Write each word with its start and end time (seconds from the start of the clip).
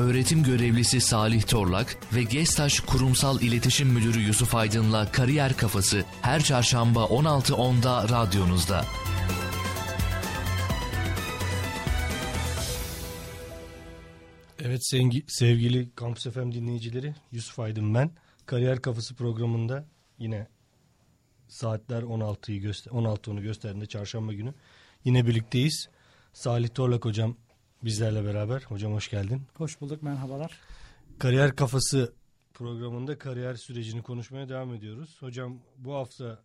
öğretim 0.00 0.42
görevlisi 0.42 1.00
Salih 1.00 1.42
Torlak 1.42 1.96
ve 2.14 2.22
Gestaş 2.22 2.80
Kurumsal 2.80 3.40
İletişim 3.40 3.88
Müdürü 3.88 4.20
Yusuf 4.20 4.54
Aydın'la 4.54 5.12
Kariyer 5.12 5.56
Kafası 5.56 6.04
her 6.22 6.42
çarşamba 6.42 7.00
16.10'da 7.00 8.08
radyonuzda. 8.08 8.84
Evet 14.64 14.86
sevgi, 14.86 15.24
sevgili 15.28 15.90
Kampüs 15.94 16.26
FM 16.26 16.52
dinleyicileri 16.52 17.14
Yusuf 17.32 17.58
Aydın 17.58 17.94
ben. 17.94 18.10
Kariyer 18.46 18.82
Kafası 18.82 19.14
programında 19.14 19.84
yine 20.18 20.46
saatler 21.48 22.02
16'yı 22.02 22.60
göster 22.60 22.90
16'ını 22.92 23.40
gösterdiğinde 23.40 23.86
çarşamba 23.86 24.32
günü 24.32 24.54
yine 25.04 25.26
birlikteyiz. 25.26 25.88
Salih 26.32 26.68
Torlak 26.68 27.04
hocam 27.04 27.36
bizlerle 27.84 28.24
beraber. 28.24 28.62
Hocam 28.62 28.92
hoş 28.92 29.10
geldin. 29.10 29.42
Hoş 29.54 29.80
bulduk 29.80 30.02
merhabalar. 30.02 30.60
Kariyer 31.18 31.56
Kafası 31.56 32.14
programında 32.54 33.18
kariyer 33.18 33.54
sürecini 33.54 34.02
konuşmaya 34.02 34.48
devam 34.48 34.74
ediyoruz. 34.74 35.16
Hocam 35.20 35.58
bu 35.76 35.94
hafta 35.94 36.44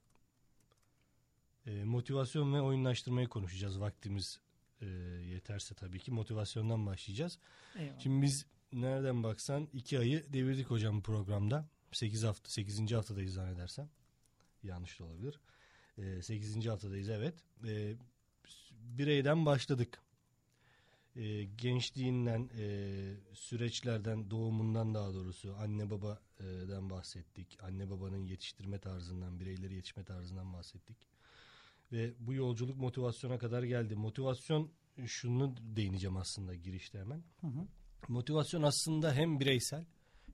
e, 1.66 1.84
motivasyon 1.84 2.54
ve 2.54 2.62
oyunlaştırmayı 2.62 3.28
konuşacağız 3.28 3.80
vaktimiz 3.80 4.40
e, 4.82 4.86
yeterse 5.26 5.76
tabii 5.76 6.00
ki 6.00 6.12
motivasyondan 6.12 6.86
başlayacağız. 6.86 7.40
Eyvallah. 7.76 8.00
Şimdi 8.00 8.22
biz 8.22 8.46
nereden 8.74 9.24
baksan 9.24 9.70
iki 9.74 10.00
ayı 10.00 10.34
devirdik 10.34 10.70
hocam 10.70 10.98
bu 10.98 11.02
programda. 11.02 11.70
8 11.92 12.24
hafta 12.24 12.50
8. 12.50 12.92
haftadayız 12.92 13.34
zannedersem. 13.34 13.90
Yanlış 14.64 15.00
da 15.00 15.04
olabilir. 15.04 15.40
E, 15.98 16.22
8. 16.22 16.68
haftadayız 16.68 17.10
evet. 17.10 17.36
E, 17.68 17.94
bireyden 18.72 19.46
başladık. 19.46 20.05
E, 21.16 21.44
gençliğinden, 21.44 22.50
e, 22.58 23.16
süreçlerden, 23.34 24.32
doğumundan 24.32 24.94
daha 24.94 25.14
doğrusu 25.14 25.56
anne 25.60 25.90
babadan 25.90 26.90
bahsettik. 26.90 27.58
Anne 27.64 27.90
babanın 27.90 28.24
yetiştirme 28.26 28.80
tarzından, 28.80 29.40
bireyleri 29.40 29.76
yetişme 29.76 30.04
tarzından 30.04 30.54
bahsettik. 30.54 30.98
Ve 31.92 32.14
bu 32.20 32.34
yolculuk 32.34 32.78
motivasyona 32.78 33.38
kadar 33.38 33.64
geldi. 33.64 33.96
Motivasyon 33.96 34.72
şunu 35.06 35.56
değineceğim 35.58 36.18
aslında 36.18 36.56
girişte 36.56 37.00
hemen. 37.00 37.24
Hı 37.42 37.48
hı. 37.48 37.68
Motivasyon 38.08 38.62
aslında 38.62 39.14
hem 39.14 39.40
bireysel 39.40 39.86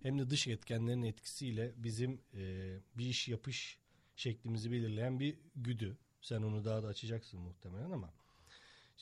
hem 0.02 0.20
de 0.20 0.30
dış 0.30 0.48
etkenlerin 0.48 1.04
etkisiyle 1.04 1.74
bizim 1.78 2.22
e, 2.34 2.76
bir 2.98 3.06
iş 3.06 3.28
yapış 3.28 3.80
şeklimizi 4.16 4.72
belirleyen 4.72 5.20
bir 5.20 5.40
güdü. 5.56 5.98
Sen 6.22 6.42
onu 6.42 6.66
daha 6.66 6.84
da 6.84 6.88
açacaksın 6.88 7.40
muhtemelen 7.40 7.92
ama. 7.92 8.14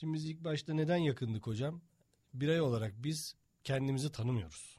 Şimdi 0.00 0.14
biz 0.14 0.24
ilk 0.24 0.44
başta 0.44 0.74
neden 0.74 0.96
yakındık 0.96 1.46
hocam? 1.46 1.80
Birey 2.34 2.60
olarak 2.60 2.94
biz 3.04 3.36
kendimizi 3.64 4.12
tanımıyoruz. 4.12 4.78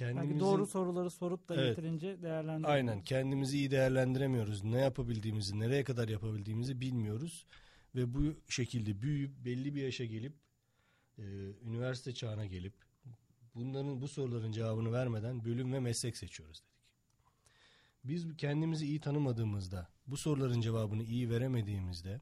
Belki 0.00 0.40
doğru 0.40 0.66
soruları 0.66 1.10
sorup 1.10 1.48
da 1.48 1.54
Evet. 1.54 1.68
yeterince 1.68 2.22
değerlendirmiyoruz. 2.22 2.74
Aynen 2.74 3.02
kendimizi 3.02 3.58
iyi 3.58 3.70
değerlendiremiyoruz. 3.70 4.64
Ne 4.64 4.80
yapabildiğimizi, 4.80 5.58
nereye 5.60 5.84
kadar 5.84 6.08
yapabildiğimizi 6.08 6.80
bilmiyoruz. 6.80 7.46
Ve 7.94 8.14
bu 8.14 8.34
şekilde 8.48 9.02
büyüyüp 9.02 9.44
belli 9.44 9.74
bir 9.74 9.82
yaşa 9.82 10.04
gelip 10.04 10.34
e, 11.18 11.22
üniversite 11.62 12.14
çağına 12.14 12.46
gelip 12.46 12.74
bunların 13.54 14.00
bu 14.00 14.08
soruların 14.08 14.52
cevabını 14.52 14.92
vermeden 14.92 15.44
bölüm 15.44 15.72
ve 15.72 15.80
meslek 15.80 16.16
seçiyoruz 16.16 16.62
dedik. 16.62 16.80
Biz 18.04 18.36
kendimizi 18.36 18.86
iyi 18.86 19.00
tanımadığımızda, 19.00 19.88
bu 20.06 20.16
soruların 20.16 20.60
cevabını 20.60 21.02
iyi 21.02 21.30
veremediğimizde, 21.30 22.20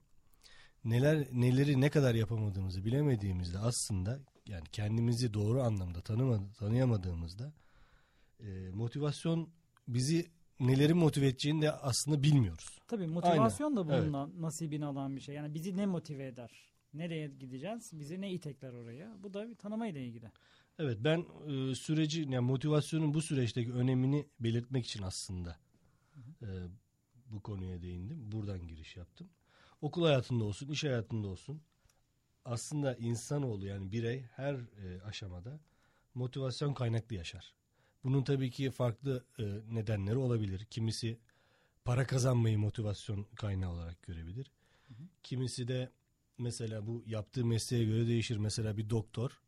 neler 0.85 1.29
neleri 1.33 1.81
ne 1.81 1.91
kadar 1.91 2.15
yapamadığımızı 2.15 2.85
bilemediğimizde 2.85 3.59
aslında 3.59 4.21
yani 4.47 4.65
kendimizi 4.73 5.35
doğru 5.35 5.63
anlamda 5.63 6.01
tanıma, 6.01 6.53
tanıyamadığımızda 6.59 7.53
e, 8.41 8.71
motivasyon 8.71 9.49
bizi 9.89 10.27
neleri 10.61 10.95
motive 10.95 11.27
edeceğini 11.27 11.63
de 11.63 11.73
aslında 11.73 12.23
bilmiyoruz. 12.23 12.79
Tabii 12.89 13.07
motivasyon 13.07 13.77
da 13.77 13.81
Aynen, 13.81 13.93
evet. 13.93 14.03
bununla 14.03 14.31
nasibini 14.41 14.87
alan 14.87 15.17
bir 15.17 15.21
şey. 15.21 15.35
Yani 15.35 15.55
bizi 15.55 15.77
ne 15.77 15.87
motive 15.87 16.27
eder? 16.27 16.51
Nereye 16.95 17.29
gideceğiz? 17.29 17.91
Bizi 17.93 18.21
ne 18.21 18.33
itekler 18.33 18.73
oraya? 18.73 19.17
Bu 19.23 19.35
da 19.35 19.49
bir 19.49 19.55
tanımayla 19.55 20.01
ilgili. 20.01 20.31
Evet 20.79 20.99
ben 21.01 21.27
e, 21.47 21.75
süreci 21.75 22.21
yani 22.21 22.47
motivasyonun 22.47 23.15
bu 23.15 23.23
süreçteki 23.23 23.73
önemini 23.73 24.27
belirtmek 24.41 24.87
için 24.87 25.03
aslında 25.03 25.57
e, 26.43 26.49
bu 27.27 27.41
konuya 27.41 27.83
değindim. 27.83 28.33
Buradan 28.33 28.67
giriş 28.67 28.97
yaptım. 28.97 29.29
Okul 29.85 30.05
hayatında 30.05 30.45
olsun, 30.45 30.69
iş 30.69 30.85
hayatında 30.85 31.29
olsun 31.29 31.63
aslında 32.45 32.97
insanoğlu 32.97 33.67
yani 33.67 33.93
birey 33.93 34.23
her 34.37 34.55
e, 34.55 35.03
aşamada 35.03 35.61
motivasyon 36.15 36.75
kaynaklı 36.75 37.17
yaşar. 37.17 37.55
Bunun 38.05 38.23
tabii 38.23 38.51
ki 38.51 38.71
farklı 38.71 39.25
e, 39.39 39.45
nedenleri 39.71 40.17
olabilir. 40.17 40.65
Kimisi 40.65 41.19
para 41.85 42.07
kazanmayı 42.07 42.59
motivasyon 42.59 43.27
kaynağı 43.35 43.71
olarak 43.73 44.03
görebilir. 44.03 44.51
Kimisi 45.23 45.69
de 45.69 45.91
mesela 46.39 46.87
bu 46.87 47.05
yaptığı 47.07 47.45
mesleğe 47.45 47.85
göre 47.85 48.07
değişir. 48.07 48.37
Mesela 48.37 48.77
bir 48.77 48.91
doktor 48.91 49.41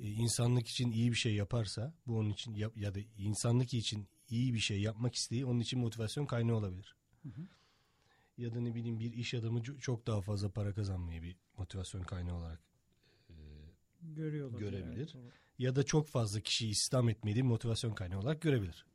e, 0.00 0.10
insanlık 0.10 0.68
için 0.68 0.90
iyi 0.90 1.10
bir 1.10 1.16
şey 1.16 1.34
yaparsa 1.34 1.94
bu 2.06 2.18
onun 2.18 2.30
için 2.30 2.54
yap, 2.54 2.76
ya 2.76 2.94
da 2.94 2.98
insanlık 3.18 3.74
için 3.74 4.08
iyi 4.28 4.54
bir 4.54 4.60
şey 4.60 4.80
yapmak 4.80 5.14
isteği 5.14 5.46
onun 5.46 5.60
için 5.60 5.80
motivasyon 5.80 6.26
kaynağı 6.26 6.56
olabilir. 6.56 6.96
Ya 8.38 8.54
da 8.54 8.60
ne 8.60 8.74
bileyim 8.74 9.00
bir 9.00 9.12
iş 9.12 9.34
adamı 9.34 9.62
çok 9.62 10.06
daha 10.06 10.20
fazla 10.20 10.48
para 10.50 10.74
kazanmayı 10.74 11.22
bir 11.22 11.36
motivasyon 11.58 12.02
kaynağı 12.02 12.36
olarak 12.36 12.60
e, 13.30 13.34
Görebilir. 14.02 15.14
doğru. 15.14 15.30
ya 15.58 15.76
da 15.76 15.82
çok 15.82 16.08
fazla 16.08 16.40
kişiyi 16.40 16.70
istihdam 16.70 17.08
etmeyi 17.08 17.36
de 17.36 17.42
motivasyon 17.42 17.94
kaynağı 17.94 18.20
olarak 18.20 18.42
görebilir. 18.42 18.86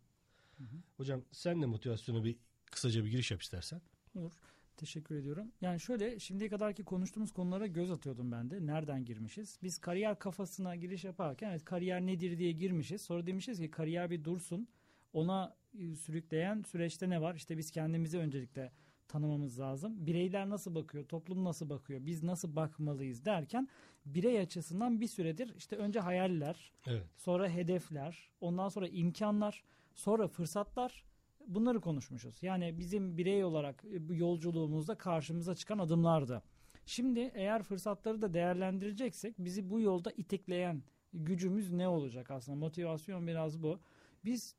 Hocam 0.97 1.21
sen 1.31 1.61
de 1.61 1.65
motivasyona 1.65 2.23
bir 2.23 2.35
kısaca 2.71 3.05
bir 3.05 3.09
giriş 3.09 3.31
yap 3.31 3.41
istersen. 3.41 3.81
Olur. 4.15 4.31
Teşekkür 4.77 5.15
ediyorum. 5.15 5.51
Yani 5.61 5.79
şöyle 5.79 6.19
şimdiye 6.19 6.49
kadarki 6.49 6.83
konuştuğumuz 6.83 7.31
konulara 7.31 7.67
göz 7.67 7.91
atıyordum 7.91 8.31
ben 8.31 8.49
de. 8.51 8.65
Nereden 8.65 9.05
girmişiz? 9.05 9.59
Biz 9.63 9.77
kariyer 9.77 10.19
kafasına 10.19 10.75
giriş 10.75 11.03
yaparken 11.03 11.49
evet 11.49 11.65
kariyer 11.65 12.01
nedir 12.05 12.37
diye 12.37 12.51
girmişiz. 12.51 13.01
Sonra 13.01 13.27
demişiz 13.27 13.59
ki 13.59 13.71
kariyer 13.71 14.09
bir 14.09 14.23
dursun. 14.23 14.67
Ona 15.13 15.55
e, 15.79 15.95
sürükleyen 15.95 16.61
süreçte 16.63 17.09
ne 17.09 17.21
var? 17.21 17.35
İşte 17.35 17.57
biz 17.57 17.71
kendimizi 17.71 18.17
öncelikle 18.17 18.71
tanımamız 19.07 19.59
lazım. 19.59 20.05
Bireyler 20.05 20.49
nasıl 20.49 20.75
bakıyor? 20.75 21.05
Toplum 21.05 21.43
nasıl 21.43 21.69
bakıyor? 21.69 22.05
Biz 22.05 22.23
nasıl 22.23 22.55
bakmalıyız 22.55 23.25
derken 23.25 23.67
birey 24.05 24.39
açısından 24.39 25.01
bir 25.01 25.07
süredir 25.07 25.53
işte 25.57 25.75
önce 25.75 25.99
hayaller, 25.99 26.71
Evet. 26.87 27.03
sonra 27.17 27.49
hedefler, 27.49 28.29
ondan 28.41 28.69
sonra 28.69 28.87
imkanlar, 28.87 29.63
sonra 29.95 30.27
fırsatlar 30.27 31.03
bunları 31.47 31.81
konuşmuşuz. 31.81 32.43
Yani 32.43 32.79
bizim 32.79 33.17
birey 33.17 33.43
olarak 33.43 33.85
e, 33.93 34.09
bu 34.09 34.15
yolculuğumuzda 34.15 34.95
karşımıza 34.95 35.55
çıkan 35.55 35.79
adımlardı. 35.79 36.43
Şimdi 36.85 37.31
eğer 37.33 37.63
fırsatları 37.63 38.21
da 38.21 38.33
değerlendireceksek 38.33 39.35
bizi 39.39 39.69
bu 39.69 39.79
yolda 39.81 40.11
itekleyen 40.11 40.83
gücümüz 41.13 41.71
ne 41.71 41.87
olacak 41.87 42.31
aslında? 42.31 42.57
Motivasyon 42.57 43.27
biraz 43.27 43.63
bu. 43.63 43.79
Biz 44.25 44.55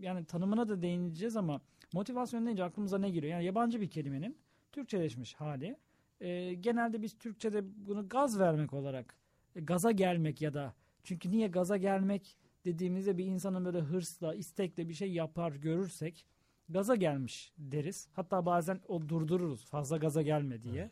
yani 0.00 0.24
tanımına 0.24 0.68
da 0.68 0.82
değineceğiz 0.82 1.36
ama 1.36 1.60
motivasyon 1.92 2.46
deyince 2.46 2.64
aklımıza 2.64 2.98
ne 2.98 3.10
geliyor? 3.10 3.32
Yani 3.32 3.44
yabancı 3.44 3.80
bir 3.80 3.90
kelimenin 3.90 4.38
Türkçeleşmiş 4.72 5.34
hali. 5.34 5.76
E, 6.20 6.54
genelde 6.54 7.02
biz 7.02 7.18
Türkçe'de 7.18 7.86
bunu 7.86 8.08
gaz 8.08 8.38
vermek 8.38 8.72
olarak 8.72 9.16
e, 9.56 9.60
gaza 9.60 9.90
gelmek 9.90 10.42
ya 10.42 10.54
da 10.54 10.74
çünkü 11.04 11.30
niye 11.30 11.48
gaza 11.48 11.76
gelmek 11.76 12.36
dediğimizde 12.64 13.18
bir 13.18 13.24
insanın 13.24 13.64
böyle 13.64 13.80
hırsla, 13.80 14.34
istekle 14.34 14.88
bir 14.88 14.94
şey 14.94 15.12
yapar 15.12 15.52
görürsek 15.52 16.26
gaza 16.68 16.94
gelmiş 16.94 17.52
deriz. 17.58 18.08
Hatta 18.12 18.46
bazen 18.46 18.80
o 18.88 19.08
durdururuz 19.08 19.64
fazla 19.64 19.96
gaza 19.96 20.22
gelme 20.22 20.62
diye. 20.62 20.90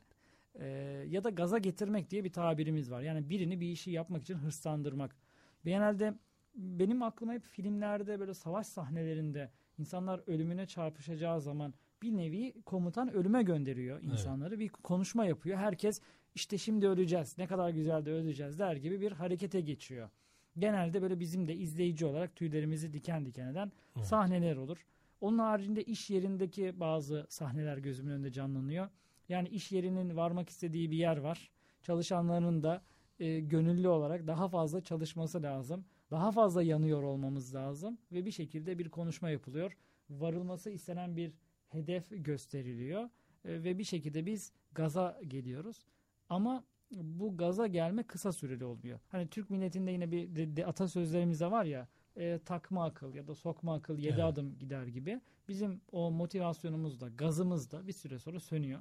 Ee, 0.55 0.67
ya 1.09 1.25
da 1.25 1.31
gaza 1.31 1.59
getirmek 1.59 2.11
diye 2.11 2.25
bir 2.25 2.33
tabirimiz 2.33 2.91
var. 2.91 3.03
Yani 3.03 3.31
birini 3.31 3.61
bir 3.61 3.69
işi 3.69 3.91
yapmak 3.91 4.23
için 4.23 4.35
hırslandırmak. 4.35 5.17
Genelde 5.65 6.15
benim 6.55 7.03
aklıma 7.03 7.33
hep 7.33 7.43
filmlerde 7.43 8.21
böyle 8.21 8.35
savaş 8.35 8.67
sahnelerinde 8.67 9.51
insanlar 9.79 10.21
ölümüne 10.27 10.67
çarpışacağı 10.67 11.41
zaman 11.41 11.75
bir 12.03 12.17
nevi 12.17 12.63
komutan 12.63 13.13
ölüme 13.13 13.43
gönderiyor 13.43 14.03
insanları. 14.03 14.59
Bir 14.59 14.69
konuşma 14.69 15.27
yapıyor. 15.27 15.59
Herkes 15.59 16.01
işte 16.35 16.59
şimdi 16.59 16.89
öleceğiz. 16.89 17.39
Ne 17.39 17.47
kadar 17.47 17.71
güzel 17.71 18.07
de 18.07 18.13
öleceğiz 18.13 18.59
der 18.59 18.77
gibi 18.77 19.01
bir 19.01 19.13
harekete 19.13 19.61
geçiyor. 19.61 20.11
Genelde 20.59 21.03
böyle 21.03 21.21
bizim 21.21 21.49
de 21.49 21.55
izleyici 21.55 22.07
olarak 22.07 22.37
tüylerimizi 22.37 22.93
diken 22.93 23.27
diken 23.27 23.47
eden 23.47 23.73
sahneler 24.03 24.57
olur. 24.57 24.87
Onun 25.21 25.39
haricinde 25.39 25.85
iş 25.85 26.11
yerindeki 26.11 26.81
bazı 26.81 27.27
sahneler 27.29 27.79
gözümün 27.79 28.13
önünde 28.13 28.33
canlanıyor. 28.33 28.89
Yani 29.29 29.49
iş 29.49 29.73
yerinin 29.73 30.17
varmak 30.17 30.49
istediği 30.49 30.91
bir 30.91 30.97
yer 30.97 31.17
var. 31.17 31.51
Çalışanların 31.83 32.63
da 32.63 32.83
e, 33.19 33.41
gönüllü 33.41 33.89
olarak 33.89 34.27
daha 34.27 34.49
fazla 34.49 34.81
çalışması 34.81 35.43
lazım. 35.43 35.85
Daha 36.11 36.33
fazla 36.33 36.63
yanıyor 36.63 37.03
olmamız 37.03 37.55
lazım 37.55 37.99
ve 38.13 38.27
bir 38.27 38.31
şekilde 38.31 38.79
bir 38.79 38.89
konuşma 38.89 39.31
yapılıyor. 39.31 39.77
Varılması 40.11 40.71
istenen 40.71 41.17
bir 41.17 41.33
hedef 41.69 42.07
gösteriliyor 42.11 43.09
E, 43.45 43.65
ve 43.65 43.79
bir 43.79 43.85
şekilde 43.85 44.27
biz 44.27 44.53
gaza 44.73 45.21
geliyoruz. 45.29 45.85
Ama 46.29 46.65
bu 46.91 47.37
gaza 47.37 47.67
gelme 47.67 48.03
kısa 48.03 48.33
süreli 48.33 48.65
olmuyor. 48.65 49.01
Hani 49.09 49.29
Türk 49.29 49.51
milletinde 49.51 49.91
yine 49.91 50.11
bir 50.11 50.37
de, 50.37 50.57
de 50.57 50.67
atasözlerimiz 50.67 51.41
de 51.41 51.51
var 51.51 51.65
ya 51.65 51.89
e, 52.17 52.41
takma 52.45 52.85
akıl 52.85 53.15
ya 53.15 53.27
da 53.29 53.35
sokma 53.35 53.75
akıl 53.75 53.99
yedi 53.99 54.15
Evet. 54.15 54.25
adım 54.25 54.59
gider 54.59 54.87
gibi. 54.87 55.21
Bizim 55.49 55.81
o 55.93 56.11
motivasyonumuz 56.11 57.01
da 57.01 57.09
gazımız 57.09 57.71
da 57.71 57.87
bir 57.87 57.93
süre 57.93 58.19
sonra 58.19 58.41
sönüyor. 58.41 58.81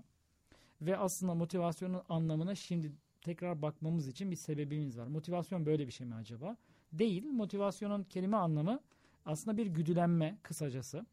Ve 0.81 0.97
aslında 0.97 1.33
motivasyonun 1.33 2.01
anlamına 2.09 2.55
şimdi 2.55 2.91
tekrar 3.21 3.61
bakmamız 3.61 4.07
için 4.07 4.31
bir 4.31 4.35
sebebimiz 4.35 4.97
var. 4.97 5.07
Motivasyon 5.07 5.65
böyle 5.65 5.87
bir 5.87 5.91
şey 5.91 6.07
mi 6.07 6.15
acaba? 6.15 6.57
Değil. 6.94 7.25
Motivasyonun 7.25 8.04
kelime 8.04 8.38
anlamı 8.38 8.80
aslında 9.25 9.57
bir 9.57 9.68
güdülenme 9.68 10.38
kısacası. 10.44 11.06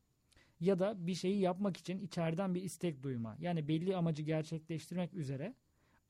Ya 0.61 0.79
da 0.79 1.06
bir 1.06 1.15
şeyi 1.15 1.41
yapmak 1.41 1.77
için 1.77 1.99
içeriden 1.99 2.55
bir 2.55 2.62
istek 2.62 3.03
duyma. 3.03 3.37
Yani 3.41 3.69
belli 3.69 3.97
amacı 3.97 4.23
gerçekleştirmek 4.23 5.15
üzere 5.15 5.55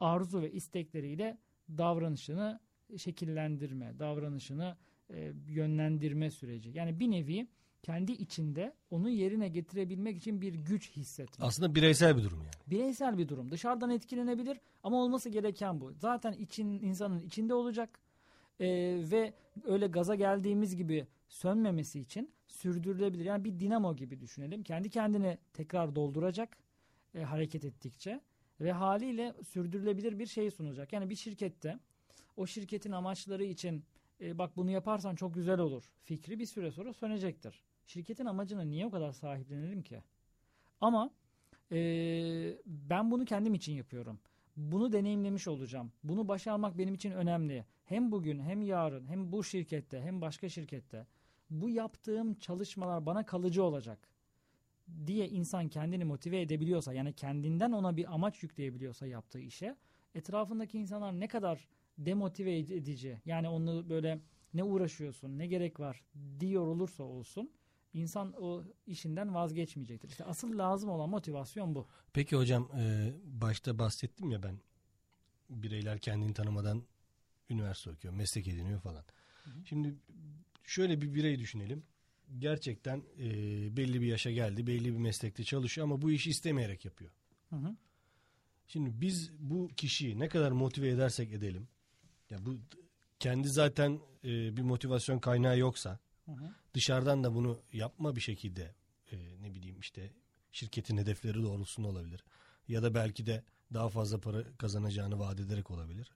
arzu 0.00 0.42
ve 0.42 0.52
istekleriyle 0.52 1.38
davranışını 1.78 2.60
şekillendirme, 2.96 3.98
davranışını 3.98 4.76
e, 5.10 5.32
yönlendirme 5.48 6.30
süreci. 6.30 6.70
Yani 6.74 7.00
bir 7.00 7.10
nevi 7.10 7.48
kendi 7.82 8.12
içinde 8.12 8.74
onu 8.90 9.10
yerine 9.10 9.48
getirebilmek 9.48 10.16
için 10.16 10.40
bir 10.40 10.54
güç 10.54 10.90
hissetme. 10.90 11.46
Aslında 11.46 11.74
bireysel 11.74 12.16
bir 12.16 12.22
durum 12.22 12.38
yani. 12.38 12.50
Bireysel 12.66 13.18
bir 13.18 13.28
durum. 13.28 13.50
Dışarıdan 13.50 13.90
etkilenebilir 13.90 14.60
ama 14.82 15.02
olması 15.02 15.28
gereken 15.28 15.80
bu. 15.80 15.92
Zaten 15.92 16.32
için 16.32 16.72
insanın 16.72 17.20
içinde 17.20 17.54
olacak 17.54 17.98
Ee, 18.60 18.66
ve 19.10 19.32
öyle 19.64 19.86
gaza 19.86 20.14
geldiğimiz 20.14 20.76
gibi 20.76 21.06
sönmemesi 21.28 22.00
için 22.00 22.32
sürdürülebilir. 22.46 23.24
Yani 23.24 23.44
bir 23.44 23.60
dinamo 23.60 23.96
gibi 23.96 24.20
düşünelim. 24.20 24.62
Kendi 24.62 24.90
kendini 24.90 25.38
tekrar 25.52 25.96
dolduracak 25.96 26.56
e, 27.14 27.22
hareket 27.22 27.64
ettikçe 27.64 28.20
ve 28.60 28.72
haliyle 28.72 29.34
sürdürülebilir 29.48 30.18
bir 30.18 30.26
şey 30.26 30.50
sunacak. 30.50 30.92
Yani 30.92 31.10
bir 31.10 31.16
şirkette 31.16 31.78
o 32.36 32.46
şirketin 32.46 32.92
amaçları 32.92 33.44
için 33.44 33.84
e, 34.20 34.38
bak 34.38 34.56
bunu 34.56 34.70
yaparsan 34.70 35.14
çok 35.14 35.34
güzel 35.34 35.58
olur 35.58 35.90
fikri 36.02 36.38
bir 36.38 36.46
süre 36.46 36.70
sonra 36.70 36.92
sönecektir. 36.92 37.62
Şirketin 37.86 38.26
amacına 38.26 38.62
niye 38.62 38.86
o 38.86 38.90
kadar 38.90 39.12
sahiplenelim 39.12 39.82
ki? 39.82 40.02
Ama 40.80 41.10
e, 41.72 41.78
ben 42.66 43.10
bunu 43.10 43.24
kendim 43.24 43.54
için 43.54 43.72
yapıyorum. 43.72 44.20
Bunu 44.56 44.92
deneyimlemiş 44.92 45.48
olacağım. 45.48 45.92
Bunu 46.04 46.28
başarmak 46.28 46.78
benim 46.78 46.94
için 46.94 47.10
önemli. 47.10 47.64
Hem 47.90 48.12
bugün 48.12 48.40
hem 48.40 48.62
yarın 48.62 49.06
hem 49.06 49.32
bu 49.32 49.44
şirkette 49.44 50.00
hem 50.00 50.20
başka 50.20 50.48
şirkette 50.48 51.06
bu 51.50 51.68
yaptığım 51.68 52.34
çalışmalar 52.34 53.06
bana 53.06 53.26
kalıcı 53.26 53.62
olacak 53.64 54.08
diye 55.06 55.28
insan 55.28 55.68
kendini 55.68 56.04
motive 56.04 56.40
edebiliyorsa 56.40 56.92
yani 56.92 57.12
kendinden 57.12 57.72
ona 57.72 57.96
bir 57.96 58.14
amaç 58.14 58.42
yükleyebiliyorsa 58.42 59.06
yaptığı 59.06 59.40
işe 59.40 59.76
etrafındaki 60.14 60.78
insanlar 60.78 61.20
ne 61.20 61.28
kadar 61.28 61.68
demotive 61.98 62.58
edici 62.58 63.20
yani 63.24 63.48
onu 63.48 63.88
böyle 63.90 64.20
ne 64.54 64.64
uğraşıyorsun 64.64 65.38
ne 65.38 65.46
gerek 65.46 65.80
var 65.80 66.04
diyor 66.40 66.66
olursa 66.66 67.02
olsun 67.02 67.50
insan 67.92 68.32
o 68.32 68.64
işinden 68.86 69.34
vazgeçmeyecektir. 69.34 70.08
İşte 70.08 70.24
asıl 70.24 70.58
lazım 70.58 70.90
olan 70.90 71.10
motivasyon 71.10 71.74
bu. 71.74 71.86
Peki 72.12 72.36
hocam 72.36 72.68
başta 73.24 73.78
bahsettim 73.78 74.30
ya 74.30 74.42
ben 74.42 74.58
bireyler 75.50 75.98
kendini 75.98 76.34
tanımadan 76.34 76.82
üniversite 77.50 77.90
okuyor, 77.90 78.14
meslek 78.14 78.48
ediniyor 78.48 78.80
falan. 78.80 79.04
Şimdi 79.64 79.94
şöyle 80.64 81.00
bir 81.00 81.14
birey 81.14 81.38
düşünelim. 81.38 81.82
Gerçekten 82.38 83.02
e, 83.18 83.26
belli 83.76 84.00
bir 84.00 84.06
yaşa 84.06 84.30
geldi, 84.30 84.66
belli 84.66 84.92
bir 84.92 84.98
meslekte 84.98 85.44
çalışıyor 85.44 85.84
ama 85.84 86.02
bu 86.02 86.10
işi 86.10 86.30
istemeyerek 86.30 86.84
yapıyor. 86.84 87.10
Hı 87.50 87.56
hı. 87.56 87.76
Şimdi 88.66 89.00
biz 89.00 89.30
bu 89.38 89.68
kişiyi 89.76 90.18
ne 90.18 90.28
kadar 90.28 90.52
motive 90.52 90.88
edersek 90.88 91.32
edelim, 91.32 91.68
ya 92.30 92.46
bu 92.46 92.56
kendi 93.18 93.48
zaten 93.48 94.00
e, 94.24 94.56
bir 94.56 94.62
motivasyon 94.62 95.18
kaynağı 95.18 95.58
yoksa, 95.58 95.98
Hı 96.24 96.32
hı. 96.32 96.54
dışarıdan 96.74 97.24
da 97.24 97.34
bunu 97.34 97.60
yapma 97.72 98.16
bir 98.16 98.20
şekilde 98.20 98.74
e, 99.12 99.16
ne 99.42 99.54
bileyim 99.54 99.80
işte 99.80 100.10
şirketin 100.52 100.96
hedefleri 100.96 101.42
doğrultusunda 101.42 101.88
olabilir. 101.88 102.24
Ya 102.68 102.82
da 102.82 102.94
belki 102.94 103.26
de 103.26 103.44
daha 103.74 103.88
fazla 103.88 104.20
para 104.20 104.56
kazanacağını 104.58 105.18
vaat 105.18 105.40
ederek 105.40 105.70
olabilir. 105.70 106.10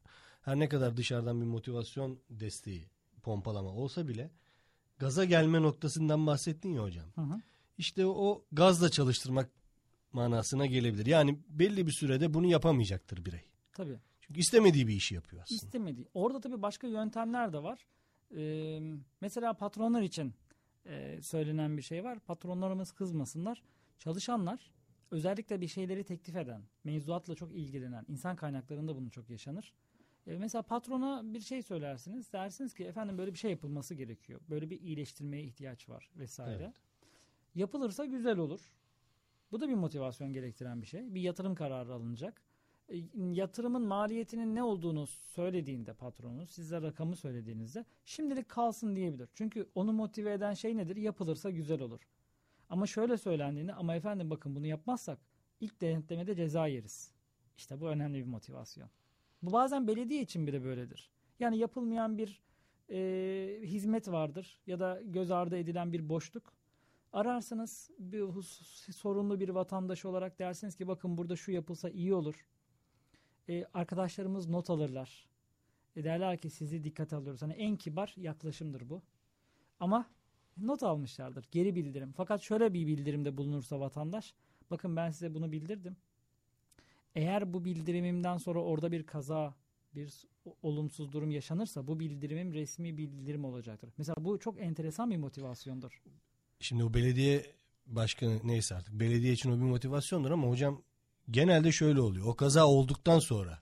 Her 0.45 0.59
ne 0.59 0.69
kadar 0.69 0.97
dışarıdan 0.97 1.41
bir 1.41 1.47
motivasyon 1.47 2.19
desteği, 2.31 2.89
pompalama 3.23 3.71
olsa 3.71 4.09
bile 4.09 4.31
gaza 4.99 5.25
gelme 5.25 5.63
noktasından 5.63 6.27
bahsettin 6.27 6.73
ya 6.73 6.83
hocam. 6.83 7.07
Hı 7.15 7.21
hı. 7.21 7.41
İşte 7.79 8.07
o 8.07 8.45
gazla 8.53 8.91
çalıştırmak 8.91 9.51
manasına 10.13 10.67
gelebilir. 10.67 11.07
Yani 11.07 11.39
belli 11.49 11.87
bir 11.87 11.93
sürede 11.93 12.35
bunu 12.35 12.47
yapamayacaktır 12.47 13.25
birey. 13.25 13.45
Tabii. 13.73 13.99
Çünkü 14.21 14.41
istemediği 14.41 14.87
bir 14.87 14.95
işi 14.95 15.15
yapıyor 15.15 15.43
aslında. 15.43 15.57
İstemediği. 15.57 16.07
Orada 16.15 16.41
tabii 16.41 16.63
başka 16.63 16.87
yöntemler 16.87 17.53
de 17.53 17.63
var. 17.63 17.87
Ee, 18.37 18.81
mesela 19.21 19.55
patronlar 19.55 20.03
için 20.03 20.35
e, 20.87 21.23
söylenen 21.23 21.77
bir 21.77 21.83
şey 21.83 22.05
var. 22.05 22.21
Patronlarımız 22.21 22.93
kızmasınlar. 22.93 23.63
Çalışanlar 23.99 24.73
özellikle 25.11 25.61
bir 25.61 25.69
şeyleri 25.69 26.05
teklif 26.05 26.37
eden, 26.37 26.63
mevzuatla 26.85 27.35
çok 27.35 27.53
ilgilenen, 27.53 28.05
insan 28.09 28.37
kaynaklarında 28.37 28.97
bunu 28.97 29.11
çok 29.11 29.31
yaşanır. 29.31 29.73
E, 30.27 30.39
mesela 30.39 30.63
patrona 30.63 31.35
bir 31.35 31.41
şey 31.41 31.63
söylersiniz. 31.63 32.33
Dersiniz 32.33 32.75
ki 32.75 32.85
efendim 32.85 33.19
böyle 33.19 33.33
bir 33.33 33.39
şey 33.39 33.51
yapılması 33.51 33.95
gerekiyor. 33.95 34.41
Böyle 34.51 34.71
bir 34.71 34.81
iyileştirmeye 34.81 35.43
ihtiyaç 35.43 35.89
var 35.89 36.11
vesaire. 36.17 36.63
Evet. 36.65 36.75
Yapılırsa 37.55 38.05
güzel 38.05 38.39
olur. 38.39 38.61
Bu 39.53 39.61
da 39.61 39.69
bir 39.69 39.75
motivasyon 39.75 40.33
gerektiren 40.33 40.83
bir 40.83 40.87
şey. 40.87 41.15
Bir 41.15 41.21
yatırım 41.21 41.55
kararı 41.55 41.95
alınacak. 41.95 42.43
E, 42.89 42.97
yatırımın 43.15 43.83
maliyetinin 43.83 44.55
ne 44.55 44.63
olduğunu 44.63 45.07
söylediğinde 45.07 45.93
patronu 45.93 46.47
size 46.47 46.83
rakamı 46.83 47.17
söylediğinizde 47.17 47.85
şimdilik 48.05 48.49
kalsın 48.49 48.97
diyebilir. 48.97 49.29
Çünkü 49.35 49.69
onu 49.75 49.93
motive 49.93 50.33
eden 50.33 50.55
şey 50.55 50.77
nedir? 50.77 50.97
Yapılırsa 50.97 51.51
güzel 51.51 51.81
olur. 51.81 52.01
Ama 52.69 52.87
şöyle 52.87 53.17
söylendiğinde 53.17 53.75
ama 53.75 53.97
efendim 53.97 54.31
bakın 54.31 54.57
bunu 54.57 54.67
yapmazsak 54.67 55.19
ilk 55.61 55.81
denetlemede 55.81 56.35
ceza 56.35 56.67
yeriz. 56.67 57.13
İşte 57.57 57.81
bu 57.81 57.89
önemli 57.89 58.19
bir 58.19 58.31
motivasyon. 58.31 58.91
Bu 59.47 59.53
bazen 59.53 59.87
belediye 59.87 60.23
için 60.23 60.47
bile 60.47 60.65
böyledir. 60.65 61.11
Yani 61.41 61.59
yapılmayan 61.59 62.19
bir 62.19 62.43
e, 62.91 63.61
hizmet 63.63 64.09
vardır 64.09 64.61
ya 64.67 64.81
da 64.81 65.01
göz 65.05 65.31
ardı 65.31 65.57
edilen 65.57 65.93
bir 65.93 66.09
boşluk. 66.09 66.53
Ararsınız 67.13 67.91
bir 67.99 68.21
hus- 68.21 68.93
sorunlu 68.93 69.41
bir 69.41 69.49
vatandaş 69.49 70.05
olarak 70.05 70.39
dersiniz 70.39 70.77
ki 70.77 70.89
bakın 70.89 71.19
burada 71.19 71.37
şu 71.37 71.53
yapılsa 71.53 71.91
iyi 71.91 72.15
olur. 72.15 72.47
E, 73.49 73.65
arkadaşlarımız 73.75 74.49
not 74.49 74.71
alırlar. 74.71 75.29
E, 75.97 76.05
derler 76.05 76.39
ki 76.39 76.51
sizi 76.51 76.85
dikkate 76.85 77.17
alıyoruz. 77.17 77.43
Hani 77.43 77.53
en 77.53 77.77
kibar 77.77 78.15
yaklaşımdır 78.17 78.89
bu. 78.89 79.03
Ama 79.81 80.07
not 80.57 80.83
almışlardır. 80.83 81.49
Geri 81.51 81.75
bildirim. 81.75 82.13
Fakat 82.17 82.41
şöyle 82.41 82.75
bir 82.75 82.87
bildirimde 82.87 83.37
bulunursa 83.37 83.81
vatandaş. 83.81 84.35
Bakın 84.71 84.97
ben 84.97 85.11
size 85.11 85.35
bunu 85.35 85.53
bildirdim. 85.53 85.97
Eğer 87.15 87.53
bu 87.53 87.65
bildirimimden 87.65 88.37
sonra 88.37 88.63
orada 88.63 88.93
bir 88.93 89.07
kaza, 89.07 89.55
bir 89.95 90.27
olumsuz 90.63 91.13
durum 91.13 91.31
yaşanırsa 91.31 91.87
bu 91.87 92.01
bildirimim 92.01 92.55
resmi 92.55 92.99
bildirim 92.99 93.45
olacaktır. 93.45 93.91
Mesela 93.99 94.17
bu 94.19 94.39
çok 94.39 94.61
enteresan 94.61 95.11
bir 95.11 95.17
motivasyondur. 95.17 96.03
Şimdi 96.61 96.85
o 96.85 96.95
belediye 96.95 97.47
başkanı 97.87 98.41
neyse 98.45 98.75
artık 98.75 98.95
belediye 99.01 99.33
için 99.33 99.51
o 99.51 99.57
bir 99.57 99.63
motivasyondur 99.63 100.31
ama 100.31 100.49
hocam 100.49 100.83
genelde 101.31 101.73
şöyle 101.73 102.01
oluyor. 102.01 102.27
O 102.27 102.35
kaza 102.35 102.67
olduktan 102.67 103.19
sonra 103.19 103.59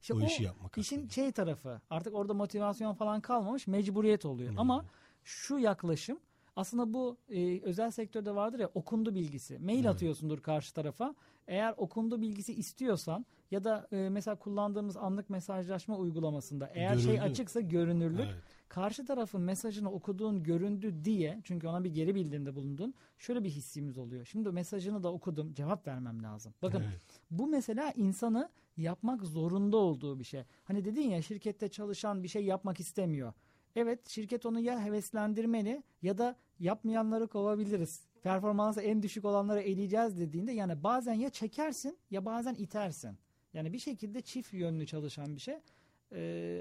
İşte 0.00 0.14
o, 0.14 0.20
işi 0.20 0.42
yapmak 0.42 0.78
İşin 0.78 0.96
aslında. 0.96 1.12
şey 1.12 1.32
tarafı 1.32 1.80
artık 1.90 2.14
orada 2.14 2.34
motivasyon 2.34 2.94
falan 2.94 3.20
kalmamış 3.20 3.66
mecburiyet 3.66 4.24
oluyor. 4.24 4.50
Hmm. 4.50 4.58
Ama 4.58 4.84
şu 5.24 5.58
yaklaşım 5.58 6.18
aslında 6.56 6.94
bu 6.94 7.16
e, 7.28 7.60
özel 7.60 7.90
sektörde 7.90 8.34
vardır 8.34 8.58
ya 8.60 8.70
okundu 8.74 9.14
bilgisi. 9.14 9.58
Mail 9.58 9.76
Evet. 9.78 9.86
atıyorsundur 9.86 10.40
karşı 10.40 10.74
tarafa. 10.74 11.14
Eğer 11.48 11.74
okundu 11.76 12.20
bilgisi 12.20 12.54
istiyorsan 12.54 13.26
ya 13.50 13.64
da 13.64 13.88
e, 13.92 14.08
mesela 14.08 14.36
kullandığımız 14.36 14.96
anlık 14.96 15.30
mesajlaşma 15.30 15.96
uygulamasında 15.96 16.70
eğer 16.74 16.96
şey 16.96 17.16
Görüldü. 17.16 17.30
açıksa 17.30 17.60
görünürlük 17.60 18.26
Evet. 18.26 18.42
karşı 18.68 19.04
tarafın 19.06 19.40
mesajını 19.40 19.92
okuduğun 19.92 20.42
göründü 20.42 21.04
diye 21.04 21.40
çünkü 21.44 21.66
ona 21.68 21.84
bir 21.84 21.94
geri 21.94 22.14
bildirimde 22.14 22.54
bulundun 22.54 22.94
şöyle 23.18 23.44
bir 23.44 23.50
hissimiz 23.50 23.98
oluyor. 23.98 24.24
Şimdi 24.24 24.50
mesajını 24.50 25.02
da 25.02 25.12
okudum 25.12 25.54
cevap 25.54 25.86
vermem 25.86 26.22
lazım. 26.22 26.54
Bakın 26.62 26.82
Evet. 26.90 27.02
bu 27.30 27.46
mesela 27.46 27.92
insanı 27.96 28.48
yapmak 28.76 29.22
zorunda 29.24 29.76
olduğu 29.76 30.18
bir 30.18 30.24
şey. 30.24 30.42
Hani 30.64 30.84
dedin 30.84 31.10
ya 31.10 31.22
şirkette 31.22 31.68
çalışan 31.68 32.22
bir 32.22 32.28
şey 32.28 32.44
yapmak 32.44 32.80
istemiyor. 32.80 33.32
Evet 33.76 34.08
şirket 34.08 34.46
onu 34.46 34.60
ya 34.60 34.84
heveslendirmeli 34.84 35.82
ya 36.02 36.18
da 36.18 36.36
yapmayanları 36.60 37.28
kovabiliriz. 37.28 38.00
Performansı 38.22 38.82
en 38.82 39.02
düşük 39.02 39.24
olanları 39.24 39.60
eleyeceğiz 39.60 40.18
dediğinde 40.18 40.52
yani 40.52 40.82
bazen 40.82 41.14
ya 41.14 41.30
çekersin 41.30 41.98
ya 42.10 42.24
bazen 42.24 42.54
itersin. 42.54 43.18
Yani 43.54 43.72
bir 43.72 43.78
şekilde 43.78 44.20
çift 44.20 44.54
yönlü 44.54 44.86
çalışan 44.86 45.36
bir 45.36 45.40
şey. 45.40 45.54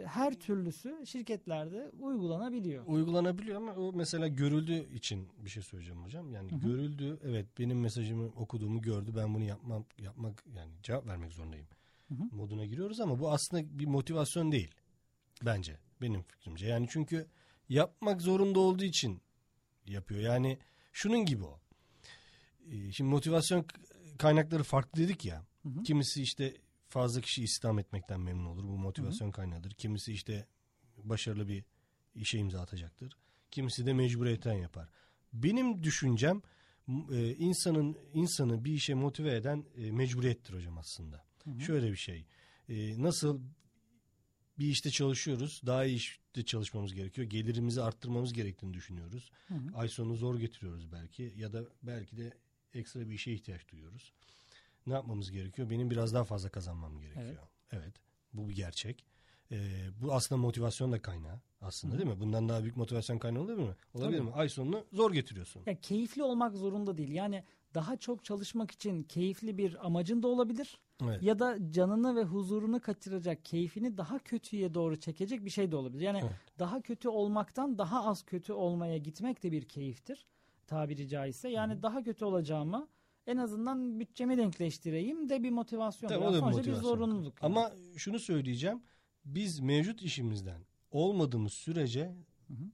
Her 0.06 0.34
türlüsü 0.34 1.06
şirketlerde 1.06 1.92
uygulanabiliyor. 2.00 2.86
Uygulanabiliyor 2.88 3.58
ama 3.58 3.74
o 3.74 3.94
mesela 3.94 4.28
görüldü 4.28 4.96
için 4.96 5.28
bir 5.38 5.50
şey 5.50 5.64
söyleyeceğim 5.64 6.04
hocam. 6.04 6.32
Yani 6.32 6.52
Hı 6.52 6.56
hı. 6.56 6.60
görüldü 6.60 7.20
evet 7.24 7.46
benim 7.60 7.80
mesajımı 7.80 8.26
okuduğumu 8.26 8.82
gördü 8.82 9.12
ben 9.16 9.34
bunu 9.34 9.44
yapmam 9.44 9.86
yapmak 9.98 10.44
yani 10.56 10.72
cevap 10.84 11.08
vermek 11.08 11.32
zorundayım. 11.32 11.68
hı. 12.10 12.24
moduna 12.32 12.66
giriyoruz 12.66 13.00
ama 13.00 13.20
bu 13.20 13.32
aslında 13.32 13.80
bir 13.80 13.86
motivasyon 13.86 14.52
değil 14.52 14.72
bence 15.46 15.78
benim 16.02 16.24
fikrimce. 16.24 16.68
Yani 16.68 16.88
çünkü 16.90 17.28
yapmak 17.70 18.22
zorunda 18.22 18.60
olduğu 18.60 18.84
için 18.84 19.22
yapıyor. 19.86 20.22
Yani 20.22 20.60
şunun 20.94 21.26
gibi 21.26 21.44
o. 21.44 21.60
Ee, 22.72 22.92
Şimdi 22.92 23.10
motivasyon 23.10 23.66
kaynakları 24.18 24.64
farklı 24.64 25.02
dedik 25.02 25.26
ya. 25.26 25.46
Hı 25.64 25.70
hı. 25.70 25.84
Kimisi 25.84 26.22
işte 26.22 26.54
fazla 26.88 27.22
kişi 27.22 27.44
istihdam 27.44 27.80
etmekten 27.80 28.20
memnun 28.22 28.46
olur. 28.46 28.64
Bu 28.64 28.78
motivasyon 28.78 29.32
kaynağıdır. 29.32 29.72
Kimisi 29.72 30.14
işte 30.14 30.48
başarılı 30.98 31.48
bir 31.48 31.64
işe 32.16 32.38
imza 32.38 32.62
atacaktır. 32.62 33.18
Kimisi 33.52 33.86
de 33.86 33.94
mecburiyetten 33.94 34.54
yapar. 34.54 34.90
Benim 35.34 35.84
düşüncem 35.84 36.42
e, 37.12 37.36
insanın 37.36 37.98
insanı 38.14 38.66
bir 38.66 38.74
işe 38.74 38.94
motive 38.94 39.36
eden 39.36 39.66
e, 39.78 39.92
mecburiyettir 39.92 40.54
hocam 40.54 40.78
aslında. 40.78 41.26
Hı 41.44 41.52
hı. 41.52 41.62
Şöyle 41.62 41.92
bir 41.92 41.98
şey. 41.98 42.26
E, 42.70 43.02
nasıl 43.02 43.42
bir 44.60 44.68
işte 44.68 44.90
çalışıyoruz. 44.92 45.62
Daha 45.66 45.86
iyi 45.86 45.96
işte 45.96 46.46
çalışmamız 46.46 46.94
gerekiyor. 46.94 47.28
Gelirimizi 47.28 47.82
arttırmamız 47.82 48.34
gerektiğini 48.34 48.74
düşünüyoruz. 48.74 49.32
Hı 49.48 49.54
hı. 49.54 49.78
Ay 49.78 49.88
sonu 49.88 50.16
zor 50.16 50.40
getiriyoruz 50.40 50.92
belki 50.92 51.34
ya 51.38 51.54
da 51.54 51.64
belki 51.84 52.18
de 52.18 52.34
ekstra 52.74 53.10
bir 53.10 53.14
işe 53.14 53.32
ihtiyaç 53.32 53.68
duyuyoruz. 53.68 54.14
Ne 54.88 54.94
yapmamız 54.94 55.32
gerekiyor? 55.32 55.70
Benim 55.70 55.92
biraz 55.92 56.14
daha 56.14 56.24
fazla 56.24 56.50
kazanmam 56.50 57.00
gerekiyor. 57.00 57.48
Evet. 57.72 57.94
bu 58.34 58.50
bir 58.50 58.56
gerçek. 58.56 59.06
Ee, 59.52 59.90
bu 60.02 60.14
aslında 60.14 60.42
motivasyon 60.42 60.92
da 60.92 61.02
kaynağı 61.02 61.40
aslında 61.62 61.94
Hı. 61.94 61.98
değil 62.00 62.10
mi? 62.10 62.20
Bundan 62.20 62.50
daha 62.50 62.62
büyük 62.62 62.78
motivasyon 62.78 63.20
kaynağı 63.20 63.42
olabilir 63.42 63.58
mi? 63.58 63.76
Olabilir 63.94 64.18
Tabii. 64.18 64.28
mi? 64.28 64.34
Ay 64.34 64.50
sonunu 64.50 64.86
zor 64.94 65.14
getiriyorsun. 65.14 65.64
Ya 65.66 65.82
keyifli 65.82 66.24
olmak 66.24 66.56
zorunda 66.56 66.98
değil. 66.98 67.12
Yani 67.12 67.44
daha 67.74 67.98
çok 67.98 68.26
çalışmak 68.26 68.72
için 68.72 69.04
keyifli 69.04 69.58
bir 69.58 69.86
amacın 69.86 70.24
da 70.24 70.28
olabilir. 70.28 70.80
Evet. 71.04 71.24
Ya 71.24 71.40
da 71.40 71.72
canını 71.72 72.16
ve 72.16 72.24
huzurunu 72.24 72.82
kaçıracak, 72.82 73.46
keyfini 73.46 73.98
daha 73.98 74.20
kötüye 74.20 74.74
doğru 74.74 75.00
çekecek 75.00 75.46
bir 75.46 75.50
şey 75.50 75.72
de 75.72 75.76
olabilir. 75.76 76.02
Yani 76.02 76.20
Evet. 76.24 76.34
daha 76.60 76.82
kötü 76.82 77.10
olmaktan 77.10 77.78
daha 77.78 78.06
az 78.06 78.24
kötü 78.24 78.54
olmaya 78.54 78.98
gitmek 78.98 79.44
de 79.44 79.52
bir 79.52 79.66
keyiftir 79.66 80.26
tabiri 80.68 81.08
caizse. 81.08 81.50
Yani 81.50 81.84
daha 81.84 82.04
kötü 82.04 82.26
olacağıma 82.26 82.88
en 83.28 83.38
azından 83.38 84.00
bütçemi 84.00 84.38
denkleştireyim 84.38 85.30
de 85.30 85.44
bir 85.44 85.50
motivasyon. 85.50 86.10
Tabii, 86.10 86.24
o 86.24 86.34
da 86.34 86.38
bir 86.38 86.42
motivasyon. 86.42 86.76
bir 86.76 86.82
zorunluluk. 86.82 87.44
yani. 87.44 87.54
Ama 87.54 87.72
şunu 87.98 88.20
söyleyeceğim. 88.20 88.82
Biz 89.26 89.60
mevcut 89.60 90.02
işimizden 90.02 90.62
olmadığımız 90.92 91.54
sürece 91.54 92.16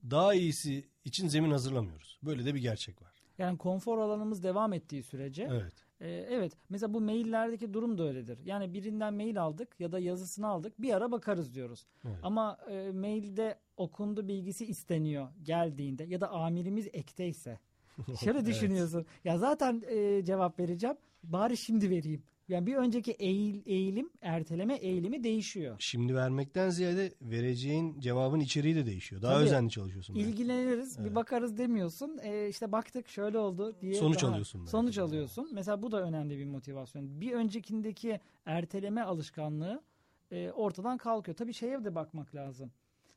daha 0.09 0.33
iyisi 0.33 0.87
için 1.05 1.27
zemin 1.27 1.51
hazırlamıyoruz. 1.51 2.19
Böyle 2.23 2.45
de 2.45 2.55
bir 2.55 2.61
gerçek 2.61 3.01
var. 3.01 3.13
yani 3.37 3.57
konfor 3.57 3.97
alanımız 3.97 4.43
devam 4.43 4.73
ettiği 4.73 5.03
sürece 5.03 5.47
Evet. 5.51 5.73
Ee, 6.01 6.09
evet. 6.29 6.53
Mesela 6.69 6.93
bu 6.93 7.01
maillerdeki 7.01 7.73
durum 7.73 7.97
da 7.97 8.03
öyledir. 8.03 8.39
Yani 8.45 8.73
birinden 8.73 9.13
mail 9.13 9.41
aldık 9.41 9.79
ya 9.79 9.91
da 9.91 9.99
yazısını 9.99 10.47
aldık. 10.47 10.81
Bir 10.81 10.93
ara 10.93 11.11
bakarız 11.11 11.53
diyoruz. 11.53 11.85
Evet. 12.05 12.17
Ama 12.23 12.57
e, 12.69 12.91
mailde 12.91 13.59
okundu 13.77 14.27
bilgisi 14.27 14.65
isteniyor 14.65 15.27
geldiğinde 15.43 16.03
ya 16.03 16.21
da 16.21 16.29
amirimiz 16.29 16.87
ekteyse. 16.93 17.59
Şöyle 18.23 18.37
Evet. 18.37 18.47
düşünüyorsun. 18.47 19.05
Ya 19.23 19.37
zaten 19.37 19.83
e, 19.87 20.25
cevap 20.25 20.59
vereceğim. 20.59 20.95
Bari 21.23 21.57
şimdi 21.57 21.89
vereyim. 21.89 22.23
Yani 22.49 22.65
bir 22.67 22.75
önceki 22.75 23.11
eğil, 23.11 23.61
eğilim, 23.65 24.09
erteleme 24.21 24.75
eğilimi 24.75 25.23
değişiyor. 25.23 25.75
Şimdi 25.79 26.15
vermekten 26.15 26.69
ziyade 26.69 27.13
vereceğin 27.21 27.99
cevabın 27.99 28.39
içeriği 28.39 28.75
de 28.75 28.85
değişiyor. 28.85 29.21
Daha 29.21 29.33
Tabii. 29.33 29.43
özenli 29.43 29.69
çalışıyorsun. 29.71 30.15
belki. 30.15 30.29
İlgileniriz, 30.29 30.97
bir 30.99 31.03
Evet. 31.03 31.15
bakarız 31.15 31.57
demiyorsun. 31.57 32.17
E, 32.23 32.49
işte 32.49 32.71
baktık 32.71 33.07
şöyle 33.07 33.37
oldu 33.37 33.75
diye. 33.81 33.93
Sonuç 33.95 34.21
daha- 34.23 34.31
alıyorsun 34.31 34.61
belki 34.61 34.71
Sonuç 34.71 34.97
alıyorsun. 34.97 35.49
Mesela 35.53 35.81
bu 35.81 35.91
da 35.91 36.01
önemli 36.03 36.37
bir 36.37 36.45
motivasyon. 36.45 37.21
Bir 37.21 37.31
öncekindeki 37.31 38.19
erteleme 38.45 39.01
alışkanlığı 39.01 39.83
e, 40.31 40.51
ortadan 40.51 40.97
kalkıyor. 40.97 41.37
Tabii 41.37 41.53
şeye 41.53 41.83
de 41.85 41.95
bakmak 41.95 42.35
lazım. 42.35 42.71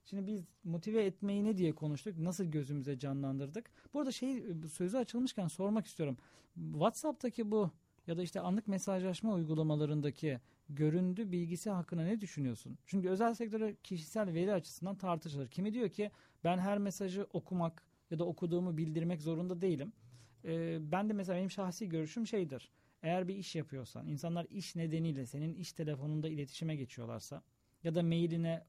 Şimdi 0.04 0.26
biz 0.26 0.44
motive 0.64 1.04
etmeyi 1.04 1.44
ne 1.44 1.56
diye 1.56 1.72
konuştuk? 1.72 2.18
Nasıl 2.18 2.44
gözümüze 2.44 2.98
canlandırdık? 2.98 3.70
Burada 3.94 4.12
şey 4.12 4.62
bu 4.62 4.68
sözü 4.68 4.96
açılmışken 4.96 5.48
sormak 5.48 5.86
istiyorum. 5.86 6.16
WhatsApp'taki 6.72 7.50
bu 7.50 7.70
ya 8.10 8.16
da 8.16 8.22
işte 8.22 8.40
anlık 8.40 8.68
mesajlaşma 8.68 9.32
uygulamalarındaki 9.32 10.40
göründü 10.68 11.32
bilgisi 11.32 11.70
hakkında 11.70 12.02
ne 12.02 12.20
düşünüyorsun? 12.20 12.78
Çünkü 12.86 13.08
özel 13.08 13.34
sektörde 13.34 13.76
kişisel 13.82 14.34
veri 14.34 14.52
açısından 14.52 14.96
tartışılır. 14.96 15.48
Kimi 15.48 15.74
diyor 15.74 15.88
ki 15.88 16.10
ben 16.44 16.58
her 16.58 16.78
mesajı 16.78 17.26
okumak 17.32 17.82
ya 18.10 18.18
da 18.18 18.24
okuduğumu 18.24 18.76
bildirmek 18.76 19.22
zorunda 19.22 19.60
değilim. 19.60 19.92
Ee, 20.44 20.78
ben 20.92 21.08
de 21.08 21.12
mesela 21.12 21.38
benim 21.38 21.50
şahsi 21.50 21.88
görüşüm 21.88 22.26
şeydir. 22.26 22.70
Eğer 23.02 23.28
bir 23.28 23.36
iş 23.36 23.56
yapıyorsan, 23.56 24.06
insanlar 24.06 24.46
iş 24.50 24.76
nedeniyle 24.76 25.26
senin 25.26 25.54
iş 25.54 25.72
telefonunda 25.72 26.28
iletişime 26.28 26.76
geçiyorlarsa 26.76 27.42
ya 27.84 27.94
da 27.94 28.02
mailine 28.02 28.64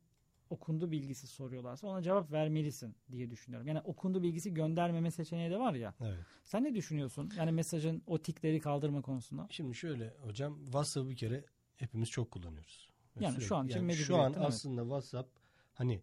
okundu 0.51 0.91
bilgisi 0.91 1.27
soruyorlarsa 1.27 1.88
ona 1.88 2.01
cevap 2.01 2.31
vermelisin 2.31 2.96
diye 3.12 3.29
düşünüyorum. 3.29 3.67
Yani 3.67 3.79
okundu 3.79 4.24
bilgisi 4.24 4.53
göndermeme 4.53 5.12
seçeneği 5.12 5.51
de 5.51 5.60
var 5.60 5.74
ya. 5.74 5.93
Evet. 6.01 6.25
Sen 6.43 6.63
ne 6.63 6.75
düşünüyorsun? 6.75 7.31
Yani 7.38 7.51
mesajın 7.51 8.03
o 8.08 8.17
tikleri 8.17 8.60
kaldırma 8.60 9.01
konusunda. 9.01 9.48
Şimdi 9.50 9.75
şöyle 9.75 10.10
hocam 10.10 10.63
WhatsApp'ı 10.63 11.10
bir 11.10 11.15
kere 11.15 11.46
hepimiz 11.77 12.10
çok 12.10 12.31
kullanıyoruz. 12.31 12.91
Yani 13.20 13.41
şu 13.41 13.55
an 13.55 13.67
için 13.67 13.79
yani 13.79 13.96
şu 13.96 14.17
an 14.17 14.34
evet. 14.34 14.46
aslında 14.46 14.81
WhatsApp 14.81 15.29
hani 15.74 16.01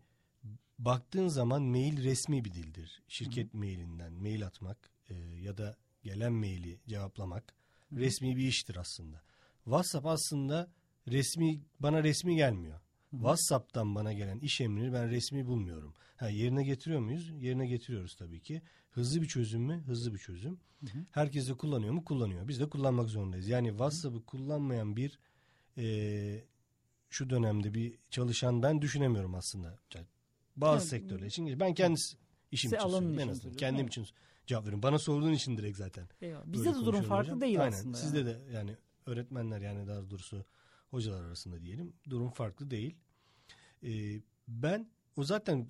baktığın 0.79 1.29
zaman 1.29 1.63
mail 1.63 2.05
resmi 2.05 2.45
bir 2.45 2.53
dildir. 2.53 3.03
Şirket 3.09 3.55
mailinden 3.55 4.13
mail 4.13 4.47
atmak 4.47 4.91
e, 5.09 5.15
ya 5.15 5.59
da 5.59 5.77
gelen 6.03 6.33
maili 6.33 6.81
cevaplamak 6.89 7.55
resmi 7.93 8.37
bir 8.37 8.47
iştir 8.47 8.77
aslında. 8.77 9.23
WhatsApp 9.65 10.07
aslında 10.07 10.71
resmi 11.09 11.61
bana 11.81 12.03
resmi 12.03 12.37
gelmiyor. 12.37 12.81
WhatsApp'tan 13.11 13.95
bana 13.95 14.13
gelen 14.13 14.39
iş 14.39 14.61
emrini 14.61 14.93
ben 14.93 15.11
resmi 15.11 15.47
bulmuyorum. 15.47 15.95
Ha, 16.17 16.29
yerine 16.29 16.65
getiriyor 16.65 17.01
muyuz? 17.01 17.31
Yerine 17.31 17.67
getiriyoruz 17.67 18.15
tabii 18.17 18.41
ki. 18.41 18.63
Hızlı 18.91 19.23
bir 19.23 19.27
çözüm 19.27 19.63
mü? 19.63 19.83
Hızlı 19.87 20.15
bir 20.15 20.19
çözüm. 20.19 20.61
Herkes 21.11 21.49
de 21.49 21.55
kullanıyor 21.55 21.93
mu? 21.93 22.05
Kullanıyor. 22.05 22.49
Biz 22.49 22.61
de 22.61 22.69
kullanmak 22.69 23.09
zorundayız. 23.09 23.49
Yani 23.49 23.69
WhatsApp'ı 23.69 24.25
kullanmayan 24.25 24.97
bir 24.97 25.19
e, 25.79 26.45
şu 27.11 27.31
dönemde 27.31 27.75
bir 27.75 27.99
çalışan 28.11 28.63
ben 28.63 28.83
düşünemiyorum 28.83 29.35
aslında. 29.35 29.79
Bazı 30.57 30.97
Yani- 30.97 31.03
sektörler 31.03 31.27
için. 31.27 31.61
Ben 31.61 31.75
kendi 31.75 32.01
işim 32.53 32.71
için 32.71 32.79
söylüyorum. 32.79 33.19
En 33.19 33.29
azından. 33.29 33.57
Kendim 33.57 33.81
evet. 33.81 33.93
için 33.93 34.07
cevap 34.47 34.63
veriyorum. 34.63 34.83
Bana 34.83 34.99
sorduğun 34.99 35.33
için 35.33 35.57
direkt 35.57 35.79
zaten. 35.79 36.09
Eyvallah. 36.21 36.47
Bizde 36.47 36.71
de 36.71 36.75
durum 36.75 37.03
farklı 37.03 37.29
hocam. 37.29 37.41
değil 37.41 37.61
Aynen. 37.61 37.73
aslında. 37.73 37.97
Sizde 37.97 38.19
yani. 38.19 38.27
de 38.27 38.41
yani 38.53 38.77
öğretmenler 39.07 39.61
yani 39.61 39.87
daha 39.87 40.11
doğrusu 40.11 40.45
hocalar 40.91 41.23
arasında 41.23 41.63
diyelim 41.63 41.93
durum 42.11 42.31
farklı 42.31 42.71
değil. 42.71 42.95
Ee, 43.83 44.21
ben 44.49 44.89
o 45.17 45.25
zaten 45.25 45.69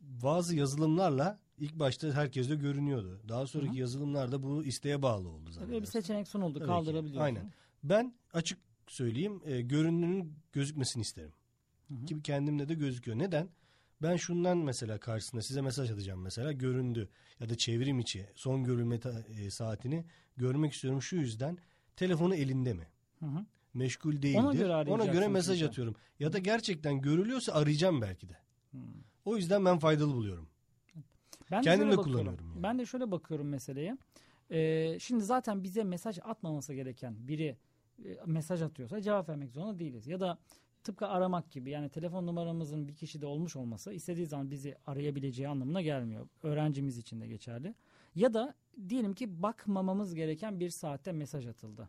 bazı 0.00 0.56
yazılımlarla 0.56 1.38
ilk 1.58 1.74
başta 1.74 2.12
herkeste 2.12 2.54
görünüyordu. 2.54 3.20
Daha 3.28 3.46
sonraki 3.46 3.70
Hı 3.70 3.74
hı. 3.74 3.78
yazılımlarda 3.78 4.42
bu 4.42 4.64
isteğe 4.64 5.02
bağlı 5.02 5.28
oldu 5.28 5.50
Böyle 5.60 5.80
bir 5.82 5.86
seçenek 5.86 6.28
sunuldu. 6.28 6.58
Tabii 6.58 6.64
ki. 6.64 6.66
Kaldırabiliyorsun. 6.68 7.20
Aynen. 7.20 7.52
Ben 7.84 8.14
açık 8.32 8.58
söyleyeyim 8.86 9.40
e, 9.44 9.60
görünümün 9.60 10.32
gözükmesini 10.52 11.00
isterim. 11.00 11.32
Hı 11.88 11.94
hı. 11.94 12.06
Ki 12.06 12.22
kendimde 12.22 12.68
de 12.68 12.74
gözüküyor. 12.74 13.18
Neden? 13.18 13.48
Ben 14.02 14.16
şundan 14.16 14.58
mesela 14.58 14.98
karşısında 14.98 15.42
size 15.42 15.60
mesaj 15.60 15.90
atacağım 15.90 16.20
mesela 16.22 16.52
göründü 16.52 17.08
ya 17.40 17.48
da 17.48 17.56
çevrim 17.56 17.98
içi 17.98 18.26
son 18.34 18.64
görülme 18.64 19.00
ta- 19.00 19.24
e, 19.38 19.50
saatini 19.50 20.04
görmek 20.36 20.72
istiyorum 20.72 21.02
şu 21.02 21.16
yüzden 21.16 21.58
telefonu 21.96 22.34
elinde 22.34 22.72
mi? 22.74 22.88
Hı 23.18 23.26
hı. 23.26 23.46
Meşgul 23.74 24.22
değildir. 24.22 24.38
Ona 24.38 24.54
göre 24.54 24.90
Ona 24.90 25.06
göre 25.06 25.28
mesaj 25.28 25.58
çünkü. 25.58 25.70
atıyorum. 25.70 25.94
Ya 26.18 26.32
da 26.32 26.38
gerçekten 26.38 27.00
görülüyorsa 27.00 27.52
arayacağım 27.52 28.02
belki 28.02 28.28
de. 28.28 28.36
Hı. 28.72 28.78
O 29.24 29.36
yüzden 29.36 29.64
ben 29.64 29.78
faydalı 29.78 30.14
buluyorum. 30.14 30.48
Ben 31.50 31.62
Kendim 31.62 31.90
de 31.90 31.96
kullanıyorum 31.96 32.50
yani. 32.50 32.62
Ben 32.62 32.78
de 32.78 32.86
şöyle 32.86 33.10
bakıyorum 33.10 33.48
meseleye. 33.48 33.96
Ee, 34.50 34.98
şimdi 35.00 35.24
zaten 35.24 35.62
bize 35.62 35.84
mesaj 35.84 36.18
atmaması 36.24 36.74
gereken 36.74 37.28
biri 37.28 37.56
e, 38.04 38.16
mesaj 38.26 38.62
atıyorsa 38.62 39.02
cevap 39.02 39.28
vermek 39.28 39.50
zorunda 39.50 39.78
değiliz. 39.78 40.06
Ya 40.06 40.20
da 40.20 40.38
tıpkı 40.84 41.06
aramak 41.06 41.50
gibi 41.50 41.70
yani 41.70 41.88
telefon 41.88 42.26
numaramızın 42.26 42.88
bir 42.88 42.94
kişide 42.94 43.26
olmuş 43.26 43.56
olması 43.56 43.92
istediği 43.92 44.26
zaman 44.26 44.50
bizi 44.50 44.76
arayabileceği 44.86 45.48
anlamına 45.48 45.82
gelmiyor. 45.82 46.28
Öğrencimiz 46.42 46.98
için 46.98 47.20
de 47.20 47.26
geçerli. 47.26 47.74
Ya 48.14 48.34
da 48.34 48.54
diyelim 48.88 49.12
ki 49.12 49.42
bakmamamız 49.42 50.14
gereken 50.14 50.60
bir 50.60 50.70
saatte 50.70 51.12
mesaj 51.12 51.46
atıldı. 51.46 51.88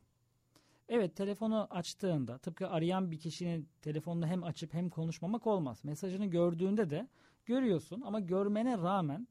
Evet 0.89 1.15
telefonu 1.15 1.67
açtığında 1.69 2.37
tıpkı 2.37 2.69
arayan 2.69 3.11
bir 3.11 3.19
kişinin 3.19 3.69
telefonunu 3.81 4.27
hem 4.27 4.43
açıp 4.43 4.73
hem 4.73 4.89
konuşmamak 4.89 5.47
olmaz. 5.47 5.83
Mesajını 5.83 6.25
gördüğünde 6.25 6.89
de 6.89 7.07
görüyorsun 7.45 8.01
ama 8.01 8.19
görmene 8.19 8.77
rağmen 8.77 9.27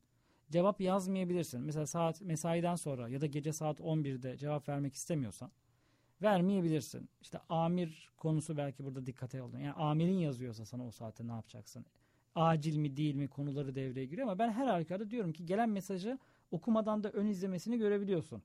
cevap 0.50 0.80
yazmayabilirsin. 0.80 1.60
Mesela 1.60 1.86
saat 1.86 2.20
mesaiden 2.20 2.74
sonra 2.74 3.08
ya 3.08 3.20
da 3.20 3.26
gece 3.26 3.52
saat 3.52 3.80
11'de 3.80 4.36
cevap 4.36 4.68
vermek 4.68 4.94
istemiyorsan 4.94 5.50
vermeyebilirsin. 6.22 7.08
İşte 7.22 7.38
amir 7.48 8.10
konusu 8.16 8.56
belki 8.56 8.84
burada 8.84 9.06
dikkate 9.06 9.40
alın. 9.40 9.58
Yani 9.58 9.72
amirin 9.72 10.18
yazıyorsa 10.18 10.66
sana 10.66 10.86
o 10.86 10.90
saatte 10.90 11.26
ne 11.26 11.32
yapacaksın? 11.32 11.86
Acil 12.34 12.76
mi 12.76 12.96
değil 12.96 13.14
mi 13.14 13.28
konuları 13.28 13.74
devreye 13.74 14.06
giriyor 14.06 14.28
ama 14.28 14.38
ben 14.38 14.52
her 14.52 14.66
halükarda 14.66 15.10
diyorum 15.10 15.32
ki 15.32 15.46
gelen 15.46 15.68
mesajı 15.68 16.18
okumadan 16.50 17.02
da 17.02 17.10
ön 17.10 17.26
izlemesini 17.26 17.78
görebiliyorsun. 17.78 18.42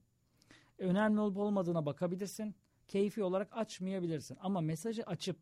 Önemli 0.78 1.20
olup 1.20 1.38
olmadığına 1.38 1.86
bakabilirsin. 1.86 2.54
Keyfi 2.88 3.22
olarak 3.22 3.56
açmayabilirsin. 3.56 4.38
Ama 4.40 4.60
mesajı 4.60 5.02
açıp 5.02 5.36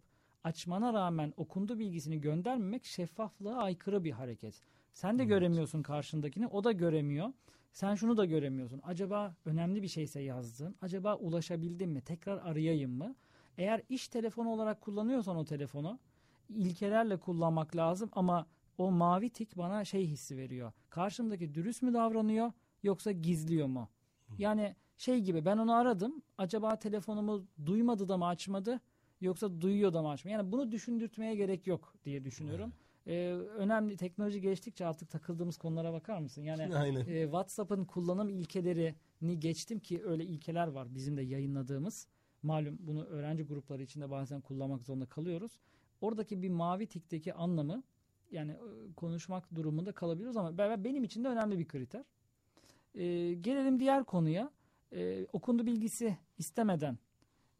açmana 0.44 0.92
rağmen 0.92 1.32
okundu 1.36 1.78
bilgisini 1.78 2.20
göndermemek 2.20 2.84
şeffaflığa 2.84 3.56
aykırı 3.56 4.04
bir 4.04 4.12
hareket. 4.12 4.60
Sen 4.94 5.18
de 5.18 5.22
evet. 5.22 5.30
göremiyorsun 5.30 5.82
karşındakini, 5.82 6.46
o 6.46 6.64
da 6.64 6.72
göremiyor. 6.72 7.32
Sen 7.72 7.94
şunu 7.94 8.16
da 8.16 8.24
göremiyorsun. 8.24 8.80
Acaba 8.84 9.34
önemli 9.44 9.82
bir 9.82 9.88
şeyse 9.88 10.20
yazdın. 10.20 10.76
Acaba 10.82 11.16
ulaşabildim 11.16 11.90
mi? 11.90 12.00
Tekrar 12.00 12.36
arayayım 12.36 12.90
mı? 12.90 13.14
Eğer 13.58 13.82
iş 13.88 14.08
telefonu 14.08 14.48
olarak 14.48 14.80
kullanıyorsan 14.80 15.36
o 15.36 15.44
telefonu 15.44 15.98
ilkelerle 16.48 17.16
kullanmak 17.16 17.76
lazım 17.76 18.10
ama 18.12 18.46
o 18.78 18.90
mavi 18.90 19.30
tik 19.30 19.56
bana 19.56 19.84
şey 19.84 20.06
hissi 20.06 20.36
veriyor. 20.36 20.72
Karşımdaki 20.90 21.54
dürüst 21.54 21.82
mü 21.82 21.94
davranıyor 21.94 22.52
yoksa 22.82 23.12
gizliyor 23.12 23.66
mu? 23.66 23.88
Yani 24.38 24.76
şey 24.98 25.20
gibi 25.20 25.44
ben 25.44 25.58
onu 25.58 25.74
aradım. 25.74 26.22
Acaba 26.38 26.76
telefonumu 26.76 27.46
duymadı 27.66 28.08
da 28.08 28.16
mı 28.16 28.26
açmadı 28.26 28.80
yoksa 29.20 29.60
duyuyor 29.60 29.92
da 29.92 30.02
mı 30.02 30.08
açmıyor? 30.08 30.38
Yani 30.38 30.52
bunu 30.52 30.72
düşündürtmeye 30.72 31.34
gerek 31.34 31.66
yok 31.66 31.94
diye 32.04 32.24
düşünüyorum. 32.24 32.72
Evet. 32.72 32.84
Ee, 33.06 33.34
önemli 33.34 33.96
teknoloji 33.96 34.40
geliştikçe 34.40 34.86
artık 34.86 35.10
takıldığımız 35.10 35.56
konulara 35.56 35.92
bakar 35.92 36.18
mısın? 36.18 36.42
Yani 36.42 36.76
Aynen. 36.76 37.00
E, 37.00 37.22
WhatsApp'ın 37.22 37.84
kullanım 37.84 38.28
ilkelerini 38.28 39.40
geçtim 39.40 39.78
ki 39.78 40.02
öyle 40.04 40.24
ilkeler 40.24 40.66
var 40.68 40.94
bizim 40.94 41.16
de 41.16 41.22
yayınladığımız. 41.22 42.06
Malum 42.42 42.76
bunu 42.80 43.04
öğrenci 43.04 43.42
grupları 43.42 43.82
içinde 43.82 44.10
bazen 44.10 44.40
kullanmak 44.40 44.82
zorunda 44.82 45.06
kalıyoruz. 45.06 45.58
Oradaki 46.00 46.42
bir 46.42 46.48
mavi 46.48 46.86
tikteki 46.86 47.34
anlamı 47.34 47.82
yani 48.30 48.52
e, 48.52 48.92
konuşmak 48.96 49.54
durumunda 49.54 49.92
kalabiliyoruz 49.92 50.36
ama 50.36 50.58
benim 50.84 51.04
için 51.04 51.24
de 51.24 51.28
önemli 51.28 51.58
bir 51.58 51.68
kriter. 51.68 52.04
Ee, 52.94 53.34
gelelim 53.34 53.80
diğer 53.80 54.04
konuya. 54.04 54.50
Ee, 54.92 55.26
okundu 55.32 55.66
bilgisi 55.66 56.18
istemeden 56.38 56.98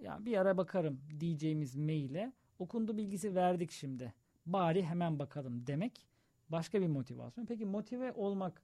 ya 0.01 0.27
bir 0.27 0.37
ara 0.37 0.57
bakarım 0.57 1.01
diyeceğimiz 1.21 1.77
maile 1.77 2.33
okundu 2.59 2.97
bilgisi 2.97 3.35
verdik 3.35 3.71
şimdi. 3.71 4.15
Bari 4.47 4.85
hemen 4.85 5.19
bakalım 5.19 5.67
demek 5.67 6.07
başka 6.49 6.81
bir 6.81 6.87
motivasyon. 6.87 7.47
Peki 7.47 7.67
motive 7.67 8.13
olmak 8.13 8.63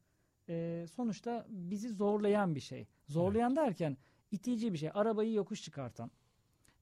e, 0.48 0.86
sonuçta 0.92 1.46
bizi 1.48 1.88
zorlayan 1.88 2.54
bir 2.54 2.60
şey. 2.60 2.86
Zorlayan 3.08 3.56
evet. 3.56 3.66
derken 3.66 3.96
itici 4.30 4.72
bir 4.72 4.78
şey. 4.78 4.90
Arabayı 4.94 5.32
yokuş 5.32 5.62
çıkartan, 5.62 6.10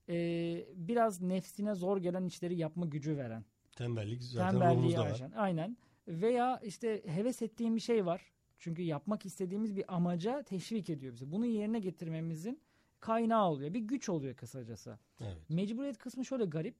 e, 0.09 0.15
biraz 0.75 1.21
nefsine 1.21 1.75
zor 1.75 1.97
gelen 1.97 2.25
işleri 2.25 2.55
yapma 2.55 2.85
gücü 2.85 3.17
veren. 3.17 3.45
Tembellik 3.75 4.23
zaten 4.23 4.59
Tembelliği 4.59 4.97
var. 4.97 5.21
Aynen. 5.35 5.77
Veya 6.07 6.59
işte 6.63 7.01
heves 7.05 7.41
ettiğim 7.41 7.75
bir 7.75 7.81
şey 7.81 8.05
var. 8.05 8.21
Çünkü 8.59 8.81
yapmak 8.81 9.25
istediğimiz 9.25 9.75
bir 9.75 9.95
amaca 9.95 10.43
teşvik 10.43 10.89
ediyor 10.89 11.13
bizi. 11.13 11.31
Bunu 11.31 11.45
yerine 11.45 11.79
getirmemizin 11.79 12.59
kaynağı 12.99 13.49
oluyor. 13.49 13.73
Bir 13.73 13.79
güç 13.79 14.09
oluyor 14.09 14.35
kısacası. 14.35 14.99
Evet. 15.21 15.49
Mecburiyet 15.49 15.97
kısmı 15.97 16.25
şöyle 16.25 16.45
garip. 16.45 16.75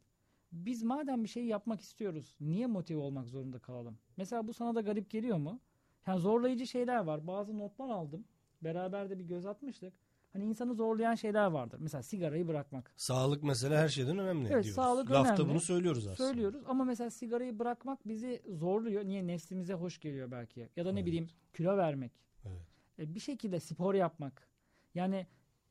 Biz 0.51 0.83
madem 0.83 1.23
bir 1.23 1.29
şey 1.29 1.45
yapmak 1.45 1.81
istiyoruz, 1.81 2.35
niye 2.41 2.67
motive 2.67 2.97
olmak 2.97 3.27
zorunda 3.27 3.59
kalalım? 3.59 3.97
Mesela 4.17 4.47
bu 4.47 4.53
sana 4.53 4.75
da 4.75 4.81
garip 4.81 5.09
geliyor 5.09 5.37
mu? 5.37 5.59
Yani 6.07 6.19
zorlayıcı 6.19 6.67
şeyler 6.67 6.99
var. 6.99 7.27
Bazı 7.27 7.57
notlar 7.57 7.89
aldım. 7.89 8.25
Beraber 8.61 9.09
de 9.09 9.19
bir 9.19 9.23
göz 9.23 9.45
atmıştık. 9.45 9.93
Hani 10.33 10.45
insanı 10.45 10.73
zorlayan 10.73 11.15
şeyler 11.15 11.45
vardır. 11.45 11.77
Mesela 11.81 12.03
sigarayı 12.03 12.47
bırakmak. 12.47 12.93
Sağlık 12.95 13.43
mesela 13.43 13.81
her 13.81 13.89
şeyden 13.89 14.17
önemli 14.17 14.41
evet, 14.41 14.51
diyoruz. 14.51 14.71
Sağlık 14.71 15.11
Lafta 15.11 15.33
önemli. 15.33 15.49
bunu 15.49 15.59
söylüyoruz 15.59 16.07
aslında. 16.07 16.29
Söylüyoruz 16.29 16.63
ama 16.67 16.83
mesela 16.83 17.09
sigarayı 17.09 17.59
bırakmak 17.59 18.07
bizi 18.07 18.41
zorluyor. 18.49 19.05
Niye? 19.05 19.27
Nefsimize 19.27 19.73
hoş 19.73 19.99
geliyor 19.99 20.31
belki. 20.31 20.69
Ya 20.75 20.85
da 20.85 20.91
ne 20.91 20.99
evet. 20.99 21.07
bileyim 21.07 21.29
kilo 21.53 21.77
vermek. 21.77 22.11
Evet. 22.45 22.61
E, 22.99 23.15
bir 23.15 23.19
şekilde 23.19 23.59
spor 23.59 23.93
yapmak. 23.93 24.47
Yani 24.95 25.27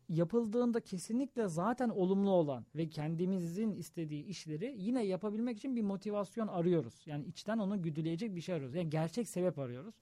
yapıldığında 0.09 0.81
kesinlikle 0.81 1.49
zaten 1.49 1.89
olumlu 1.89 2.31
olan 2.31 2.67
ve 2.75 2.89
kendimizin 2.89 3.73
istediği 3.73 4.25
işleri 4.25 4.75
yine 4.79 5.05
yapabilmek 5.05 5.59
için 5.59 5.77
bir 5.77 5.83
motivasyon 5.83 6.49
arıyoruz. 6.49 7.03
Yani 7.07 7.25
içten 7.25 7.59
onu 7.59 7.83
güdüleyecek 7.83 8.37
bir 8.37 8.41
şey 8.41 8.55
arıyoruz. 8.55 8.75
Yani 8.75 8.91
gerçek 8.91 9.29
sebep 9.29 9.59
arıyoruz. 9.59 9.95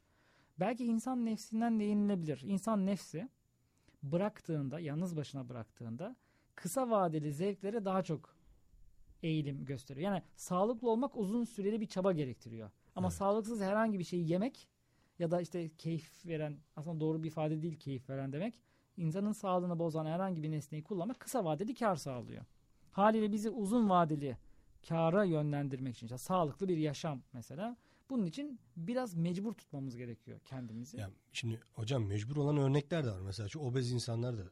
Belki 0.61 0.85
insan 0.85 1.25
nefsinden 1.27 1.81
değinilebilir. 1.81 2.43
İnsan 2.47 2.87
nefsi 2.87 3.29
bıraktığında, 4.13 4.81
yalnız 4.81 5.17
başına 5.17 5.49
bıraktığında 5.49 6.17
kısa 6.55 6.91
vadeli 6.91 7.33
zevklere 7.33 7.85
daha 7.85 8.03
çok 8.03 8.37
eğilim 9.23 9.65
gösteriyor. 9.65 10.13
Yani 10.13 10.23
sağlıklı 10.37 10.91
olmak 10.91 11.17
uzun 11.17 11.45
süreli 11.45 11.81
bir 11.81 11.87
çaba 11.87 12.13
gerektiriyor. 12.13 12.71
Ama 12.97 13.09
evet. 13.09 13.17
sağlıksız 13.17 13.61
herhangi 13.61 13.99
bir 13.99 14.05
şeyi 14.05 14.31
yemek 14.31 14.69
ya 15.19 15.31
da 15.31 15.41
işte 15.41 15.71
keyif 15.79 16.27
veren 16.27 16.59
aslında 16.77 17.01
doğru 17.01 17.23
bir 17.23 17.29
ifade 17.29 17.63
değil 17.63 17.79
keyif 17.79 18.11
veren 18.11 18.33
demek. 18.33 18.59
İnsanın 18.97 19.33
sağlığını 19.33 19.79
bozan 19.79 20.07
herhangi 20.07 20.43
bir 20.43 20.51
nesneyi 20.51 20.85
kullanmak 20.85 21.21
kısa 21.21 21.45
vadeli 21.45 21.75
kar 21.75 21.97
sağlıyor. 21.97 22.45
Haliyle 22.93 23.33
bizi 23.33 23.51
uzun 23.51 23.91
vadeli 23.91 24.37
kara 24.89 25.25
yönlendirmek 25.25 25.97
için 25.97 26.07
işte 26.07 26.19
sağlıklı 26.19 26.69
bir 26.69 26.77
yaşam 26.77 27.23
mesela 27.33 27.77
bunun 28.11 28.27
için 28.27 28.61
biraz 28.77 29.15
mecbur 29.15 29.53
tutmamız 29.53 29.97
gerekiyor 29.97 30.41
kendimizi. 30.45 30.97
Yani 30.97 31.15
şimdi 31.33 31.61
hocam 31.73 32.07
mecbur 32.07 32.37
olan 32.37 32.57
örnekler 32.57 33.05
de 33.05 33.11
var. 33.11 33.21
Mesela 33.21 33.49
şu 33.49 33.59
obez 33.59 33.93
insanlar 33.93 34.39
da 34.39 34.51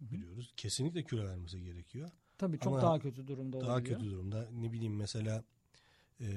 biliyoruz. 0.00 0.46
Hı-hı. 0.46 0.56
Kesinlikle 0.56 1.04
kilo 1.04 1.24
vermesi 1.24 1.62
gerekiyor. 1.62 2.10
Tabii 2.38 2.58
çok 2.58 2.72
Ama 2.72 2.82
daha 2.82 2.98
kötü 2.98 3.26
durumda 3.26 3.60
daha 3.60 3.70
olabiliyor. 3.70 3.98
Daha 3.98 4.04
kötü 4.04 4.10
durumda. 4.10 4.48
Ne 4.50 4.72
bileyim 4.72 4.96
mesela 4.96 5.44
e, 6.20 6.28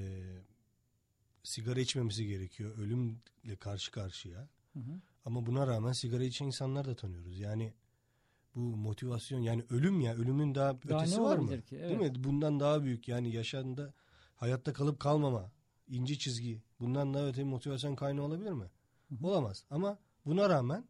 sigara 1.44 1.80
içmemesi 1.80 2.28
gerekiyor. 2.28 2.78
Ölümle 2.78 3.56
karşı 3.60 3.92
karşıya. 3.92 4.48
Hı 4.74 4.80
hı. 4.80 5.02
Ama 5.26 5.46
buna 5.46 5.68
rağmen 5.68 5.92
sigara 5.92 6.24
içen 6.24 6.46
insanlar 6.46 6.86
da 6.86 6.96
tanıyoruz. 6.96 7.40
Yani 7.40 7.74
bu 8.56 8.60
motivasyon 8.60 9.40
yani 9.40 9.64
ölüm 9.70 10.02
ya 10.02 10.16
ölümün 10.16 10.56
daha, 10.56 10.82
daha 10.90 11.02
ötesi 11.02 11.22
var 11.22 11.38
mı? 11.38 11.62
Ki? 11.62 11.76
Evet. 11.76 11.90
Değil 11.90 12.12
mi? 12.12 12.24
Bundan 12.24 12.60
daha 12.60 12.84
büyük 12.84 13.08
yani 13.08 13.32
yaşamda 13.32 13.94
hayatta 14.36 14.74
kalıp 14.74 15.00
kalmama 15.00 15.52
ince 15.90 16.18
çizgi 16.18 16.62
bundan 16.80 17.14
daha 17.14 17.28
öte 17.28 17.44
motivasyon 17.44 17.96
kaynağı 17.96 18.26
olabilir 18.26 18.52
mi? 18.52 18.66
Hı-hı. 19.10 19.28
Olamaz. 19.28 19.66
Ama 19.70 19.98
buna 20.26 20.50
rağmen 20.50 20.86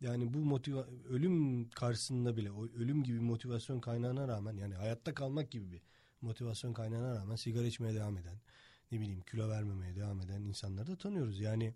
yani 0.00 0.34
bu 0.34 0.38
motiva 0.38 0.86
ölüm 1.08 1.68
karşısında 1.70 2.36
bile 2.36 2.52
o 2.52 2.64
ölüm 2.64 3.02
gibi 3.02 3.20
motivasyon 3.20 3.80
kaynağına 3.80 4.28
rağmen 4.28 4.56
yani 4.56 4.74
hayatta 4.74 5.14
kalmak 5.14 5.50
gibi 5.50 5.72
bir 5.72 5.82
motivasyon 6.20 6.72
kaynağına 6.72 7.14
rağmen 7.14 7.36
sigara 7.36 7.66
içmeye 7.66 7.94
devam 7.94 8.18
eden 8.18 8.36
ne 8.92 9.00
bileyim 9.00 9.20
kilo 9.20 9.48
vermemeye 9.48 9.96
devam 9.96 10.20
eden 10.20 10.42
insanları 10.42 10.86
da 10.86 10.96
tanıyoruz. 10.96 11.40
Yani 11.40 11.74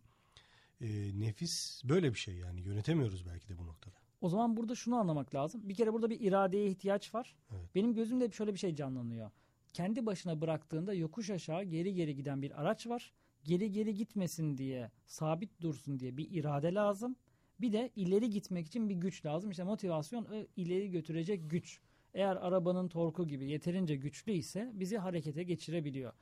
e, 0.80 1.20
nefis 1.20 1.82
böyle 1.84 2.14
bir 2.14 2.18
şey 2.18 2.34
yani 2.34 2.60
yönetemiyoruz 2.60 3.26
belki 3.26 3.48
de 3.48 3.58
bu 3.58 3.66
noktada. 3.66 3.94
O 4.20 4.28
zaman 4.28 4.56
burada 4.56 4.74
şunu 4.74 4.96
anlamak 4.96 5.34
lazım. 5.34 5.68
Bir 5.68 5.74
kere 5.74 5.92
burada 5.92 6.10
bir 6.10 6.20
iradeye 6.20 6.70
ihtiyaç 6.70 7.14
var. 7.14 7.36
Evet. 7.50 7.74
Benim 7.74 7.94
gözümde 7.94 8.30
şöyle 8.30 8.54
bir 8.54 8.58
şey 8.58 8.74
canlanıyor. 8.74 9.30
Kendi 9.74 10.06
başına 10.06 10.40
bıraktığında 10.40 10.94
yokuş 10.94 11.30
aşağı 11.30 11.64
geri 11.64 11.94
geri 11.94 12.16
giden 12.16 12.42
bir 12.42 12.60
araç 12.60 12.86
var. 12.86 13.12
Geri 13.44 13.72
geri 13.72 13.94
gitmesin 13.94 14.58
diye, 14.58 14.90
sabit 15.06 15.60
dursun 15.60 15.98
diye 15.98 16.16
bir 16.16 16.28
irade 16.30 16.74
lazım. 16.74 17.16
Bir 17.60 17.72
de 17.72 17.90
ileri 17.96 18.30
gitmek 18.30 18.66
için 18.66 18.88
bir 18.88 18.94
güç 18.94 19.26
lazım. 19.26 19.50
İşte 19.50 19.64
motivasyon 19.64 20.28
ileri 20.56 20.90
götürecek 20.90 21.50
güç. 21.50 21.80
Eğer 22.14 22.36
arabanın 22.36 22.88
torku 22.88 23.28
gibi 23.28 23.50
yeterince 23.50 23.96
güçlü 23.96 24.32
ise 24.32 24.70
bizi 24.74 24.98
harekete 24.98 25.42
geçirebiliyor. 25.42 26.12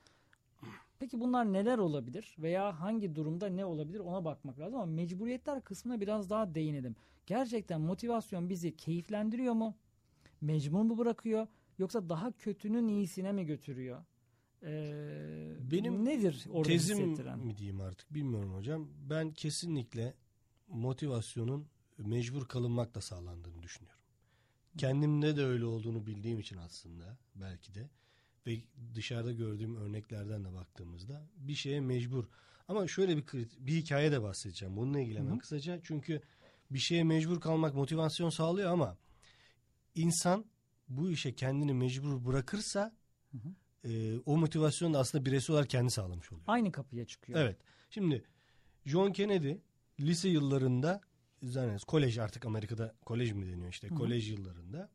Peki 0.99 1.19
bunlar 1.19 1.53
neler 1.53 1.77
olabilir 1.77 2.35
veya 2.39 2.79
hangi 2.79 3.15
durumda 3.15 3.47
ne 3.47 3.65
olabilir 3.65 3.99
ona 3.99 4.25
bakmak 4.25 4.59
lazım 4.59 4.79
ama 4.79 4.91
mecburiyetler 4.91 5.61
kısmına 5.61 6.01
biraz 6.01 6.29
daha 6.29 6.55
değinelim. 6.55 6.95
Gerçekten 7.25 7.81
motivasyon 7.81 8.49
bizi 8.49 8.75
keyiflendiriyor 8.75 9.53
mu? 9.53 9.75
Mecbur 10.41 10.81
mu 10.81 10.97
bırakıyor? 10.97 11.47
Yoksa 11.83 12.09
daha 12.09 12.31
kötünün 12.31 12.87
iyisine 12.87 13.31
mi 13.31 13.45
götürüyor? 13.45 14.05
Ee, 14.63 15.71
Benim 15.71 16.05
nedir 16.05 16.45
orada 16.49 16.69
tezim 16.69 16.97
hissettiren? 16.97 17.39
mi 17.39 17.57
diyeyim 17.57 17.81
artık 17.81 18.13
bilmiyorum 18.13 18.53
hocam. 18.53 18.87
Ben 19.09 19.31
kesinlikle 19.31 20.13
motivasyonun 20.67 21.67
mecbur 21.97 22.47
kalınmakla 22.47 23.01
sağlandığını 23.01 23.63
düşünüyorum. 23.63 24.01
Kendimde 24.77 25.35
de 25.35 25.43
öyle 25.45 25.65
olduğunu 25.65 26.05
bildiğim 26.05 26.39
için 26.39 26.57
aslında 26.57 27.17
belki 27.35 27.73
de 27.75 27.89
ve 28.47 28.61
dışarıda 28.95 29.31
gördüğüm 29.31 29.75
örneklerden 29.75 30.45
de 30.45 30.53
baktığımızda 30.53 31.27
bir 31.37 31.55
şeye 31.55 31.81
mecbur. 31.81 32.25
Ama 32.67 32.87
şöyle 32.87 33.17
bir 33.17 33.23
bir 33.59 33.73
hikaye 33.73 34.11
de 34.11 34.21
bahsedeceğim. 34.21 34.77
Bununla 34.77 34.99
ilgili 34.99 35.19
hemen 35.19 35.37
kısaca. 35.37 35.79
Çünkü 35.83 36.21
bir 36.71 36.79
şeye 36.79 37.03
mecbur 37.03 37.41
kalmak 37.41 37.75
motivasyon 37.75 38.29
sağlıyor 38.29 38.71
ama 38.71 38.97
insan 39.95 40.45
bu 40.89 41.11
işe 41.11 41.35
kendini 41.35 41.73
mecbur 41.73 42.25
bırakırsa 42.25 42.95
hı 43.31 43.37
hı. 43.37 43.53
E, 43.89 44.19
o 44.25 44.37
motivasyon 44.37 44.93
da 44.93 44.99
aslında 44.99 45.25
bireysel 45.25 45.53
olarak 45.53 45.69
kendi 45.69 45.91
sağlamış 45.91 46.31
oluyor. 46.31 46.45
Aynı 46.47 46.71
kapıya 46.71 47.05
çıkıyor. 47.05 47.39
Evet. 47.39 47.57
Şimdi 47.89 48.23
John 48.85 49.11
Kennedy 49.11 49.53
lise 49.99 50.29
yıllarında 50.29 51.01
zannediyoruz 51.43 51.83
kolej 51.83 52.17
artık 52.17 52.45
Amerika'da 52.45 52.95
kolej 53.05 53.31
mi 53.31 53.47
deniyor 53.47 53.69
işte 53.69 53.89
hı 53.89 53.93
hı. 53.93 53.97
kolej 53.97 54.31
yıllarında 54.31 54.89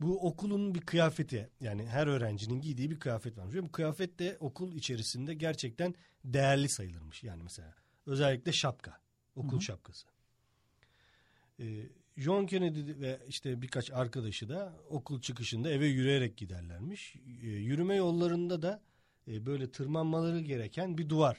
bu 0.00 0.26
okulun 0.26 0.74
bir 0.74 0.80
kıyafeti 0.80 1.50
yani 1.60 1.86
her 1.86 2.06
öğrencinin 2.06 2.60
giydiği 2.60 2.90
bir 2.90 3.00
kıyafet 3.00 3.38
varmış. 3.38 3.56
Bu 3.56 3.72
kıyafet 3.72 4.18
de 4.18 4.36
okul 4.40 4.72
içerisinde 4.72 5.34
gerçekten 5.34 5.94
değerli 6.24 6.68
sayılırmış. 6.68 7.22
Yani 7.22 7.42
mesela 7.42 7.74
özellikle 8.06 8.52
şapka, 8.52 9.00
okul 9.36 9.52
Hı-hı. 9.52 9.62
şapkası. 9.62 10.06
Ee, 11.60 11.88
John 12.16 12.46
Kennedy 12.46 13.00
ve 13.00 13.20
işte 13.28 13.62
birkaç 13.62 13.90
arkadaşı 13.90 14.48
da 14.48 14.72
okul 14.88 15.20
çıkışında 15.20 15.70
eve 15.70 15.86
yürüyerek 15.86 16.36
giderlermiş. 16.36 17.16
E, 17.42 17.46
yürüme 17.46 17.94
yollarında 17.94 18.62
da 18.62 18.82
e, 19.28 19.46
böyle 19.46 19.70
tırmanmaları 19.70 20.40
gereken 20.40 20.98
bir 20.98 21.08
duvar. 21.08 21.38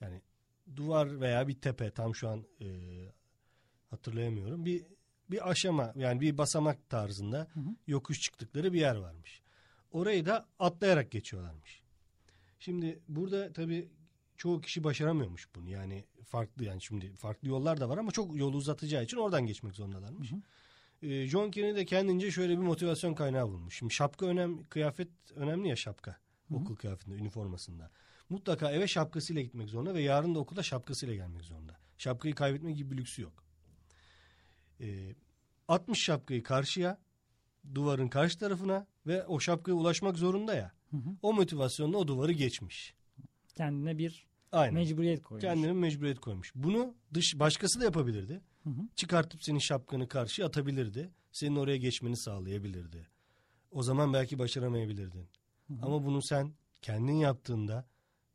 Yani 0.00 0.20
duvar 0.76 1.20
veya 1.20 1.48
bir 1.48 1.54
tepe 1.54 1.90
tam 1.90 2.14
şu 2.14 2.28
an 2.28 2.44
e, 2.60 2.68
hatırlayamıyorum. 3.90 4.64
Bir 4.64 4.84
bir 5.30 5.50
aşama 5.50 5.92
yani 5.96 6.20
bir 6.20 6.38
basamak 6.38 6.88
tarzında 6.88 7.48
Hı 7.54 7.60
hı. 7.60 7.64
yokuş 7.86 8.20
çıktıkları 8.20 8.72
bir 8.72 8.80
yer 8.80 8.96
varmış. 8.96 9.42
Orayı 9.90 10.26
da 10.26 10.46
atlayarak 10.58 11.10
geçiyorlarmış. 11.10 11.82
Şimdi 12.58 13.00
burada 13.08 13.52
tabii 13.52 13.88
çoğu 14.42 14.60
kişi 14.60 14.84
başaramıyormuş 14.84 15.48
bunu. 15.54 15.68
Yani 15.68 16.04
farklı 16.24 16.64
yani 16.64 16.82
şimdi 16.82 17.14
farklı 17.14 17.48
yollar 17.48 17.80
da 17.80 17.88
var 17.88 17.98
ama 17.98 18.10
çok 18.10 18.36
yolu 18.36 18.56
uzatacağı 18.56 19.04
için 19.04 19.16
oradan 19.16 19.46
geçmek 19.46 19.74
zorundalarmış. 19.74 20.32
Hı 20.32 20.36
hı. 20.36 21.06
Ee, 21.06 21.26
John 21.26 21.50
Kennedy 21.50 21.76
de 21.76 21.84
kendince 21.84 22.30
şöyle 22.30 22.52
bir 22.52 22.62
motivasyon 22.62 23.14
kaynağı 23.14 23.48
bulmuş. 23.48 23.78
Şimdi 23.78 23.94
şapka 23.94 24.26
önemli, 24.26 24.64
kıyafet 24.64 25.08
önemli 25.34 25.68
ya 25.68 25.76
şapka. 25.76 26.10
Hı 26.10 26.54
hı. 26.54 26.58
Okul 26.58 26.76
kıyafetinde, 26.76 27.16
üniformasında. 27.16 27.90
Mutlaka 28.28 28.72
eve 28.72 28.86
şapkasıyla 28.86 29.42
gitmek 29.42 29.68
zorunda 29.68 29.94
ve 29.94 30.02
yarın 30.02 30.34
da 30.34 30.38
okula 30.38 30.62
şapkasıyla 30.62 31.14
gelmek 31.14 31.44
zorunda. 31.44 31.78
Şapkayı 31.98 32.34
kaybetme 32.34 32.72
gibi 32.72 32.90
bir 32.90 32.96
lüksü 32.96 33.22
yok. 33.22 33.44
Ee, 34.80 35.14
60 35.68 36.02
şapkayı 36.02 36.42
karşıya, 36.42 36.98
duvarın 37.74 38.08
karşı 38.08 38.38
tarafına 38.38 38.86
ve 39.06 39.26
o 39.26 39.40
şapkaya 39.40 39.74
ulaşmak 39.74 40.16
zorunda 40.16 40.54
ya. 40.54 40.72
Hı 40.90 40.96
hı. 40.96 41.10
O 41.22 41.32
motivasyonla 41.32 41.96
o 41.96 42.08
duvarı 42.08 42.32
geçmiş. 42.32 42.94
Kendine 43.54 43.98
bir 43.98 44.31
Aynen. 44.52 44.74
mecburiyet 44.74 45.22
koymuş. 45.22 45.42
Kendine 45.42 45.72
mecburiyet 45.72 46.20
koymuş. 46.20 46.52
Bunu 46.54 46.94
dış 47.14 47.38
başkası 47.38 47.80
da 47.80 47.84
yapabilirdi. 47.84 48.40
Hı 48.64 48.70
hı. 48.70 48.82
Çıkartıp 48.96 49.42
senin 49.44 49.58
şapkanı 49.58 50.08
karşıya 50.08 50.48
atabilirdi. 50.48 51.10
Senin 51.32 51.56
oraya 51.56 51.76
geçmeni 51.76 52.16
sağlayabilirdi. 52.16 53.06
O 53.70 53.82
zaman 53.82 54.12
belki 54.12 54.38
başaramayabilirdin. 54.38 55.28
Hı 55.68 55.74
hı. 55.74 55.78
Ama 55.82 56.04
bunu 56.04 56.22
sen 56.22 56.52
kendin 56.82 57.12
yaptığında, 57.12 57.86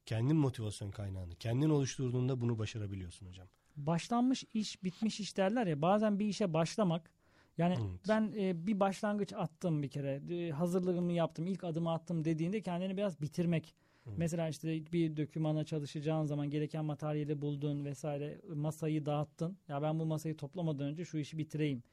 kendin 0.05 0.37
motivasyon 0.37 0.91
kaynağını, 0.91 1.35
kendin 1.35 1.69
oluşturduğunda 1.69 2.41
bunu 2.41 2.59
başarabiliyorsun 2.59 3.27
hocam. 3.27 3.47
başlanmış 3.75 4.43
iş 4.53 4.83
bitmiş 4.83 5.19
iş 5.19 5.37
derler 5.37 5.67
ya 5.67 5.81
bazen 5.81 6.19
bir 6.19 6.25
işe 6.25 6.53
başlamak 6.53 7.11
yani 7.57 7.75
Evet. 7.79 8.01
ben 8.07 8.33
e, 8.37 8.67
bir 8.67 8.79
başlangıç 8.79 9.33
attım 9.33 9.83
bir 9.83 9.89
kere 9.89 10.21
e, 10.35 10.51
hazırlığımı 10.51 11.13
yaptım 11.13 11.47
ilk 11.47 11.63
adımı 11.63 11.91
attım 11.91 12.25
dediğinde 12.25 12.61
kendini 12.61 12.97
biraz 12.97 13.21
bitirmek. 13.21 13.75
Evet. 14.07 14.17
Mesela 14.17 14.49
işte 14.49 14.91
bir 14.93 15.17
dokümana 15.17 15.63
çalışacağın 15.63 16.25
zaman 16.25 16.49
gereken 16.49 16.85
materyali 16.85 17.41
buldun 17.41 17.85
vesaire 17.85 18.41
masayı 18.55 19.05
dağıttın. 19.05 19.57
Ya 19.67 19.81
ben 19.81 19.99
bu 19.99 20.05
masayı 20.05 20.37
toplamadan 20.37 20.87
önce 20.87 21.05
şu 21.05 21.17
işi 21.17 21.37
bitireyim 21.37 21.83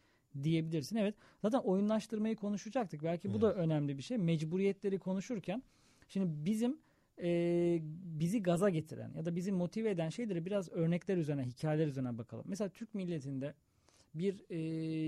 diyebilirsin. 0.42 0.96
Evet 0.96 1.14
zaten 1.42 1.59
oyunlaştırmayı 1.59 2.37
konuşacaktık. 2.37 3.03
Belki 3.03 3.35
bu 3.35 3.40
da 3.40 3.55
önemli 3.55 3.98
bir 3.98 4.03
şey. 4.03 4.18
Mecburiyetleri 4.18 4.98
konuşurken 4.98 5.62
şimdi 6.09 6.44
bizim 6.44 6.79
e, 7.22 7.79
bizi 8.20 8.42
gaza 8.42 8.70
getiren 8.70 9.12
ya 9.14 9.24
da 9.24 9.37
bizi 9.37 9.53
motive 9.53 9.90
eden 9.90 10.09
şeyleri 10.09 10.46
biraz 10.46 10.72
örnekler 10.72 11.16
üzerine, 11.16 11.42
hikayeler 11.42 11.87
üzerine 11.87 12.18
bakalım. 12.18 12.44
Mesela 12.48 12.68
Türk 12.68 12.94
milletinde 12.94 13.55
bir 14.14 14.40
e, 14.50 14.59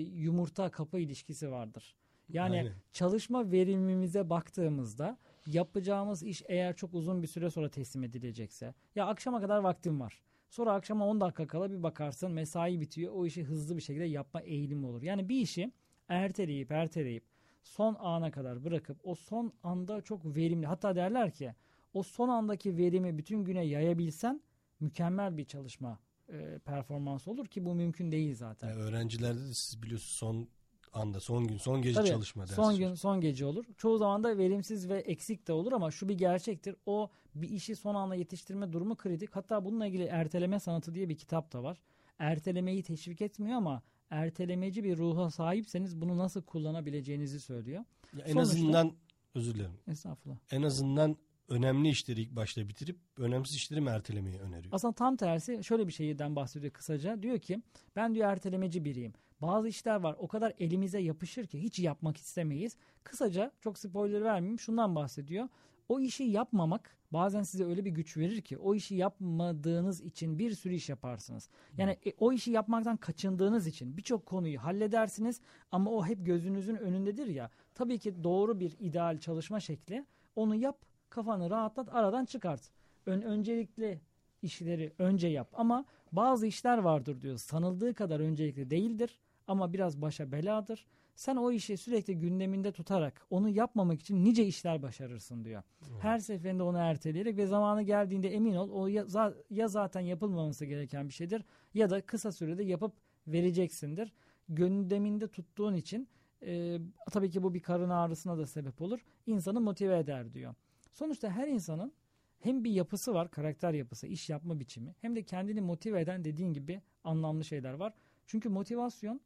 yumurta 0.01 0.71
kapı 0.71 0.99
ilişkisi 0.99 1.51
vardır. 1.51 1.97
Yani 2.29 2.59
Aynen. 2.59 2.73
çalışma 2.93 3.53
verimimize 3.53 4.31
baktığımızda 4.31 5.19
yapacağımız 5.47 6.23
iş 6.23 6.43
eğer 6.47 6.77
çok 6.77 6.95
uzun 6.95 7.23
bir 7.23 7.29
süre 7.29 7.51
sonra 7.51 7.71
teslim 7.71 8.05
edilecekse 8.05 8.75
ya 8.95 9.07
akşama 9.07 9.41
kadar 9.41 9.59
vaktim 9.59 10.01
var. 10.01 10.23
Sonra 10.51 10.73
akşama 10.73 11.07
10 11.07 11.21
dakika 11.21 11.47
kala 11.47 11.71
bir 11.71 11.83
bakarsın 11.83 12.31
mesai 12.31 12.81
bitiyor. 12.81 13.13
O 13.15 13.27
işi 13.27 13.45
hızlı 13.45 13.77
bir 13.77 13.83
şekilde 13.83 14.05
yapma 14.05 14.41
eğilimi 14.41 14.87
olur. 14.87 15.03
Yani 15.03 15.29
bir 15.29 15.41
işi 15.41 15.73
erteleyip 16.09 16.73
erteleyip 16.73 17.25
son 17.63 17.97
ana 17.99 18.31
kadar 18.31 18.65
bırakıp 18.65 18.99
o 19.05 19.15
son 19.15 19.53
anda 19.63 20.01
çok 20.01 20.37
verimli 20.37 20.67
hatta 20.67 20.97
derler 20.97 21.31
ki 21.31 21.55
o 21.95 22.03
son 22.03 22.29
andaki 22.29 22.77
verimi 22.77 23.19
bütün 23.19 23.45
güne 23.45 23.65
yayabilsen 23.65 24.41
mükemmel 24.81 25.37
bir 25.37 25.45
çalışma 25.45 25.99
e, 26.29 26.59
performansı 26.59 27.31
olur 27.31 27.47
ki 27.47 27.65
bu 27.65 27.75
mümkün 27.75 28.13
değil 28.13 28.35
zaten. 28.35 28.69
Yani 28.69 28.83
öğrencilerde 28.83 29.41
de 29.41 29.55
siz 29.55 29.83
biliyorsunuz 29.83 30.13
son 30.13 30.49
anda, 30.97 31.21
son 31.21 31.47
gün, 31.47 31.57
son 31.57 31.83
gece 31.83 31.95
Tabii, 31.95 32.09
çalışma 32.09 32.43
dersi. 32.43 32.55
Son 32.55 32.77
gün 32.79 32.95
son 32.95 33.21
gece 33.21 33.47
olur. 33.47 33.65
Çoğu 33.77 33.99
zaman 33.99 34.25
da 34.25 34.39
verimsiz 34.39 34.89
ve 34.89 34.99
eksik 34.99 35.49
de 35.49 35.53
olur 35.53 35.73
ama 35.73 35.91
şu 35.91 36.09
bir 36.09 36.15
gerçektir. 36.19 36.77
O 36.87 37.11
bir 37.35 37.49
işi 37.49 37.77
son 37.77 37.95
anda 37.95 38.15
yetiştirme 38.15 38.73
durumu 38.73 38.97
kritik. 38.97 39.37
Hatta 39.37 39.65
bununla 39.65 39.87
ilgili 39.87 40.05
erteleme 40.05 40.61
sanatı 40.61 40.95
diye 40.95 41.09
bir 41.09 41.17
kitap 41.17 41.53
da 41.53 41.63
var. 41.63 41.79
Ertelemeyi 42.19 42.83
teşvik 42.83 43.21
etmiyor 43.21 43.57
ama 43.57 43.83
ertelemeci 44.11 44.85
bir 44.85 44.97
ruha 44.99 45.31
sahipseniz 45.31 46.01
bunu 46.01 46.19
nasıl 46.19 46.43
kullanabileceğinizi 46.43 47.41
söylüyor. 47.41 47.85
Ya 48.17 48.25
en 48.25 48.33
Sonuçta- 48.33 48.41
azından 48.41 48.93
özür 49.35 49.55
dilerim. 49.55 49.73
Estağfurullah. 49.89 50.37
En 50.51 50.63
azından 50.63 51.17
önemli 51.49 51.89
işleri 51.89 52.21
ilk 52.23 52.37
başta 52.37 52.69
bitirip 52.69 52.99
önemsiz 53.17 53.57
işleri 53.57 53.81
mi 53.81 53.91
ertelemeyi 53.91 54.39
öneriyor? 54.39 54.75
Aslında 54.75 54.95
tam 54.95 55.17
tersi 55.17 55.65
şöyle 55.65 55.87
bir 55.87 55.93
şeyden 55.93 56.37
bahsediyor 56.37 56.73
kısaca. 56.73 57.23
Diyor 57.23 57.39
ki 57.39 57.63
ben 57.97 58.15
diyor 58.15 58.29
ertelemeci 58.29 58.85
biriyim. 58.85 59.13
Bazı 59.43 59.69
işler 59.69 59.97
var 59.97 60.17
o 60.19 60.29
kadar 60.29 60.53
elimize 60.59 60.99
yapışır 60.99 61.47
ki 61.47 61.63
hiç 61.63 61.79
yapmak 61.79 62.17
istemeyiz. 62.17 62.77
Kısaca 63.05 63.53
çok 63.61 63.79
spoiler 63.79 64.25
vermeyeyim 64.25 64.61
şundan 64.61 64.95
bahsediyor. 64.95 65.49
O 65.89 66.01
işi 66.01 66.25
yapmamak 66.25 66.97
bazen 67.13 67.43
size 67.43 67.65
öyle 67.65 67.85
bir 67.85 67.91
güç 67.91 68.17
verir 68.17 68.41
ki 68.41 68.59
o 68.59 68.75
işi 68.75 68.95
yapmadığınız 68.95 70.01
için 70.01 70.39
bir 70.39 70.55
sürü 70.55 70.75
iş 70.75 70.89
yaparsınız. 70.89 71.49
Yani 71.79 71.99
e, 72.07 72.13
o 72.19 72.33
işi 72.33 72.51
yapmaktan 72.51 72.97
kaçındığınız 72.97 73.67
için 73.67 73.97
birçok 73.97 74.27
konuyu 74.27 74.63
halledersiniz 74.63 75.41
ama 75.73 75.91
o 75.91 76.07
hep 76.07 76.27
gözünüzün 76.27 76.77
önündedir 76.77 77.27
ya. 77.27 77.51
Tabii 77.75 77.99
ki 77.99 78.25
doğru 78.25 78.61
bir 78.61 78.77
ideal 78.79 79.19
çalışma 79.19 79.61
şekli 79.61 80.07
onu 80.37 80.55
yap 80.55 80.79
kafanı 81.11 81.51
rahatlat 81.51 81.95
aradan 81.95 82.25
çıkart. 82.25 82.71
Ön, 83.07 83.23
öncelikli 83.23 84.01
işleri 84.43 84.93
önce 84.99 85.29
yap 85.29 85.49
ama 85.53 85.85
bazı 86.13 86.47
işler 86.47 86.79
vardır 86.79 87.21
diyor. 87.21 87.37
Sanıldığı 87.37 87.95
kadar 87.95 88.21
öncelikli 88.21 88.71
değildir 88.71 89.21
ama 89.47 89.73
biraz 89.73 90.03
başa 90.03 90.33
beladır. 90.33 90.87
Sen 91.15 91.37
o 91.37 91.53
işi 91.53 91.77
sürekli 91.77 92.19
gündeminde 92.19 92.73
tutarak 92.73 93.27
onu 93.31 93.49
yapmamak 93.49 94.01
için 94.01 94.25
nice 94.25 94.47
işler 94.47 94.83
başarırsın 94.83 95.45
diyor. 95.45 95.63
Her 96.01 96.19
seferinde 96.19 96.63
onu 96.63 96.79
erteleyerek 96.79 97.37
ve 97.37 97.47
zamanı 97.47 97.83
geldiğinde 97.83 98.35
emin 98.35 98.55
ol 98.55 98.71
o 98.71 98.87
ya, 98.87 99.07
ya 99.51 99.69
zaten 99.69 100.01
yapılmaması 100.01 100.65
gereken 100.65 101.09
bir 101.09 101.13
şeydir 101.13 101.45
ya 101.75 101.91
da 101.91 102.01
kısa 102.01 102.33
sürede 102.33 102.65
yapıp 102.65 102.93
vereceksindir. 103.27 104.13
Gündeminde 104.49 105.29
tuttuğun 105.29 105.75
için 105.75 106.09
e, 106.43 106.79
tabii 107.13 107.31
ki 107.31 107.43
bu 107.43 107.55
bir 107.55 107.61
karın 107.61 107.91
ağrısına 107.91 108.39
da 108.39 108.47
sebep 108.47 108.83
olur. 108.83 109.05
İnsanı 109.27 109.61
motive 109.61 109.99
eder 109.99 110.35
diyor. 110.35 110.55
Sonuçta 110.93 111.31
her 111.31 111.49
insanın 111.49 111.93
hem 112.39 112.65
bir 112.65 112.71
yapısı 112.71 113.15
var, 113.15 113.31
karakter 113.31 113.73
yapısı, 113.73 114.07
iş 114.07 114.31
yapma 114.31 114.61
biçimi 114.61 114.95
hem 115.01 115.17
de 115.17 115.23
kendini 115.23 115.61
motive 115.61 116.01
eden 116.01 116.25
dediğin 116.25 116.53
gibi 116.53 116.83
anlamlı 117.05 117.45
şeyler 117.45 117.73
var. 117.73 117.95
Çünkü 118.27 118.49
motivasyon 118.49 119.21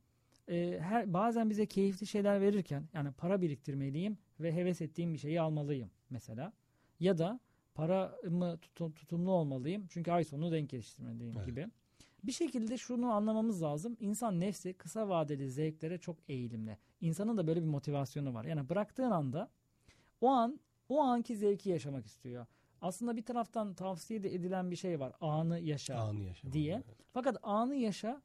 e, 0.51 0.79
her 0.81 1.13
bazen 1.13 1.51
bize 1.51 1.67
keyifli 1.67 2.07
şeyler 2.07 2.41
verirken 2.41 2.89
yani 2.95 3.13
para 3.13 3.41
biriktirmeliyim 3.41 4.19
ve 4.41 4.55
heves 4.55 4.81
ettiğim 4.81 5.15
bir 5.15 5.19
şeyi 5.19 5.41
almalıyım 5.41 5.91
mesela. 6.11 6.53
Ya 7.01 7.19
da 7.19 7.41
paramı 7.75 8.59
tutu- 8.63 8.95
tutumlu 8.95 9.31
olmalıyım 9.31 9.87
çünkü 9.91 10.11
ay 10.11 10.25
sonu 10.25 10.53
denk 10.53 10.71
geliştirmeliyim 10.71 11.35
Evet. 11.37 11.47
gibi. 11.47 11.67
Bir 12.25 12.33
şekilde 12.33 12.77
şunu 12.79 13.13
anlamamız 13.13 13.63
lazım. 13.63 13.97
İnsan 14.01 14.41
nefsi 14.41 14.73
kısa 14.75 15.09
vadeli 15.09 15.51
zevklere 15.51 15.99
çok 15.99 16.17
eğilimli. 16.29 16.79
İnsanın 17.01 17.37
da 17.37 17.47
böyle 17.47 17.61
bir 17.63 17.67
motivasyonu 17.67 18.35
var. 18.35 18.45
Yani 18.45 18.69
bıraktığın 18.69 19.11
anda 19.11 19.51
o 20.21 20.29
an 20.29 20.61
o 20.89 21.01
anki 21.01 21.37
zevki 21.37 21.71
yaşamak 21.71 22.07
istiyor. 22.07 22.47
Aslında 22.81 23.17
bir 23.17 23.23
taraftan 23.23 23.75
tavsiye 23.75 24.23
de 24.23 24.35
edilen 24.35 24.71
bir 24.71 24.77
şey 24.77 25.01
var. 25.01 25.13
Anı 25.21 25.61
yaşa. 25.61 25.95
Anı 25.99 26.21
yaşamak. 26.25 26.55
diye. 26.55 26.75
Evet. 26.75 26.97
Fakat 27.13 27.37
anı 27.43 27.75
yaşa 27.77 28.23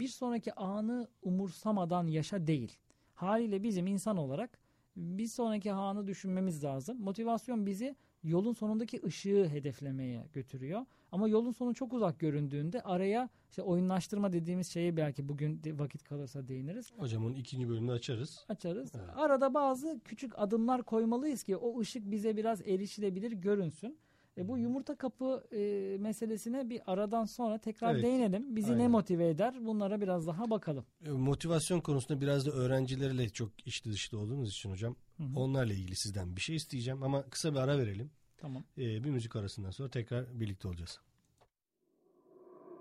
bir 0.00 0.08
sonraki 0.08 0.54
anı 0.54 1.08
umursamadan 1.22 2.06
yaşa 2.06 2.46
değil. 2.46 2.78
Haliyle 3.14 3.62
bizim 3.62 3.86
insan 3.86 4.16
olarak 4.16 4.58
bir 4.96 5.26
sonraki 5.26 5.72
anı 5.72 6.06
düşünmemiz 6.06 6.64
lazım. 6.64 7.00
Motivasyon 7.00 7.66
bizi 7.66 7.96
yolun 8.24 8.52
sonundaki 8.52 9.00
ışığı 9.04 9.48
hedeflemeye 9.48 10.26
götürüyor. 10.32 10.86
Ama 11.12 11.28
yolun 11.28 11.52
sonu 11.52 11.74
çok 11.74 11.92
uzak 11.92 12.20
göründüğünde 12.20 12.82
araya 12.82 13.28
işte 13.50 13.62
oyunlaştırma 13.62 14.32
dediğimiz 14.32 14.68
şeye 14.68 14.96
belki 14.96 15.28
bugün 15.28 15.62
vakit 15.78 16.04
kalırsa 16.04 16.48
değiniriz. 16.48 16.92
Hocam 16.96 17.24
onun 17.24 17.34
ikinci 17.34 17.68
bölümünü 17.68 17.92
açarız. 17.92 18.44
Açarız. 18.48 18.92
Evet. 18.94 19.10
Arada 19.16 19.54
bazı 19.54 20.00
küçük 20.04 20.38
adımlar 20.38 20.82
koymalıyız 20.82 21.42
ki 21.42 21.56
o 21.56 21.80
ışık 21.80 22.10
bize 22.10 22.36
biraz 22.36 22.60
erişilebilir 22.60 23.32
görünsün. 23.32 23.98
E, 24.38 24.48
bu 24.48 24.58
yumurta 24.58 24.96
kapı 24.96 25.44
e, 25.52 25.96
meselesine 25.98 26.70
bir 26.70 26.80
aradan 26.86 27.24
sonra 27.24 27.58
tekrar 27.58 27.94
Evet. 27.94 28.04
değinelim. 28.04 28.56
Bizi 28.56 28.70
ne 28.70 28.72
Aynen. 28.74 28.90
motive 28.90 29.28
eder? 29.28 29.66
Bunlara 29.66 30.00
biraz 30.00 30.26
daha 30.26 30.50
bakalım. 30.50 30.84
E, 31.06 31.10
Motivasyon 31.10 31.80
konusunda 31.80 32.20
biraz 32.20 32.46
da 32.46 32.50
öğrencilerle 32.50 33.28
çok 33.28 33.66
içli 33.66 33.92
dışlı 33.92 34.18
olduğumuz 34.18 34.48
için 34.50 34.70
hocam 34.70 34.96
Hı 35.16 35.22
hı. 35.24 35.38
onlarla 35.40 35.72
ilgili 35.72 35.96
sizden 35.96 36.36
bir 36.36 36.40
şey 36.40 36.56
isteyeceğim 36.56 37.02
ama 37.02 37.22
kısa 37.22 37.52
bir 37.52 37.58
ara 37.58 37.78
verelim. 37.78 38.10
Tamam. 38.38 38.64
E, 38.78 39.04
bir 39.04 39.10
müzik 39.10 39.36
arasından 39.36 39.70
sonra 39.70 39.88
tekrar 39.90 40.40
birlikte 40.40 40.68
olacağız. 40.68 41.00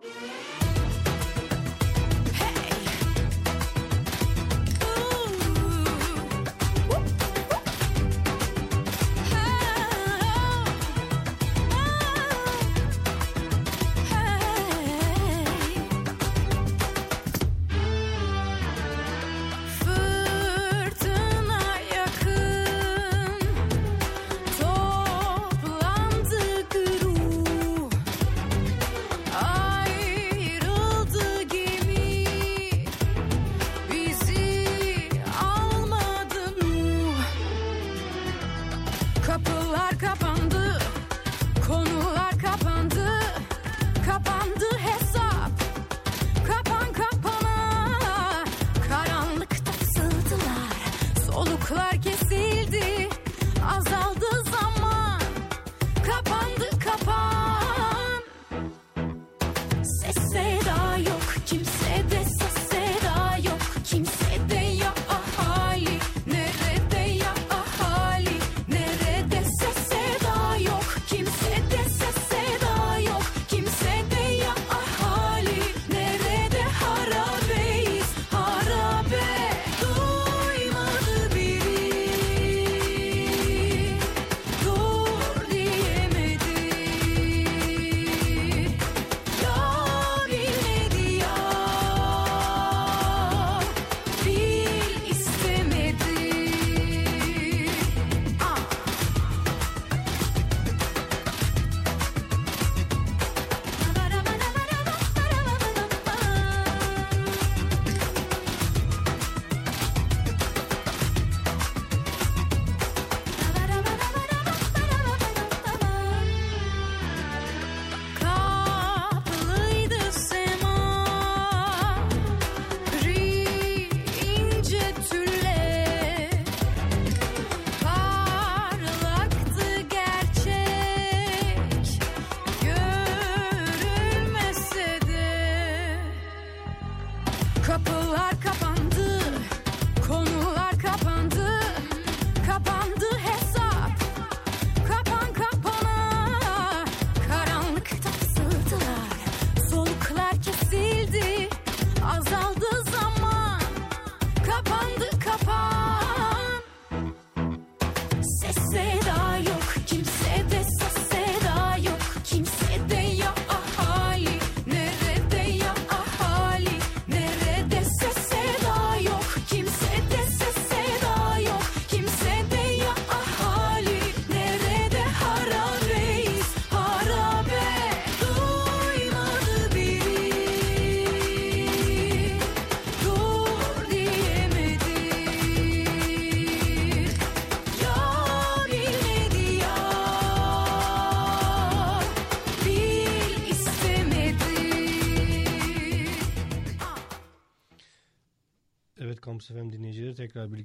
Soluklar 0.01 0.30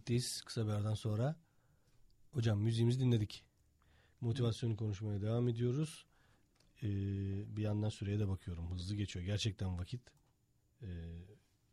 birlikteyiz 0.06 0.42
kısa 0.42 0.66
bir 0.66 0.70
aradan 0.72 0.94
sonra. 0.94 1.36
Hocam 2.32 2.60
müziğimizi 2.60 3.00
dinledik. 3.00 3.44
Motivasyonu 4.20 4.76
konuşmaya 4.76 5.20
devam 5.22 5.48
ediyoruz. 5.48 6.06
Ee, 6.82 6.86
bir 7.56 7.62
yandan 7.62 7.88
süreye 7.88 8.18
de 8.18 8.28
bakıyorum. 8.28 8.70
Hızlı 8.70 8.94
geçiyor. 8.96 9.24
Gerçekten 9.24 9.78
vakit. 9.78 10.00
Ee, 10.82 10.86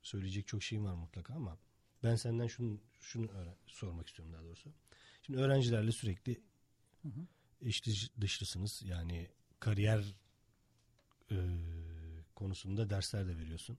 söyleyecek 0.01 0.47
çok 0.47 0.63
şeyim 0.63 0.85
var 0.85 0.93
mutlaka 0.93 1.33
ama 1.33 1.57
ben 2.03 2.15
senden 2.15 2.47
şunu 2.47 2.79
şunu 2.99 3.25
öğren- 3.27 3.55
sormak 3.67 4.07
istiyorum 4.07 4.33
daha 4.33 4.43
doğrusu. 4.43 4.73
Şimdi 5.25 5.39
öğrencilerle 5.39 5.91
sürekli 5.91 6.41
eş 7.61 7.85
dış- 7.85 8.11
dışlısınız. 8.21 8.81
Yani 8.85 9.29
kariyer 9.59 10.15
e, 11.31 11.35
konusunda 12.35 12.89
dersler 12.89 13.27
de 13.27 13.37
veriyorsun. 13.37 13.77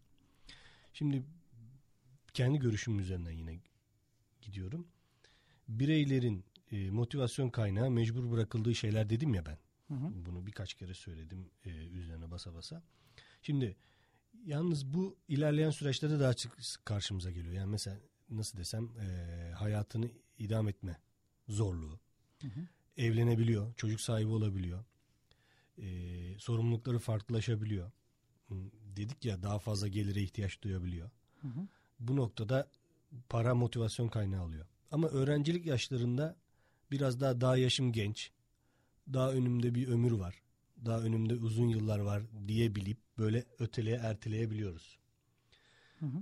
Şimdi 0.92 1.24
kendi 2.34 2.58
görüşüm 2.58 2.98
üzerinden 2.98 3.30
yine 3.30 3.60
gidiyorum. 4.44 4.86
Bireylerin 5.68 6.44
e, 6.72 6.90
motivasyon 6.90 7.50
kaynağı 7.50 7.90
mecbur 7.90 8.30
bırakıldığı 8.30 8.74
şeyler 8.74 9.10
dedim 9.10 9.34
ya 9.34 9.46
ben. 9.46 9.58
Hı 9.88 9.94
hı. 9.94 10.26
Bunu 10.26 10.46
birkaç 10.46 10.74
kere 10.74 10.94
söyledim 10.94 11.50
e, 11.64 11.70
üzerine 11.70 12.30
basa 12.30 12.54
basa. 12.54 12.82
Şimdi 13.42 13.76
yalnız 14.44 14.94
bu 14.94 15.16
ilerleyen 15.28 15.70
süreçte 15.70 16.10
de 16.10 16.20
daha 16.20 16.34
çok 16.34 16.52
karşımıza 16.84 17.30
geliyor. 17.30 17.54
Yani 17.54 17.70
mesela 17.70 18.00
nasıl 18.30 18.58
desem 18.58 18.84
e, 18.98 19.50
hayatını 19.52 20.10
idam 20.38 20.68
etme 20.68 20.96
zorluğu. 21.48 22.00
Evlenebiliyor, 22.96 23.74
çocuk 23.74 24.00
sahibi 24.00 24.28
olabiliyor. 24.30 24.84
E, 25.78 25.88
sorumlulukları 26.38 26.98
farklılaşabiliyor. 26.98 27.90
Hı, 28.48 28.54
Dedik 28.96 29.24
ya 29.24 29.42
daha 29.42 29.58
fazla 29.58 29.88
gelire 29.88 30.22
ihtiyaç 30.22 30.62
duyabiliyor. 30.62 31.10
Bu 32.00 32.16
noktada 32.16 32.68
para 33.28 33.54
motivasyon 33.54 34.08
kaynağı 34.08 34.42
alıyor. 34.42 34.66
Ama 34.90 35.08
öğrencilik 35.08 35.66
yaşlarında 35.66 36.36
biraz 36.90 37.20
daha 37.20 37.40
daha 37.40 37.56
yaşım 37.56 37.92
genç. 37.92 38.30
Daha 39.12 39.32
önümde 39.32 39.74
bir 39.74 39.88
ömür 39.88 40.12
var. 40.12 40.42
Daha 40.84 41.00
önümde 41.00 41.34
uzun 41.36 41.68
yıllar 41.68 41.98
var 41.98 42.22
diye 42.48 42.74
bilip 42.74 42.98
böyle 43.18 43.44
öteleye 43.58 43.96
erteleyebiliyoruz. 43.96 44.98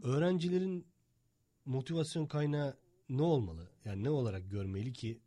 Öğrencilerin 0.03 0.87
motivasyon 1.65 2.27
kaynağı 2.27 2.77
ne 3.09 3.23
olmalı? 3.23 3.71
Yani 3.85 4.05
ne 4.05 4.11
olarak 4.11 4.51
görmeli 4.51 4.93
ki 4.93 5.21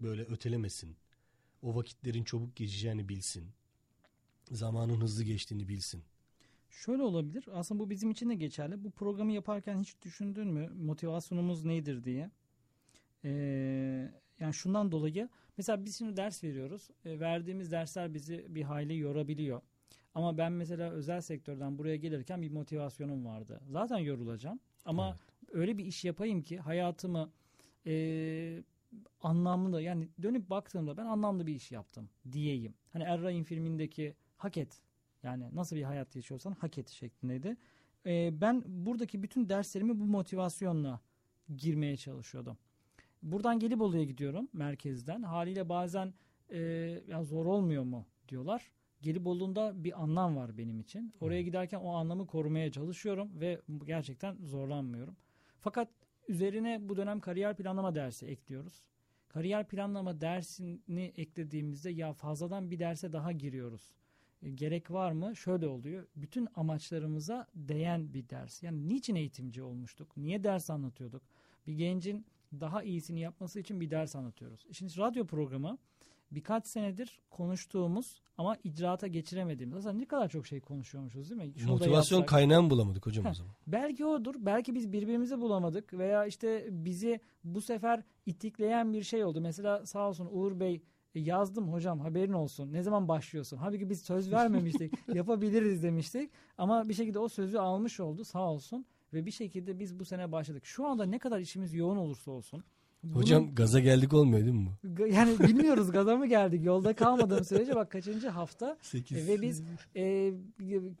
böyle 0.00 0.22
ötelemesin. 0.22 0.96
O 1.62 1.74
vakitlerin 1.76 2.24
çabuk 2.24 2.56
geçeceğini 2.56 3.08
bilsin. 3.08 3.50
Zamanın 4.50 5.00
hızlı 5.00 5.24
geçtiğini 5.24 5.68
bilsin. 5.68 6.04
Şöyle 6.74 7.02
olabilir. 7.02 7.44
Aslında 7.52 7.80
bu 7.80 7.90
bizim 7.90 8.10
için 8.10 8.30
de 8.30 8.34
geçerli. 8.34 8.84
Bu 8.84 8.90
programı 8.90 9.32
yaparken 9.32 9.80
hiç 9.80 10.02
düşündün 10.02 10.48
mü 10.48 10.68
motivasyonumuz 10.68 11.64
nedir 11.64 12.04
diye? 12.04 12.30
Ee, 13.24 13.30
yani 14.40 14.54
şundan 14.54 14.92
dolayı 14.92 15.28
mesela 15.58 15.84
biz 15.84 15.98
şimdi 15.98 16.16
ders 16.16 16.44
veriyoruz. 16.44 16.90
E, 17.04 17.20
verdiğimiz 17.20 17.72
dersler 17.72 18.14
bizi 18.14 18.46
bir 18.48 18.62
hayli 18.62 18.98
yorabiliyor. 18.98 19.60
Ama 20.14 20.38
ben 20.38 20.52
mesela 20.52 20.90
özel 20.90 21.20
sektörden 21.20 21.78
buraya 21.78 21.96
gelirken 21.96 22.42
bir 22.42 22.50
motivasyonum 22.50 23.24
vardı. 23.24 23.60
Zaten 23.70 23.98
yorulacağım 23.98 24.60
ama 24.84 25.18
öyle 25.52 25.78
bir 25.78 25.84
iş 25.84 26.04
yapayım 26.04 26.42
ki 26.42 26.58
hayatımı 26.58 27.30
e, 27.86 28.62
anlamlı 29.22 29.82
yani 29.82 30.08
dönüp 30.22 30.50
baktığımda 30.50 30.96
ben 30.96 31.06
anlamlı 31.06 31.46
bir 31.46 31.54
iş 31.54 31.72
yaptım 31.72 32.08
diyeyim. 32.32 32.74
Hani 32.92 33.04
Erray'ın 33.04 33.44
filmindeki 33.44 34.14
hak 34.36 34.56
et 34.56 34.82
yani 35.24 35.44
nasıl 35.52 35.76
bir 35.76 35.82
hayat 35.82 36.16
yaşıyorsan 36.16 36.52
hak 36.52 36.78
et 36.78 36.88
şeklindeydi. 36.88 37.56
Ee, 38.06 38.40
ben 38.40 38.62
buradaki 38.66 39.22
bütün 39.22 39.48
derslerimi 39.48 40.00
bu 40.00 40.04
motivasyonla 40.04 41.00
girmeye 41.56 41.96
çalışıyordum. 41.96 42.58
Buradan 43.22 43.58
Gelibolu'ya 43.58 44.04
gidiyorum 44.04 44.48
merkezden. 44.52 45.22
Haliyle 45.22 45.68
bazen 45.68 46.14
e, 46.48 46.58
ya 47.08 47.24
zor 47.24 47.46
olmuyor 47.46 47.82
mu 47.82 48.06
diyorlar. 48.28 48.70
Gelibolu'nda 49.02 49.84
bir 49.84 50.02
anlam 50.02 50.36
var 50.36 50.58
benim 50.58 50.80
için. 50.80 51.12
Oraya 51.20 51.42
giderken 51.42 51.78
o 51.78 51.94
anlamı 51.94 52.26
korumaya 52.26 52.72
çalışıyorum 52.72 53.40
ve 53.40 53.60
gerçekten 53.84 54.36
zorlanmıyorum. 54.44 55.16
Fakat 55.60 55.88
üzerine 56.28 56.88
bu 56.88 56.96
dönem 56.96 57.20
kariyer 57.20 57.56
planlama 57.56 57.94
dersi 57.94 58.26
ekliyoruz. 58.26 58.82
Kariyer 59.28 59.68
planlama 59.68 60.20
dersini 60.20 61.12
eklediğimizde 61.16 61.90
ya 61.90 62.12
fazladan 62.12 62.70
bir 62.70 62.78
derse 62.78 63.12
daha 63.12 63.32
giriyoruz. 63.32 63.92
E, 64.44 64.50
gerek 64.50 64.90
var 64.90 65.12
mı? 65.12 65.36
Şöyle 65.36 65.68
oluyor. 65.68 66.06
Bütün 66.16 66.48
amaçlarımıza 66.54 67.46
değen 67.54 68.14
bir 68.14 68.28
ders. 68.28 68.62
Yani 68.62 68.88
niçin 68.88 69.14
eğitimci 69.14 69.62
olmuştuk? 69.62 70.16
Niye 70.16 70.44
ders 70.44 70.70
anlatıyorduk? 70.70 71.22
Bir 71.66 71.72
gencin 71.72 72.26
daha 72.60 72.82
iyisini 72.82 73.20
yapması 73.20 73.60
için 73.60 73.80
bir 73.80 73.90
ders 73.90 74.16
anlatıyoruz. 74.16 74.66
Şimdi 74.72 74.98
radyo 74.98 75.26
programı 75.26 75.78
birkaç 76.30 76.66
senedir 76.66 77.20
konuştuğumuz 77.30 78.20
ama 78.38 78.56
icraata 78.64 79.06
geçiremediğimiz. 79.06 79.76
Aslında 79.76 79.94
ne 79.94 80.04
kadar 80.04 80.28
çok 80.28 80.46
şey 80.46 80.60
konuşuyormuşuz 80.60 81.30
değil 81.30 81.42
mi? 81.42 81.52
Şunu 81.58 81.70
Motivasyon 81.72 82.18
yapsak. 82.18 82.28
kaynağını 82.28 82.70
bulamadık 82.70 83.06
hocam 83.06 83.26
o 83.26 83.28
Heh. 83.28 83.34
zaman. 83.34 83.52
Belki 83.66 84.04
odur. 84.04 84.34
Belki 84.38 84.74
biz 84.74 84.92
birbirimizi 84.92 85.40
bulamadık 85.40 85.92
veya 85.92 86.26
işte 86.26 86.68
bizi 86.70 87.20
bu 87.44 87.60
sefer 87.60 88.02
itikleyen 88.26 88.92
bir 88.92 89.02
şey 89.02 89.24
oldu. 89.24 89.40
Mesela 89.40 89.86
sağ 89.86 90.08
olsun 90.08 90.28
Uğur 90.30 90.60
Bey 90.60 90.82
"E, 91.14 91.20
yazdım 91.20 91.72
hocam 91.72 92.00
haberin 92.00 92.32
olsun. 92.32 92.72
Ne 92.72 92.82
zaman 92.82 93.08
başlıyorsun? 93.08 93.56
Halbuki 93.56 93.90
biz 93.90 94.02
söz 94.02 94.32
vermemiştik. 94.32 94.92
yapabiliriz 95.14 95.82
demiştik. 95.82 96.30
Ama 96.58 96.88
bir 96.88 96.94
şekilde 96.94 97.18
o 97.18 97.28
sözü 97.28 97.58
almış 97.58 98.00
oldu 98.00 98.24
sağ 98.24 98.50
olsun. 98.50 98.84
Ve 99.12 99.26
bir 99.26 99.30
şekilde 99.30 99.78
biz 99.78 99.98
bu 99.98 100.04
sene 100.04 100.32
başladık. 100.32 100.66
Şu 100.66 100.86
anda 100.86 101.04
ne 101.06 101.18
kadar 101.18 101.40
işimiz 101.40 101.74
yoğun 101.74 101.96
olursa 101.96 102.30
olsun. 102.30 102.64
bunun- 103.02 103.14
Hocam 103.22 103.54
gaza 103.54 103.80
geldik 103.80 104.12
olmuyor 104.12 104.40
değil 104.44 104.54
mi 104.54 104.68
bu? 104.84 105.06
Yani 105.06 105.38
bilmiyoruz 105.38 105.90
gaza 105.90 106.16
mı 106.16 106.26
geldik 106.26 106.64
yolda 106.64 106.92
kalmadığım 106.94 107.44
sürece 107.44 107.74
bak 107.74 107.90
kaçıncı 107.90 108.28
hafta 108.28 108.76
8. 108.82 109.18
E, 109.18 109.26
ve 109.32 109.42
biz 109.42 109.62
e, 109.96 110.32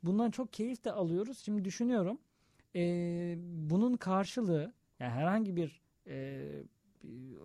bundan 0.02 0.30
çok 0.30 0.52
keyif 0.52 0.84
de 0.84 0.92
alıyoruz. 0.92 1.38
Şimdi 1.38 1.64
düşünüyorum 1.64 2.18
e, 2.76 2.80
bunun 3.70 3.96
karşılığı 3.96 4.72
yani 5.00 5.10
herhangi 5.12 5.56
bir 5.56 5.80
e, 6.06 6.46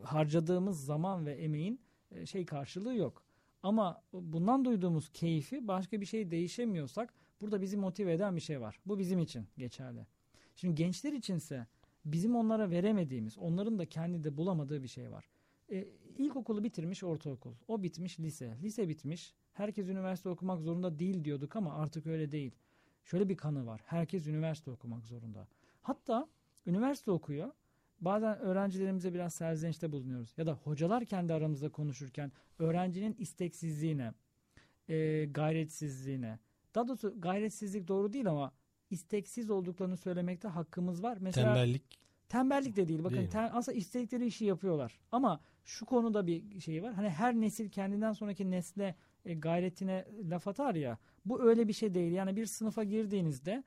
harcadığımız 0.03 0.85
zaman 0.85 1.25
ve 1.25 1.33
emeğin 1.33 1.79
şey 2.25 2.45
karşılığı 2.45 2.95
yok. 2.95 3.23
Ama 3.63 4.03
bundan 4.13 4.65
duyduğumuz 4.65 5.09
keyfi 5.09 5.67
başka 5.67 6.01
bir 6.01 6.05
şey 6.05 6.31
değişemiyorsak 6.31 7.13
burada 7.41 7.61
bizi 7.61 7.77
motive 7.77 8.13
eden 8.13 8.35
bir 8.35 8.41
şey 8.41 8.61
var. 8.61 8.79
Bu 8.85 8.99
bizim 8.99 9.19
için 9.19 9.47
geçerli. 9.57 10.05
Şimdi 10.55 10.75
gençler 10.75 11.13
içinse 11.13 11.67
bizim 12.05 12.35
onlara 12.35 12.69
veremediğimiz, 12.69 13.37
onların 13.37 13.79
da 13.79 13.85
kendi 13.85 14.23
de 14.23 14.37
bulamadığı 14.37 14.83
bir 14.83 14.87
şey 14.87 15.11
var. 15.11 15.29
E, 15.71 15.87
ilkokulu 16.17 16.63
bitirmiş 16.63 17.03
ortaokul. 17.03 17.53
O 17.67 17.83
bitmiş 17.83 18.19
lise. 18.19 18.57
Lise 18.61 18.89
bitmiş. 18.89 19.33
Herkes 19.53 19.87
üniversite 19.87 20.29
okumak 20.29 20.61
zorunda 20.61 20.99
değil 20.99 21.23
diyorduk 21.23 21.55
ama 21.55 21.73
artık 21.73 22.07
öyle 22.07 22.31
değil. 22.31 22.51
Şöyle 23.05 23.29
bir 23.29 23.37
kanı 23.37 23.65
var. 23.65 23.81
Herkes 23.85 24.27
üniversite 24.27 24.71
okumak 24.71 25.05
zorunda. 25.05 25.47
Hatta 25.81 26.27
üniversite 26.65 27.11
okuyor. 27.11 27.51
Bazen 28.01 28.39
öğrencilerimize 28.39 29.13
biraz 29.13 29.33
serzenişte 29.33 29.91
bulunuyoruz. 29.91 30.33
Ya 30.37 30.45
da 30.45 30.53
hocalar 30.53 31.05
kendi 31.05 31.33
aramızda 31.33 31.69
konuşurken 31.69 32.31
öğrencinin 32.59 33.15
isteksizliğine, 33.19 34.13
e, 34.87 35.25
gayretsizliğine, 35.25 36.39
daha 36.75 36.87
doğrusu 36.87 37.21
gayretsizlik 37.21 37.87
doğru 37.87 38.13
değil 38.13 38.29
ama 38.29 38.51
isteksiz 38.89 39.49
olduklarını 39.49 39.97
söylemekte 39.97 40.47
hakkımız 40.47 41.03
var. 41.03 41.17
Mesela 41.21 41.53
Tembellik. 41.53 41.99
Tembellik 42.29 42.75
de 42.75 42.87
değil. 42.87 43.03
Bakın 43.03 43.17
Değil 43.17 43.29
tem- 43.29 43.49
aslında 43.53 43.77
istedikleri 43.77 44.25
işi 44.25 44.45
yapıyorlar. 44.45 44.99
Ama 45.11 45.39
şu 45.65 45.85
konuda 45.85 46.27
bir 46.27 46.59
şey 46.59 46.83
var. 46.83 46.93
Hani 46.93 47.09
her 47.09 47.35
nesil 47.35 47.69
kendinden 47.69 48.13
sonraki 48.13 48.51
nesle 48.51 48.95
e, 49.25 49.33
gayretine 49.33 50.05
laf 50.29 50.47
atar 50.47 50.75
ya. 50.75 50.97
Bu 51.25 51.43
öyle 51.43 51.67
bir 51.67 51.73
şey 51.73 51.93
değil. 51.93 52.11
Yani 52.11 52.35
bir 52.35 52.45
sınıfa 52.45 52.83
girdiğinizde 52.83 53.63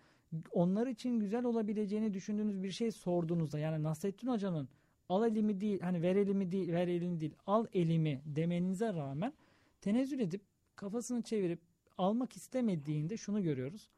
onlar 0.52 0.86
için 0.86 1.20
güzel 1.20 1.44
olabileceğini 1.44 2.14
düşündüğünüz 2.14 2.62
bir 2.62 2.70
şey 2.70 2.90
sorduğunuzda 2.90 3.58
yani 3.58 3.82
Nasrettin 3.82 4.28
Hoca'nın 4.28 4.68
al 5.08 5.26
elimi 5.26 5.60
değil 5.60 5.80
hani 5.80 6.02
ver 6.02 6.16
elimi 6.16 6.52
değil 6.52 6.72
ver 6.72 6.88
elini 6.88 7.20
değil 7.20 7.34
al 7.46 7.66
elimi 7.72 8.22
demenize 8.26 8.94
rağmen 8.94 9.32
tenezzül 9.80 10.20
edip 10.20 10.42
kafasını 10.76 11.22
çevirip 11.22 11.60
almak 11.98 12.36
istemediğinde 12.36 13.16
şunu 13.16 13.42
görüyoruz. 13.42 13.90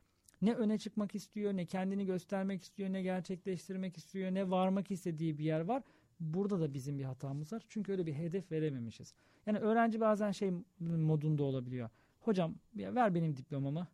Ne 0.42 0.54
öne 0.54 0.78
çıkmak 0.78 1.14
istiyor, 1.14 1.52
ne 1.52 1.66
kendini 1.66 2.06
göstermek 2.06 2.62
istiyor, 2.62 2.92
ne 2.92 3.02
gerçekleştirmek 3.02 3.96
istiyor, 3.96 4.34
ne 4.34 4.50
varmak 4.50 4.90
istediği 4.90 5.38
bir 5.38 5.44
yer 5.44 5.60
var. 5.60 5.82
Burada 6.20 6.60
da 6.60 6.74
bizim 6.74 6.98
bir 6.98 7.04
hatamız 7.04 7.52
var. 7.52 7.62
Çünkü 7.68 7.92
öyle 7.92 8.06
bir 8.06 8.14
hedef 8.14 8.52
verememişiz. 8.52 9.14
Yani 9.46 9.58
öğrenci 9.58 10.00
bazen 10.00 10.30
şey 10.30 10.50
modunda 10.80 11.42
olabiliyor. 11.42 11.90
Hocam 12.20 12.54
ver 12.74 13.14
benim 13.14 13.36
diplomamı. 13.36 13.88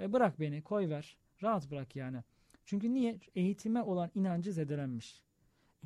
E, 0.00 0.12
bırak 0.12 0.40
beni, 0.40 0.62
koy 0.62 0.88
ver. 0.88 1.16
Rahat 1.42 1.70
bırak 1.70 1.96
yani. 1.96 2.22
Çünkü 2.64 2.94
niye? 2.94 3.18
Eğitime 3.34 3.82
olan 3.82 4.10
inancı 4.14 4.52
zedelenmiş. 4.52 5.22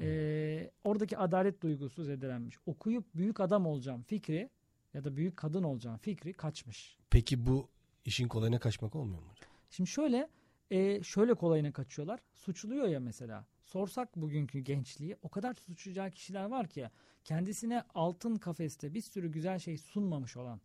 E, 0.01 0.71
oradaki 0.85 1.19
adalet 1.19 1.63
duygusu 1.63 2.05
zedelenmiş. 2.05 2.57
Okuyup 2.67 3.05
büyük 3.15 3.41
adam 3.41 3.67
olacağım 3.67 4.03
fikri 4.03 4.51
ya 4.95 5.05
da 5.05 5.17
büyük 5.17 5.37
kadın 5.37 5.63
olacağım 5.63 5.99
fikri 5.99 6.33
kaçmış. 6.33 6.99
Peki 7.11 7.47
bu 7.47 7.69
işin 8.05 8.29
kolayına 8.29 8.59
kaçmak 8.59 8.97
olmuyor 8.97 9.23
mu 9.23 9.29
hocam? 9.31 9.51
Şimdi 9.71 9.91
şöyle 9.91 10.29
e, 10.71 11.03
şöyle 11.03 11.35
kolayına 11.35 11.73
kaçıyorlar. 11.73 12.21
Suçluyor 12.33 12.89
ya 12.89 13.01
mesela. 13.01 13.47
Sorsak 13.63 14.17
bugünkü 14.17 14.59
gençliği 14.59 15.17
o 15.23 15.29
kadar 15.29 15.55
suçlayacağı 15.55 16.11
kişiler 16.11 16.45
var 16.45 16.69
ki 16.69 16.89
kendisine 17.25 17.83
altın 17.95 18.37
kafeste 18.37 18.95
bir 18.95 19.01
sürü 19.01 19.33
güzel 19.33 19.59
şey 19.59 19.79
sunmamış 19.79 20.37
olan, 20.37 20.61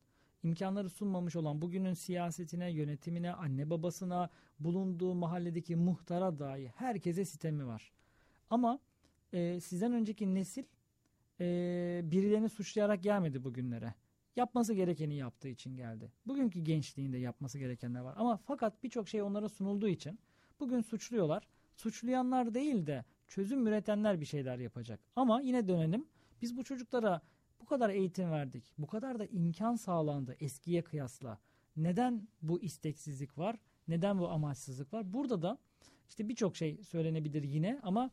imkanları 0.46 0.90
sunmamış 0.90 1.36
olan 1.36 1.62
bugünün 1.62 1.94
siyasetine, 1.94 2.72
yönetimine, 2.72 3.34
anne 3.34 3.70
babasına, 3.70 4.30
bulunduğu 4.60 5.16
mahalledeki 5.16 5.76
muhtara 5.76 6.40
dahi 6.40 6.72
herkese 6.76 7.26
sitemi 7.26 7.68
var. 7.68 7.92
Ama 8.50 8.80
e, 9.34 9.60
sizden 9.60 9.94
önceki 9.94 10.36
nesil 10.36 10.64
e, 11.40 11.46
birilerini 12.04 12.50
suçlayarak 12.50 13.04
gelmedi 13.04 13.44
bugünlere 13.44 13.94
yapması 14.36 14.74
gerekeni 14.74 15.16
yaptığı 15.16 15.48
için 15.48 15.76
geldi. 15.76 16.12
Bugünkü 16.28 16.60
gençliğinde 16.60 17.18
yapması 17.18 17.60
gerekenler 17.60 18.00
var. 18.00 18.14
Ama 18.18 18.38
fakat 18.38 18.84
birçok 18.84 19.10
şey 19.10 19.22
onlara 19.22 19.50
sunulduğu 19.50 19.88
için 19.88 20.20
bugün 20.60 20.82
suçluyorlar. 20.82 21.48
Suçlayanlar 21.76 22.54
değil 22.54 22.88
de 22.88 23.06
çözüm 23.28 23.68
üretenler 23.68 24.22
bir 24.22 24.26
şeyler 24.26 24.60
yapacak. 24.60 25.00
Ama 25.16 25.42
yine 25.42 25.68
dönelim. 25.68 26.06
Biz 26.42 26.58
bu 26.58 26.64
çocuklara 26.64 27.22
bu 27.66 27.70
kadar 27.70 27.90
eğitim 27.90 28.32
verdik. 28.32 28.74
Bu 28.78 28.88
kadar 28.88 29.20
da 29.20 29.26
imkan 29.26 29.76
sağlandı 29.76 30.36
eskiye 30.40 30.84
kıyasla. 30.84 31.40
Neden 31.78 32.28
bu 32.42 32.62
isteksizlik 32.62 33.38
var? 33.38 33.56
Neden 33.88 34.20
bu 34.20 34.30
amaçsızlık 34.30 34.94
var? 34.94 35.14
Burada 35.14 35.42
da 35.42 35.58
işte 36.10 36.30
birçok 36.30 36.56
şey 36.56 36.84
söylenebilir 36.84 37.44
yine 37.44 37.80
ama 37.84 38.12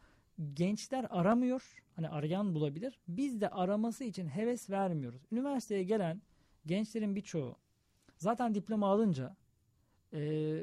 gençler 0.54 1.06
aramıyor. 1.10 1.82
Hani 1.96 2.08
arayan 2.08 2.54
bulabilir. 2.54 2.98
Biz 3.08 3.40
de 3.40 3.48
araması 3.50 4.04
için 4.04 4.26
heves 4.26 4.70
vermiyoruz. 4.70 5.22
Üniversiteye 5.32 5.82
gelen 5.82 6.22
gençlerin 6.66 7.16
birçoğu 7.16 7.56
zaten 8.18 8.54
diploma 8.54 8.86
alınca 8.88 9.36
e, 10.12 10.20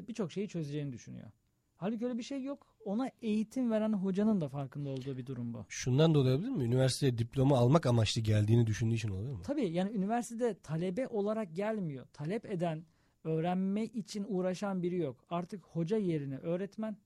birçok 0.08 0.32
şeyi 0.32 0.48
çözeceğini 0.48 0.92
düşünüyor. 0.92 1.30
Halbuki 1.76 2.04
öyle 2.04 2.18
bir 2.18 2.22
şey 2.22 2.42
yok. 2.42 2.69
Ona 2.84 3.10
eğitim 3.22 3.70
veren 3.70 3.92
hocanın 3.92 4.40
da 4.40 4.48
farkında 4.48 4.90
olduğu 4.90 5.16
bir 5.16 5.26
durum 5.26 5.54
bu. 5.54 5.64
Şundan 5.68 6.14
da 6.14 6.18
olabilir 6.18 6.48
mi? 6.50 6.64
Üniversiteye 6.64 7.18
diploma 7.18 7.58
almak 7.58 7.86
amaçlı 7.86 8.20
geldiğini 8.20 8.66
düşündüğü 8.66 8.94
için 8.94 9.08
oluyor 9.08 9.32
mu? 9.32 9.42
Tabii 9.44 9.70
yani 9.70 9.92
üniversitede 9.96 10.54
talebe 10.62 11.08
olarak 11.08 11.54
gelmiyor. 11.56 12.06
Talep 12.12 12.46
eden, 12.46 12.84
öğrenme 13.24 13.84
için 13.84 14.24
uğraşan 14.28 14.82
biri 14.82 14.96
yok. 14.96 15.24
Artık 15.30 15.64
hoca 15.64 15.96
yerine 15.96 16.36
öğretmen, 16.38 16.96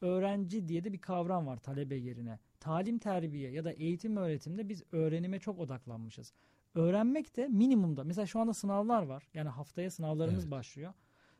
öğrenci 0.00 0.68
diye 0.68 0.84
de 0.84 0.92
bir 0.92 0.98
kavram 1.00 1.46
var 1.46 1.56
talebe 1.56 1.96
yerine. 1.96 2.38
Talim 2.60 2.98
terbiye 2.98 3.50
ya 3.50 3.64
da 3.64 3.72
eğitim 3.72 4.16
öğretimde 4.16 4.68
biz 4.68 4.82
öğrenime 4.92 5.38
çok 5.38 5.58
odaklanmışız. 5.58 6.32
Öğrenmek 6.74 7.36
de 7.36 7.48
minimumda. 7.48 8.04
Mesela 8.04 8.26
şu 8.26 8.40
anda 8.40 8.54
sınavlar 8.54 9.02
var. 9.02 9.28
Yani 9.34 9.48
haftaya 9.48 9.90
sınavlarımız 9.90 10.42
Evet. 10.44 10.50
başlıyor. 10.50 10.92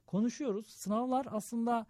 Konuşuyoruz. 0.07 0.67
Sınavlar 0.67 1.27
aslında 1.31 1.87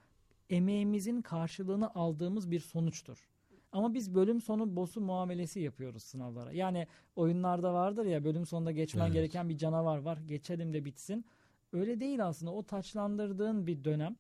emeğimizin 0.52 1.22
karşılığını 1.22 1.94
aldığımız 1.94 2.50
bir 2.50 2.60
sonuçtur. 2.60 3.28
Ama 3.72 3.94
biz 3.94 4.14
bölüm 4.14 4.40
sonu 4.40 4.76
boss'u 4.76 5.00
muamelesi 5.00 5.60
yapıyoruz 5.60 6.02
sınavlara. 6.02 6.52
Yani 6.52 6.86
oyunlarda 7.16 7.74
vardır 7.74 8.06
ya 8.06 8.24
bölüm 8.24 8.46
sonunda 8.46 8.72
geçmen 8.72 9.04
Evet. 9.04 9.14
gereken 9.14 9.48
bir 9.48 9.58
canavar 9.58 9.98
var. 9.98 10.18
Geçelim 10.26 10.72
de 10.72 10.84
bitsin. 10.84 11.24
Öyle 11.72 12.00
değil 12.00 12.26
aslında. 12.26 12.52
O 12.52 12.62
taçlandırdığın 12.62 13.66
bir 13.66 13.84
dönem. 13.84 14.16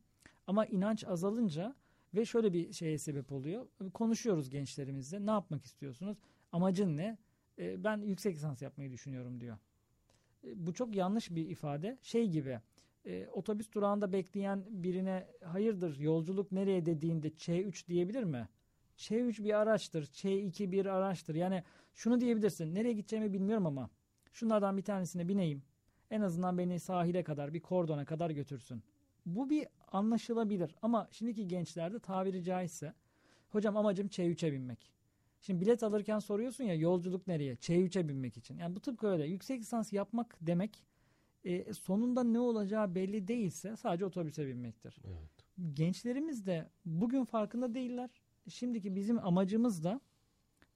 Ama 0.46 0.66
inanç 0.66 1.04
azalınca 1.04 1.74
ve 2.14 2.24
şöyle 2.24 2.52
bir 2.52 2.72
şeye 2.72 2.98
sebep 2.98 3.32
oluyor. 3.32 3.66
Konuşuyoruz 3.94 4.50
gençlerimizle. 4.50 5.26
Ne 5.26 5.30
yapmak 5.30 5.64
istiyorsunuz? 5.64 6.18
Amacın 6.52 6.96
ne? 6.96 7.18
E, 7.58 7.84
ben 7.84 8.02
yüksek 8.02 8.36
lisans 8.36 8.62
yapmayı 8.62 8.90
düşünüyorum 8.90 9.40
diyor. 9.40 9.58
E, 10.44 10.66
bu 10.66 10.72
çok 10.74 10.94
yanlış 10.94 11.30
bir 11.30 11.48
ifade. 11.48 11.98
Şey 12.02 12.28
gibi 12.28 12.60
e, 13.04 13.28
otobüs 13.28 13.72
durağında 13.72 14.12
bekleyen 14.12 14.64
birine 14.70 15.26
hayırdır 15.44 15.98
yolculuk 15.98 16.52
nereye 16.52 16.86
dediğinde 16.86 17.28
Ç3 17.28 17.86
diyebilir 17.88 18.24
mi? 18.24 18.48
Ç3 18.96 19.44
bir 19.44 19.60
araçtır. 19.60 20.04
Ç2 20.04 20.72
bir 20.72 20.86
araçtır. 20.86 21.34
Yani 21.34 21.62
şunu 21.94 22.20
diyebilirsin. 22.20 22.74
Nereye 22.74 22.92
gideceğimi 22.92 23.32
bilmiyorum 23.32 23.66
ama 23.66 23.90
şunlardan 24.32 24.76
bir 24.76 24.82
tanesine 24.82 25.28
bineyim. 25.28 25.62
En 26.10 26.20
azından 26.20 26.58
beni 26.58 26.80
sahile 26.80 27.24
kadar 27.24 27.54
bir 27.54 27.60
kordona 27.60 28.04
kadar 28.04 28.30
götürsün. 28.30 28.82
Bu 29.26 29.50
bir 29.50 29.66
anlaşılabilir 29.92 30.74
ama 30.82 31.08
şimdiki 31.10 31.48
gençlerde 31.48 31.98
tabiri 31.98 32.44
caizse 32.44 32.94
hocam 33.48 33.76
amacım 33.76 34.06
Ç3'e 34.06 34.52
binmek. 34.52 34.92
Şimdi 35.40 35.60
bilet 35.60 35.82
alırken 35.82 36.18
soruyorsun 36.18 36.64
ya 36.64 36.74
yolculuk 36.74 37.26
nereye? 37.26 37.54
Ç3'e 37.54 38.08
binmek 38.08 38.36
için. 38.36 38.58
Yani 38.58 38.76
bu 38.76 38.80
tıpkı 38.80 39.06
öyle. 39.06 39.26
Yüksek 39.26 39.60
lisans 39.60 39.92
yapmak 39.92 40.36
demek 40.40 40.84
e, 41.44 41.74
sonunda 41.74 42.24
ne 42.24 42.38
olacağı 42.38 42.94
belli 42.94 43.28
değilse 43.28 43.76
sadece 43.76 44.04
otobüse 44.04 44.46
binmektir. 44.46 44.96
Evet. 45.04 45.76
Gençlerimiz 45.76 46.46
de 46.46 46.70
bugün 46.84 47.24
farkında 47.24 47.74
değiller. 47.74 48.10
Şimdiki 48.48 48.96
bizim 48.96 49.18
amacımız 49.26 49.84
da 49.84 50.00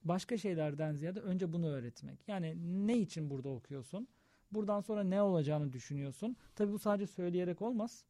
başka 0.03 0.37
şeylerden 0.37 0.93
ziyade 0.93 1.19
önce 1.19 1.53
bunu 1.53 1.67
öğretmek. 1.67 2.27
Yani 2.27 2.55
ne 2.87 2.97
için 2.97 3.29
burada 3.29 3.49
okuyorsun? 3.49 4.07
Buradan 4.51 4.81
sonra 4.81 5.03
ne 5.03 5.21
olacağını 5.21 5.73
düşünüyorsun. 5.73 6.35
Tabii 6.55 6.71
bu 6.71 6.79
sadece 6.79 7.07
söyleyerek 7.07 7.61
olmaz. 7.61 8.05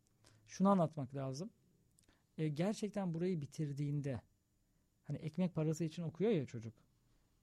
Şunu 0.47 0.69
anlatmak 0.69 1.15
lazım. 1.15 1.49
E, 2.37 2.47
gerçekten 2.47 3.13
burayı 3.13 3.41
bitirdiğinde 3.41 4.21
hani 5.03 5.17
ekmek 5.17 5.55
parası 5.55 5.83
için 5.83 6.03
okuyor 6.03 6.31
ya 6.31 6.45
çocuk. 6.45 6.73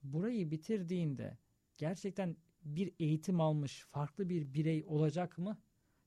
Burayı 0.03 0.51
bitirdiğinde 0.51 1.37
gerçekten 1.77 2.35
bir 2.65 2.93
eğitim 2.99 3.41
almış 3.41 3.85
farklı 3.91 4.29
bir 4.29 4.53
birey 4.53 4.83
olacak 4.87 5.37
mı? 5.37 5.57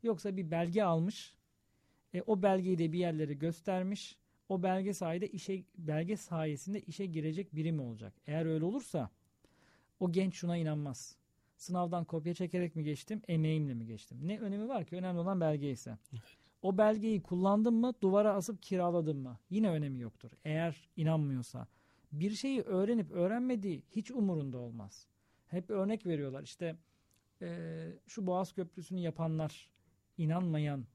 Yoksa 0.02 0.36
bir 0.36 0.50
belge 0.50 0.82
almış 0.82 1.38
e, 2.14 2.22
o 2.22 2.42
belgeyi 2.42 2.78
de 2.78 2.92
bir 2.92 2.98
yerlere 2.98 3.34
göstermiş. 3.34 4.16
O 4.48 4.62
belge 4.62 4.94
sayede 4.94 5.28
işe 5.28 5.64
belge 5.78 6.16
sayesinde 6.16 6.80
işe 6.80 7.06
girecek 7.06 7.54
biri 7.54 7.72
mi 7.72 7.82
olacak? 7.82 8.14
Eğer 8.26 8.46
öyle 8.46 8.64
olursa 8.64 9.10
o 10.00 10.12
genç 10.12 10.34
şuna 10.34 10.56
inanmaz. 10.56 11.16
Sınavdan 11.56 12.04
kopya 12.04 12.34
çekerek 12.34 12.76
mi 12.76 12.84
geçtim, 12.84 13.22
emeğimle 13.28 13.74
mi 13.74 13.86
geçtim? 13.86 14.18
Ne 14.22 14.38
önemi 14.38 14.68
var 14.68 14.84
ki? 14.84 14.96
Önemli 14.96 15.20
olan 15.20 15.40
belge 15.40 15.70
ise. 15.70 15.98
O 16.62 16.78
belgeyi 16.78 17.22
kullandım 17.22 17.74
mı, 17.74 17.94
duvara 18.02 18.34
asıp 18.34 18.62
kiraladım 18.62 19.18
mı? 19.18 19.38
Yine 19.50 19.70
önemi 19.70 20.00
yoktur. 20.00 20.30
Eğer 20.44 20.88
inanmıyorsa. 20.96 21.66
Bir 22.12 22.30
şeyi 22.30 22.62
öğrenip 22.62 23.10
öğrenmediği 23.10 23.82
hiç 23.90 24.10
umurunda 24.10 24.58
olmaz. 24.58 25.06
Hep 25.50 25.70
örnek 25.70 26.06
veriyorlar. 26.06 26.42
İşte 26.42 26.76
eee, 27.40 27.98
şu 28.06 28.26
Boğaz 28.26 28.52
Köprüsü'nü 28.52 28.98
yapanlar 28.98 29.70
inanmayan 30.18 30.86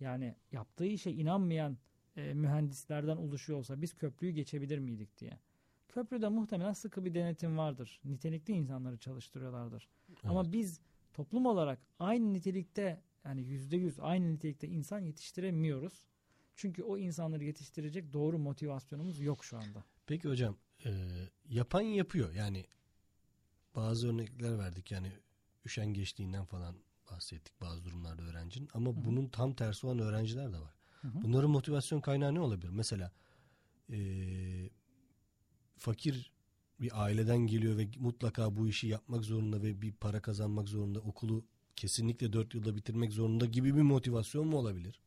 yani 0.00 0.34
yaptığı 0.52 0.86
işe 0.86 1.10
inanmayan 1.10 1.78
e, 2.16 2.34
mühendislerden 2.34 3.16
oluşuyor 3.16 3.58
olsa 3.58 3.82
biz 3.82 3.94
köprüyü 3.94 4.32
geçebilir 4.32 4.78
miydik 4.78 5.18
diye. 5.18 5.38
Köprüde 5.88 6.28
muhtemelen 6.28 6.72
sıkı 6.72 7.04
bir 7.04 7.14
denetim 7.14 7.58
vardır. 7.58 8.00
Nitelikli 8.04 8.52
insanları 8.52 8.96
çalıştırıyorlardır. 8.98 9.88
Ama 10.24 10.52
biz 10.52 10.80
toplum 11.12 11.46
olarak 11.46 11.78
aynı 11.98 12.32
nitelikte 12.34 13.02
yani 13.24 13.42
yüzde 13.42 13.76
yüz 13.76 14.00
aynı 14.00 14.34
nitelikte 14.34 14.68
insan 14.68 14.98
yetiştiremiyoruz. 14.98 16.04
Çünkü 16.56 16.82
o 16.82 16.98
insanları 16.98 17.44
yetiştirecek 17.44 18.12
doğru 18.12 18.38
motivasyonumuz 18.38 19.20
yok 19.20 19.44
şu 19.44 19.56
anda. 19.56 19.84
Peki 20.06 20.28
hocam 20.28 20.56
e, 20.86 20.90
yapan 21.48 21.80
yapıyor 21.80 22.34
yani 22.34 22.64
bazı 23.76 24.08
örnekler 24.08 24.58
verdik 24.58 24.90
yani 24.90 25.12
üşengeçliğinden 25.64 26.44
falan 26.44 26.74
bahsettik 27.10 27.60
bazı 27.60 27.84
durumlarda 27.84 28.22
öğrencinin 28.22 28.68
ama 28.74 29.04
bunun 29.04 29.28
tam 29.28 29.54
tersi 29.54 29.86
olan 29.86 29.98
öğrenciler 29.98 30.52
de 30.52 30.58
var. 30.58 30.74
Hı 31.00 31.08
hı. 31.08 31.22
Bunların 31.22 31.50
motivasyon 31.50 32.00
kaynağı 32.00 32.34
ne 32.34 32.40
olabilir? 32.40 32.68
Mesela 32.68 33.12
e, 33.92 33.98
fakir 35.76 36.30
bir 36.80 37.02
aileden 37.04 37.38
geliyor 37.38 37.78
ve 37.78 37.88
mutlaka 37.98 38.56
bu 38.56 38.68
işi 38.68 38.86
yapmak 38.86 39.24
zorunda 39.24 39.62
ve 39.62 39.82
bir 39.82 39.92
para 39.92 40.22
kazanmak 40.22 40.68
zorunda 40.68 41.00
okulu 41.00 41.44
kesinlikle 41.76 42.32
dört 42.32 42.54
yılda 42.54 42.76
bitirmek 42.76 43.12
zorunda 43.12 43.46
gibi 43.46 43.76
bir 43.76 43.82
motivasyon 43.82 44.46
mu 44.46 44.56
olabilir? 44.56 45.00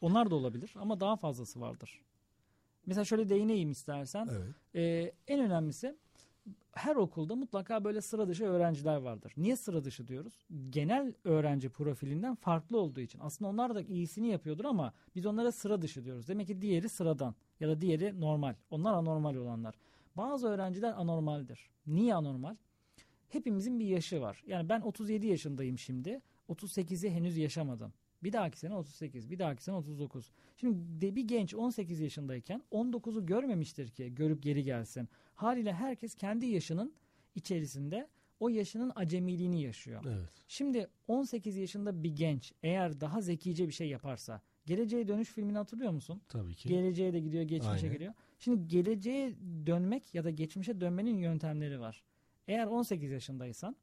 Onlar 0.00 0.30
da 0.30 0.34
olabilir 0.34 0.74
ama 0.76 1.00
daha 1.00 1.16
fazlası 1.16 1.60
vardır. 1.60 2.00
Mesela 2.86 3.04
şöyle 3.04 3.28
değineyim 3.28 3.70
istersen. 3.70 4.28
Evet. 4.30 4.54
Ee, 4.74 5.12
en 5.26 5.40
önemlisi 5.40 5.96
her 6.72 6.96
okulda 6.96 7.36
mutlaka 7.36 7.84
böyle 7.84 8.00
sıra 8.00 8.28
dışı 8.28 8.44
öğrenciler 8.44 8.96
vardır. 8.96 9.32
Niye 9.36 9.56
sıra 9.56 9.84
dışı 9.84 10.08
diyoruz? 10.08 10.46
Genel 10.70 11.14
öğrenci 11.24 11.68
profilinden 11.68 12.34
farklı 12.34 12.78
olduğu 12.78 13.00
için. 13.00 13.20
Aslında 13.22 13.50
onlar 13.50 13.74
da 13.74 13.82
iyisini 13.82 14.28
yapıyordur 14.28 14.64
ama 14.64 14.92
biz 15.14 15.26
onlara 15.26 15.52
sıra 15.52 15.82
dışı 15.82 16.04
diyoruz. 16.04 16.28
Demek 16.28 16.46
ki 16.46 16.62
diğeri 16.62 16.88
sıradan 16.88 17.34
ya 17.60 17.68
da 17.68 17.80
diğeri 17.80 18.20
normal. 18.20 18.54
Onlar 18.70 18.92
anormal 18.92 19.34
olanlar. 19.34 19.74
Bazı 20.16 20.48
öğrenciler 20.48 20.92
anormaldir. 20.92 21.70
Niye 21.86 22.14
anormal? 22.14 22.56
Hepimizin 23.28 23.80
bir 23.80 23.86
yaşı 23.86 24.20
var. 24.20 24.42
Yani 24.46 24.68
ben 24.68 24.80
37 24.80 25.26
yaşındayım 25.26 25.78
şimdi. 25.78 26.20
38'i 26.48 27.10
henüz 27.10 27.36
yaşamadım. 27.36 27.92
Bir 28.22 28.32
dahaki 28.32 28.58
sene 28.58 28.74
38, 28.74 29.30
bir 29.30 29.38
dahaki 29.38 29.64
sene 29.64 29.76
39. 29.76 30.32
Şimdi 30.56 31.00
de 31.00 31.16
bir 31.16 31.28
genç 31.28 31.54
18 31.54 32.00
yaşındayken 32.00 32.62
19'u 32.72 33.26
görmemiştir 33.26 33.88
ki 33.88 34.14
görüp 34.14 34.42
geri 34.42 34.64
gelsin. 34.64 35.08
Haliyle 35.38 35.72
herkes 35.72 36.14
kendi 36.14 36.46
yaşının 36.46 36.92
içerisinde 37.34 38.08
o 38.40 38.48
yaşının 38.48 38.92
acemiliğini 38.94 39.62
yaşıyor. 39.62 40.04
Evet. 40.08 40.28
Şimdi 40.48 40.88
18 41.08 41.56
yaşında 41.56 42.02
bir 42.02 42.16
genç 42.16 42.52
eğer 42.62 43.00
daha 43.00 43.20
zekice 43.20 43.68
bir 43.68 43.72
şey 43.72 43.88
yaparsa 43.88 44.42
Geleceğe 44.66 45.08
Dönüş 45.08 45.28
filmini 45.28 45.58
hatırlıyor 45.58 45.92
musun? 45.92 46.22
Tabii 46.28 46.54
ki. 46.54 46.68
Geleceğe 46.68 47.12
de 47.12 47.20
gidiyor, 47.20 47.42
geçmişe 47.42 47.72
Aynen. 47.72 47.92
gidiyor. 47.92 48.14
Şimdi 48.38 48.68
geleceğe 48.68 49.34
dönmek 49.66 50.14
ya 50.14 50.24
da 50.24 50.30
geçmişe 50.30 50.80
dönmenin 50.80 51.16
yöntemleri 51.16 51.80
var. 51.80 52.02
Eğer 52.48 52.66
18 52.66 53.10
yaşındaysan 53.10 53.76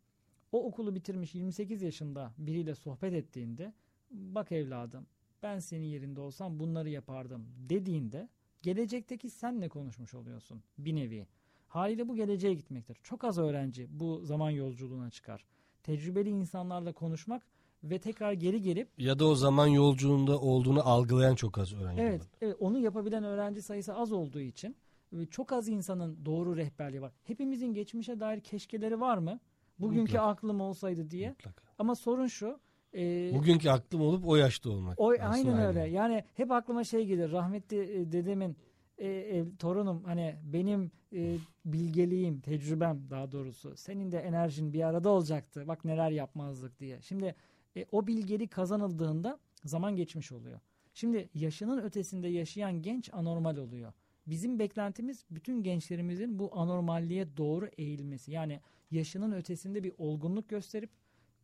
o 0.51 0.63
okulu 0.63 0.95
bitirmiş 0.95 1.35
28 1.35 1.81
yaşında 1.81 2.33
biriyle 2.37 2.75
sohbet 2.75 3.13
ettiğinde 3.13 3.73
bak 4.11 4.51
evladım 4.51 5.07
ben 5.43 5.59
senin 5.59 5.85
yerinde 5.85 6.19
olsam 6.21 6.59
bunları 6.59 6.89
yapardım 6.89 7.47
dediğinde 7.69 8.29
gelecekteki 8.61 9.29
senle 9.29 9.69
konuşmuş 9.69 10.13
oluyorsun 10.13 10.63
bir 10.77 10.95
nevi. 10.95 11.27
Haliyle 11.75 12.07
bu 12.07 12.15
geleceğe 12.15 12.53
gitmektir. 12.53 12.97
Çok 13.03 13.23
az 13.23 13.37
öğrenci 13.37 13.87
bu 13.89 14.19
zaman 14.25 14.49
yolculuğuna 14.49 15.09
çıkar. 15.09 15.45
Tecrübeli 15.83 16.29
insanlarla 16.29 16.93
konuşmak 16.93 17.43
ve 17.83 17.99
tekrar 17.99 18.31
geri 18.33 18.61
gelip 18.61 18.89
Ya 18.97 19.19
da 19.19 19.25
o 19.27 19.35
zaman 19.35 19.67
yolculuğunda 19.67 20.39
olduğunu 20.39 20.87
algılayan 20.89 21.35
çok 21.35 21.57
az 21.57 21.73
öğrenci 21.73 22.01
Evet, 22.01 22.21
var. 22.21 22.27
evet 22.41 22.55
onu 22.59 22.79
yapabilen 22.79 23.23
öğrenci 23.23 23.61
sayısı 23.61 23.95
az 23.95 24.11
olduğu 24.11 24.39
için 24.39 24.75
e, 25.13 25.25
çok 25.25 25.51
az 25.53 25.67
insanın 25.67 26.25
doğru 26.25 26.55
rehberliği 26.57 27.01
var. 27.01 27.11
Hepimizin 27.23 27.73
geçmişe 27.73 28.19
dair 28.19 28.39
keşkeleri 28.39 28.99
var 28.99 29.17
mı? 29.17 29.39
Bugünkü 29.79 30.01
Mutlaka. 30.01 30.27
aklım 30.27 30.61
olsaydı 30.61 31.09
diye. 31.09 31.29
Mutlaka. 31.29 31.63
Ama 31.79 31.95
sorun 31.95 32.27
şu. 32.27 32.59
e, 32.95 33.31
Bugünkü 33.35 33.69
aklım 33.69 34.01
olup 34.01 34.27
o 34.27 34.35
yaşta 34.35 34.69
olmak. 34.69 34.99
o, 34.99 35.09
aynen 35.09 35.29
aynı. 35.53 35.67
öyle. 35.67 35.79
Yani 35.89 36.23
hep 36.33 36.51
aklıma 36.51 36.83
şey 36.83 37.05
gelir. 37.05 37.31
Rahmetli 37.31 37.77
e, 38.01 38.11
dedemin 38.11 38.57
e, 38.97 39.07
ev- 39.07 39.55
torunum 39.59 40.03
hani 40.03 40.35
benim 40.43 40.91
e, 41.13 41.37
bilgeliğim, 41.65 42.39
tecrübem 42.39 43.09
daha 43.09 43.31
doğrusu 43.31 43.77
senin 43.77 44.11
de 44.11 44.19
enerjin 44.19 44.73
bir 44.73 44.87
arada 44.87 45.09
olacaktı. 45.09 45.67
Bak 45.67 45.85
neler 45.85 46.11
yapmazdık 46.11 46.79
diye. 46.79 47.01
Şimdi 47.01 47.35
e, 47.77 47.85
o 47.91 48.07
bilgelik 48.07 48.51
kazanıldığında 48.51 49.39
zaman 49.65 49.95
geçmiş 49.95 50.31
oluyor. 50.31 50.59
Şimdi 50.93 51.29
yaşının 51.33 51.81
ötesinde 51.81 52.27
yaşayan 52.27 52.81
genç 52.81 53.09
anormal 53.13 53.57
oluyor. 53.57 53.93
Bizim 54.27 54.59
beklentimiz 54.59 55.25
bütün 55.31 55.63
gençlerimizin 55.63 56.39
bu 56.39 56.49
anormalliğe 56.59 57.37
doğru 57.37 57.69
eğilmesi. 57.77 58.31
Yani 58.31 58.59
yaşının 58.91 59.31
ötesinde 59.31 59.83
bir 59.83 59.93
olgunluk 59.97 60.49
gösterip 60.49 60.89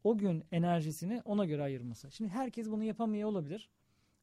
o 0.03 0.17
gün 0.17 0.43
enerjisini 0.51 1.21
ona 1.25 1.45
göre 1.45 1.63
ayırması. 1.63 2.11
Şimdi 2.11 2.29
herkes 2.29 2.69
bunu 2.69 2.83
yapamıyor 2.83 3.29
olabilir. 3.29 3.69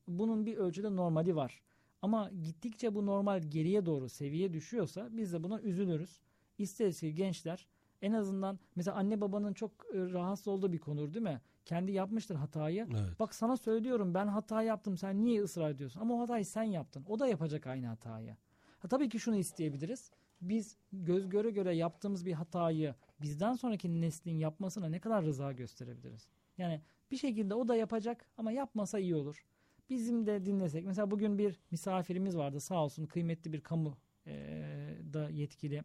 Bunun 0.08 0.46
bir 0.46 0.56
ölçüde 0.56 0.96
normali 0.96 1.36
var. 1.36 1.62
Ama 2.02 2.30
gittikçe 2.42 2.94
bu 2.94 3.06
normal 3.06 3.42
geriye 3.42 3.86
doğru 3.86 4.08
seviye 4.08 4.52
düşüyorsa 4.52 5.08
biz 5.10 5.32
de 5.32 5.42
buna 5.42 5.60
üzülürüz. 5.60 6.20
İsteriz 6.58 7.00
ki 7.00 7.14
gençler 7.14 7.66
en 8.02 8.12
azından 8.12 8.58
mesela 8.76 8.96
anne 8.96 9.20
babanın 9.20 9.52
çok 9.52 9.70
e, 9.94 10.12
rahatsız 10.12 10.48
olduğu 10.48 10.72
bir 10.72 10.78
konudur 10.78 11.14
değil 11.14 11.22
mi? 11.22 11.40
Kendi 11.64 11.92
yapmıştır 11.92 12.34
hatayı. 12.34 12.86
Evet. 12.90 13.20
Bak 13.20 13.34
sana 13.34 13.56
söylüyorum 13.56 14.14
ben 14.14 14.26
hata 14.26 14.62
yaptım 14.62 14.96
sen 14.96 15.24
niye 15.24 15.42
ısrar 15.42 15.70
ediyorsun? 15.70 16.00
Ama 16.00 16.14
o 16.14 16.20
hatayı 16.20 16.46
sen 16.46 16.62
yaptın. 16.62 17.04
O 17.08 17.18
da 17.18 17.28
yapacak 17.28 17.66
aynı 17.66 17.86
hatayı. 17.86 18.36
Ha, 18.78 18.88
tabii 18.88 19.08
ki 19.08 19.18
şunu 19.18 19.36
isteyebiliriz. 19.36 20.10
Biz 20.40 20.76
göz 20.92 21.28
göre 21.28 21.50
göre 21.50 21.74
yaptığımız 21.76 22.26
bir 22.26 22.32
hatayı 22.32 22.94
bizden 23.20 23.54
sonraki 23.54 24.00
neslin 24.00 24.38
yapmasına 24.38 24.88
ne 24.88 25.00
kadar 25.00 25.24
rıza 25.24 25.52
gösterebiliriz? 25.52 26.28
Yani 26.58 26.80
bir 27.10 27.16
şekilde 27.16 27.54
o 27.54 27.68
da 27.68 27.76
yapacak 27.76 28.28
ama 28.36 28.52
yapmasa 28.52 28.98
iyi 28.98 29.14
olur. 29.14 29.44
Bizim 29.90 30.26
de 30.26 30.46
dinlesek. 30.46 30.86
Mesela 30.86 31.10
bugün 31.10 31.38
bir 31.38 31.60
misafirimiz 31.70 32.36
vardı 32.36 32.60
sağ 32.60 32.84
olsun 32.84 33.06
kıymetli 33.06 33.52
bir 33.52 33.60
kamu 33.60 33.96
eee, 34.26 34.34
da 35.12 35.30
yetkili 35.30 35.82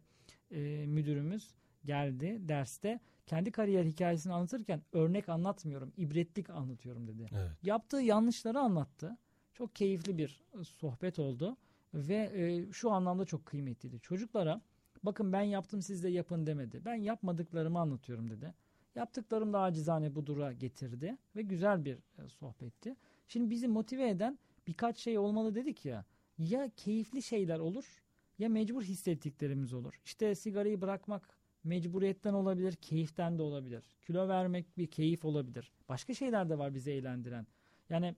eee, 0.50 0.86
müdürümüz 0.86 1.54
geldi 1.84 2.38
derste. 2.48 3.00
Kendi 3.26 3.50
kariyer 3.52 3.84
hikayesini 3.84 4.32
anlatırken 4.32 4.82
örnek 4.92 5.28
anlatmıyorum, 5.28 5.92
ibretlik 5.96 6.50
anlatıyorum 6.50 7.06
dedi. 7.06 7.26
Evet. 7.32 7.50
Yaptığı 7.62 7.96
yanlışları 7.96 8.58
anlattı. 8.58 9.16
Çok 9.54 9.76
keyifli 9.76 10.18
bir 10.18 10.40
e, 10.60 10.64
sohbet 10.64 11.18
oldu 11.18 11.56
ve 11.94 12.30
e, 12.34 12.72
şu 12.72 12.90
anlamda 12.90 13.24
çok 13.24 13.46
kıymetliydi. 13.46 14.00
Çocuklara 14.00 14.60
bakın 15.02 15.32
ben 15.32 15.42
yaptım 15.42 15.82
siz 15.82 16.02
de 16.04 16.08
yapın 16.08 16.46
demedi. 16.46 16.82
Ben 16.84 16.94
yapmadıklarımı 16.94 17.78
anlatıyorum 17.78 18.30
dedi. 18.30 18.54
Yaptıklarım 18.94 19.52
da 19.52 19.60
acizane 19.60 20.14
bu 20.14 20.26
dura 20.26 20.52
getirdi 20.52 21.16
ve 21.36 21.42
güzel 21.42 21.84
bir 21.84 21.94
e, 21.94 22.28
sohbetti. 22.28 22.96
Şimdi 23.28 23.50
bizi 23.50 23.68
motive 23.68 24.08
eden 24.08 24.38
birkaç 24.66 24.98
şey 24.98 25.18
olmalı 25.18 25.54
dedik 25.54 25.84
ya. 25.84 26.04
Ya 26.38 26.70
keyifli 26.76 27.22
şeyler 27.22 27.58
olur 27.58 28.02
ya 28.38 28.48
mecbur 28.48 28.82
hissettiklerimiz 28.82 29.72
olur. 29.72 30.00
İşte 30.04 30.34
sigarayı 30.34 30.80
bırakmak 30.80 31.28
mecburiyetten 31.64 32.32
olabilir, 32.32 32.72
keyiften 32.72 33.38
de 33.38 33.42
olabilir. 33.42 33.84
Kilo 34.06 34.28
vermek 34.28 34.78
bir 34.78 34.86
keyif 34.86 35.24
olabilir. 35.24 35.72
Başka 35.88 36.14
şeyler 36.14 36.50
de 36.50 36.58
var 36.58 36.74
bizi 36.74 36.90
eğlendiren. 36.90 37.46
Yani 37.90 38.14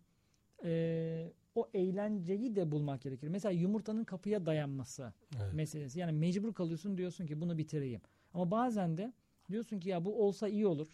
e, 0.65 1.33
o 1.55 1.69
eğlenceyi 1.75 2.57
de 2.57 2.71
bulmak 2.73 3.03
gerekir. 3.03 3.29
Mesela 3.29 3.53
yumurtanın 3.53 4.05
kapıya 4.05 4.47
dayanması 4.47 5.13
Evet. 5.43 5.55
meselesi. 5.55 5.99
Yani 6.01 6.13
mecbur 6.13 6.55
kalıyorsun 6.55 6.99
diyorsun 6.99 7.27
ki 7.27 7.41
bunu 7.41 7.59
bitireyim. 7.59 8.01
Ama 8.35 8.51
bazen 8.51 8.97
de 8.97 9.13
diyorsun 9.51 9.81
ki 9.81 9.89
ya 9.89 10.05
bu 10.05 10.23
olsa 10.27 10.49
iyi 10.49 10.67
olur. 10.67 10.89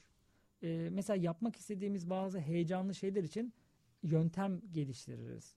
Ee, 0.62 0.88
mesela 0.92 1.16
yapmak 1.16 1.56
istediğimiz 1.56 2.10
bazı 2.10 2.38
heyecanlı 2.40 2.94
şeyler 2.94 3.24
için 3.24 3.52
yöntem 4.02 4.60
geliştiririz. 4.72 5.54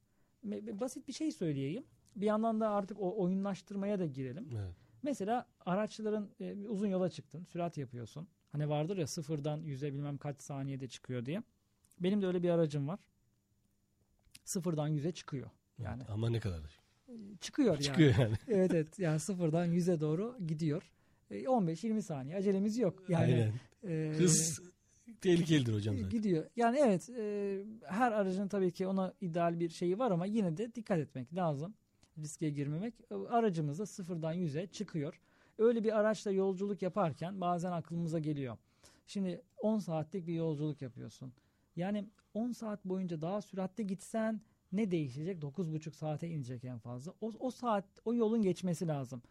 Basit 0.80 1.08
bir 1.08 1.14
şey 1.14 1.32
söyleyeyim. 1.32 1.84
Bir 2.16 2.26
yandan 2.26 2.60
da 2.60 2.70
artık 2.70 3.00
o 3.02 3.22
oyunlaştırmaya 3.24 4.00
da 4.00 4.06
girelim. 4.06 4.50
Evet. 4.56 4.76
Mesela 5.04 5.46
araçların 5.66 6.30
e, 6.40 6.54
uzun 6.68 6.88
yola 6.88 7.10
çıktın, 7.10 7.44
sürat 7.44 7.78
yapıyorsun. 7.78 8.28
Hani 8.52 8.70
vardır 8.70 8.98
ya 8.98 9.08
sıfırdan 9.08 9.58
yüze 9.62 9.94
bilmem 9.94 10.18
kaç 10.18 10.42
saniyede 10.42 10.88
çıkıyor 10.88 11.26
diye. 11.26 11.44
Benim 12.00 12.22
de 12.22 12.28
öyle 12.28 12.44
bir 12.44 12.50
aracım 12.50 12.88
var. 12.88 13.00
Sıfırdan 14.46 14.88
yüze 14.88 15.12
çıkıyor. 15.12 15.50
Yani 15.78 15.98
Evet. 16.02 16.10
Ama 16.10 16.30
ne 16.30 16.40
kadar? 16.40 16.80
çıkıyor 17.42 17.74
yani. 17.74 17.84
Çıkıyor 17.84 18.16
yani. 18.20 18.36
evet 18.48 18.74
evet 18.74 19.00
yani 19.00 19.20
sıfırdan 19.20 19.66
yüze 19.66 20.00
doğru 20.00 20.38
gidiyor. 20.48 20.92
E, 21.32 21.44
15-20 21.44 22.02
saniye 22.02 22.36
acelemiz 22.36 22.78
yok. 22.78 23.10
Yani 23.10 23.52
Aynen. 23.84 23.94
e, 23.96 24.14
Hız 24.18 24.62
tehlikelidir 25.22 25.74
hocam 25.74 25.96
zaten. 25.96 26.10
gidiyor. 26.10 26.46
Yani 26.56 26.78
evet 26.78 27.10
e, 27.10 27.64
her 27.86 28.12
aracın 28.12 28.48
tabii 28.48 28.72
ki 28.72 28.88
ona 28.88 29.14
ideal 29.22 29.60
bir 29.60 29.70
şeyi 29.70 30.00
var 30.00 30.12
ama 30.12 30.26
yine 30.26 30.58
de 30.58 30.76
dikkat 30.76 31.00
etmek 31.00 31.36
lazım. 31.36 31.74
Riske 32.18 32.50
girmemek. 32.50 32.94
E, 33.12 33.16
Aracımız 33.16 33.80
da 33.80 33.86
sıfırdan 33.86 34.34
yüze 34.34 34.68
çıkıyor. 34.68 35.22
Öyle 35.58 35.84
bir 35.84 36.00
araçla 36.00 36.32
yolculuk 36.32 36.82
yaparken 36.82 37.42
bazen 37.42 37.72
aklımıza 37.72 38.20
geliyor. 38.20 38.58
Şimdi 39.08 39.42
10 39.58 39.80
saatlik 39.80 40.28
bir 40.28 40.34
yolculuk 40.34 40.82
yapıyorsun. 40.82 41.34
Yani 41.76 42.06
10 42.34 42.52
saat 42.52 42.86
boyunca 42.86 43.22
daha 43.22 43.42
süratli 43.42 43.88
gitsen 43.88 44.42
ne 44.72 44.92
değişecek? 44.92 45.42
9,5 45.44 45.92
saate 45.92 46.28
inecek 46.28 46.64
en 46.64 46.80
fazla. 46.80 47.14
O, 47.22 47.32
o 47.40 47.52
saat, 47.52 47.86
o 48.06 48.14
yolun 48.14 48.42
geçmesi 48.42 48.88
lazım. 48.88 49.22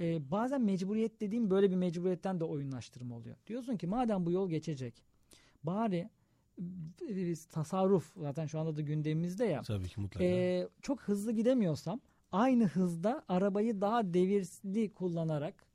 Ee, 0.00 0.30
bazen 0.30 0.60
mecburiyet 0.62 1.20
dediğim 1.20 1.50
böyle 1.50 1.70
bir 1.70 1.76
mecburiyetten 1.76 2.40
de 2.40 2.44
oyunlaştırma 2.44 3.16
oluyor. 3.16 3.36
Diyorsun 3.46 3.76
ki 3.76 3.86
madem 3.86 4.26
bu 4.26 4.32
yol 4.32 4.50
geçecek 4.50 5.02
bari 5.62 6.10
e, 7.08 7.34
tasarruf 7.52 8.12
zaten 8.16 8.46
şu 8.46 8.58
anda 8.58 8.76
da 8.76 8.80
gündemimizde 8.80 9.44
ya. 9.44 9.62
Tabii 9.62 9.88
ki 9.88 10.00
mutlaka. 10.00 10.24
Ee, 10.24 10.68
çok 10.82 11.00
hızlı 11.00 11.32
gidemiyorsam 11.32 12.00
aynı 12.32 12.66
hızda 12.66 13.24
arabayı 13.28 13.80
daha 13.80 14.14
devirli 14.14 14.92
kullanarak 14.92 15.70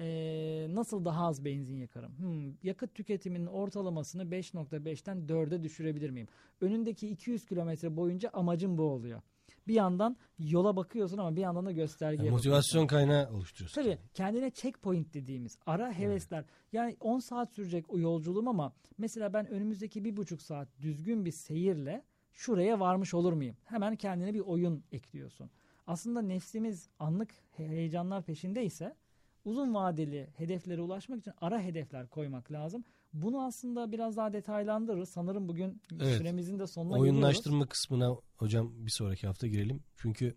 ee, 0.00 0.66
nasıl 0.70 1.04
daha 1.04 1.26
az 1.26 1.44
benzin 1.44 1.76
yakarım? 1.76 2.18
Hmm, 2.18 2.54
yakıt 2.62 2.94
tüketiminin 2.94 3.46
ortalamasını 3.46 4.22
5.5'ten 4.22 5.26
4'e 5.28 5.62
düşürebilir 5.62 6.10
miyim? 6.10 6.28
Önündeki 6.60 7.08
200 7.08 7.46
kilometre 7.46 7.96
boyunca 7.96 8.30
amacım 8.32 8.78
bu 8.78 8.82
oluyor. 8.82 9.22
Bir 9.68 9.74
yandan 9.74 10.16
yola 10.38 10.76
bakıyorsun 10.76 11.18
ama 11.18 11.36
bir 11.36 11.40
yandan 11.40 11.66
da 11.66 11.72
göstergeye 11.72 12.26
Yani 12.26 12.34
motivasyon 12.34 12.86
kaynağı 12.86 13.30
oluşturuyorsun. 13.30 13.82
Tabii 13.82 13.98
kendine 14.14 14.50
checkpoint 14.50 15.14
dediğimiz 15.14 15.58
ara 15.66 15.92
hevesler. 15.92 16.44
Yani 16.72 16.96
10 17.00 17.18
saat 17.18 17.52
sürecek 17.52 17.84
o 17.90 17.98
yolculuğum 17.98 18.48
ama 18.48 18.72
mesela 18.98 19.32
ben 19.32 19.46
önümüzdeki 19.46 20.04
bir 20.04 20.16
buçuk 20.16 20.42
saat 20.42 20.68
düzgün 20.80 21.24
bir 21.24 21.30
seyirle 21.32 22.02
şuraya 22.32 22.80
varmış 22.80 23.14
olur 23.14 23.32
muyum? 23.32 23.56
Hemen 23.64 23.96
kendine 23.96 24.34
bir 24.34 24.40
oyun 24.40 24.84
ekliyorsun. 24.92 25.50
Aslında 25.86 26.22
nefsimiz 26.22 26.88
anlık 26.98 27.30
he- 27.56 27.68
heyecanlar 27.68 28.22
peşindeyse 28.22 28.96
uzun 29.44 29.74
vadeli 29.74 30.28
hedeflere 30.36 30.80
ulaşmak 30.80 31.18
için 31.20 31.32
ara 31.40 31.60
hedefler 31.60 32.06
koymak 32.08 32.52
lazım. 32.52 32.84
Bunu 33.12 33.44
aslında 33.44 33.92
biraz 33.92 34.16
daha 34.16 34.32
detaylandırırız. 34.32 35.08
Sanırım 35.08 35.48
bugün 35.48 35.82
Evet. 36.00 36.18
süremizin 36.18 36.58
de 36.58 36.66
sonuna 36.66 36.96
geliyoruz. 36.96 37.12
Oyunlaştırma 37.14 37.66
kısmına 37.66 38.16
hocam 38.36 38.72
bir 38.86 38.90
sonraki 38.90 39.26
hafta 39.26 39.46
girelim. 39.46 39.82
Çünkü 39.96 40.34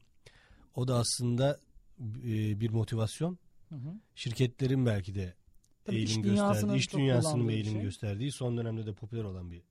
o 0.75 0.87
da 0.87 0.95
aslında 0.95 1.59
e, 2.23 2.59
bir 2.59 2.69
motivasyon. 2.69 3.37
Hı 3.69 3.75
hı. 3.75 3.99
Şirketlerin 4.15 4.85
belki 4.85 5.15
de 5.15 5.33
Tabii 5.85 5.95
iş 5.95 6.09
eğilim 6.09 6.23
dünyasının 6.23 6.53
gösterdiği, 6.53 6.77
iş 6.77 6.93
dünyasının 6.93 7.47
eğilim 7.47 7.73
şey. 7.73 7.81
gösterdiği 7.81 8.31
son 8.31 8.57
dönemde 8.57 8.85
de 8.85 8.93
popüler 8.93 9.23
olan 9.23 9.51
bir 9.51 9.63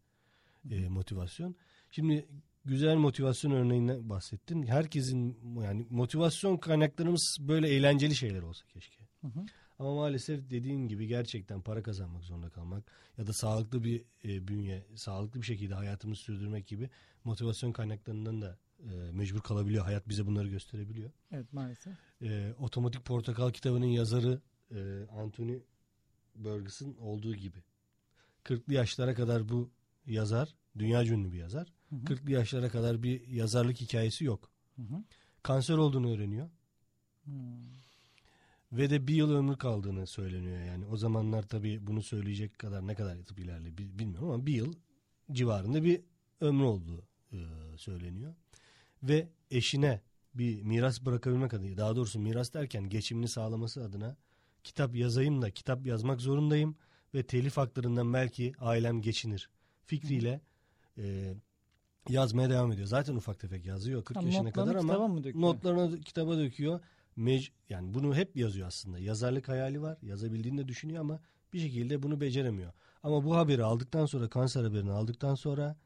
e, 0.71 0.89
motivasyon. 0.89 1.57
Şimdi 1.91 2.29
güzel 2.65 2.97
motivasyon 2.97 3.51
örneğinden 3.51 4.09
bahsettin. 4.09 4.67
Herkesin 4.67 5.39
yani 5.63 5.87
motivasyon 5.91 6.57
kaynaklarımız 6.57 7.37
böyle 7.41 7.69
eğlenceli 7.69 8.15
şeyler 8.15 8.43
olsa 8.43 8.67
keşke. 8.67 8.99
Hı 9.21 9.27
hı. 9.27 9.47
Ama 9.79 9.95
maalesef 9.95 10.51
dediğin 10.51 10.89
gibi 10.89 11.07
gerçekten 11.07 11.63
para 11.63 11.83
kazanmak 11.83 12.25
zorunda 12.25 12.51
kalmak 12.51 12.85
ya 13.19 13.27
da 13.27 13.33
sağlıklı 13.33 13.85
bir 13.85 14.05
e, 14.25 14.49
bünye, 14.49 14.87
sağlıklı 14.95 15.41
bir 15.41 15.47
şekilde 15.47 15.75
hayatımızı 15.75 16.21
sürdürmek 16.23 16.67
gibi 16.67 16.91
motivasyon 17.25 17.73
kaynaklarından 17.73 18.43
da 18.43 18.59
e, 18.81 19.13
mecbur 19.13 19.41
kalabiliyor. 19.41 19.85
Hayat 19.85 20.09
bize 20.09 20.27
bunları 20.27 20.49
gösterebiliyor. 20.49 21.11
Evet 21.33 21.53
maalesef. 21.53 21.93
E, 22.23 22.55
Otomatik 22.59 23.05
Portakal 23.05 23.51
kitabının 23.51 23.87
yazarı 23.87 24.41
e, 24.71 25.07
Anthony 25.11 25.59
Burgess'ın 26.35 26.97
olduğu 26.97 27.35
gibi. 27.35 27.59
40'lı 28.45 28.75
yaşlara 28.75 29.15
kadar 29.15 29.49
bu 29.49 29.71
yazar, 30.07 30.55
dünya 30.79 31.05
ünlü 31.05 31.33
bir 31.33 31.39
yazar. 31.39 31.73
Hı 31.91 31.97
hı. 31.97 32.01
40'lı 32.01 32.31
yaşlara 32.31 32.69
kadar 32.69 33.03
bir 33.03 33.29
yazarlık 33.29 33.81
hikayesi 33.81 34.25
yok. 34.25 34.51
Hı 34.77 34.83
hı. 34.83 35.05
Kanser 35.43 35.75
olduğunu 35.75 36.15
öğreniyor. 36.15 36.51
Hmm. 37.25 37.84
Ve 38.75 38.91
de 38.91 39.07
bir 39.09 39.15
yıl 39.15 39.31
ömür 39.35 39.57
kaldığını 39.57 40.07
söyleniyor 40.07 40.65
yani. 40.65 40.87
O 40.87 40.97
zamanlar 40.97 41.43
tabii 41.43 41.87
bunu 41.87 42.03
söyleyecek 42.03 42.59
kadar 42.59 42.87
ne 42.87 42.95
kadar 42.95 43.17
tıp 43.23 43.39
ilerle 43.39 43.79
bi- 43.79 43.99
bilmiyorum 43.99 44.31
ama 44.31 44.47
bir 44.47 44.53
yıl 44.55 44.75
civarında 45.33 45.85
bir 45.85 46.01
ömrü 46.41 46.65
olduğu 46.65 47.03
e, 47.33 47.39
söyleniyor. 47.77 48.35
Ve 49.03 49.29
eşine 49.51 50.01
bir 50.35 50.63
miras 50.63 51.01
bırakabilmek 51.05 51.55
adına 51.55 51.77
daha 51.77 51.97
doğrusu 51.97 52.21
miras 52.21 52.55
derken 52.55 52.89
geçimini 52.89 53.29
sağlaması 53.29 53.85
adına 53.85 54.17
kitap 54.65 54.95
yazayım 54.95 55.43
da 55.43 55.51
kitap 55.51 55.87
yazmak 55.87 56.21
zorundayım 56.21 56.77
ve 57.15 57.23
telif 57.23 57.57
haklarından 57.57 58.13
belki 58.13 58.53
ailem 58.61 59.03
geçinir 59.03 59.49
fikriyle 59.87 60.41
e, 60.99 61.35
yazmaya 62.09 62.51
devam 62.51 62.73
ediyor. 62.73 62.87
Zaten 62.87 63.15
ufak 63.15 63.39
tefek 63.41 63.67
yazıyor 63.67 64.05
40 64.05 64.17
Ha, 64.17 64.23
yaşına 64.23 64.53
kadar 64.53 64.75
ama 64.75 65.09
mı 65.09 65.25
döküyor? 65.25 65.43
notlarını 65.45 66.01
kitaba 66.01 66.39
döküyor. 66.39 66.81
Mec 67.17 67.49
yani 67.69 67.95
bunu 67.95 68.15
hep 68.15 68.37
yazıyor 68.37 68.67
aslında. 68.67 68.99
Yazarlık 68.99 69.49
hayali 69.49 69.83
var. 69.83 69.99
Yazabildiğini 70.03 70.59
de 70.59 70.69
düşünüyor 70.69 71.01
ama 71.01 71.21
bir 71.53 71.59
şekilde 71.59 72.03
bunu 72.03 72.21
beceremiyor. 72.21 72.73
Ama 73.03 73.25
bu 73.25 73.37
haberi 73.37 73.65
aldıktan 73.65 74.07
sonra 74.07 74.29
kanser 74.29 74.65
haberini 74.65 74.91
aldıktan 74.91 75.35
sonra 75.35 75.77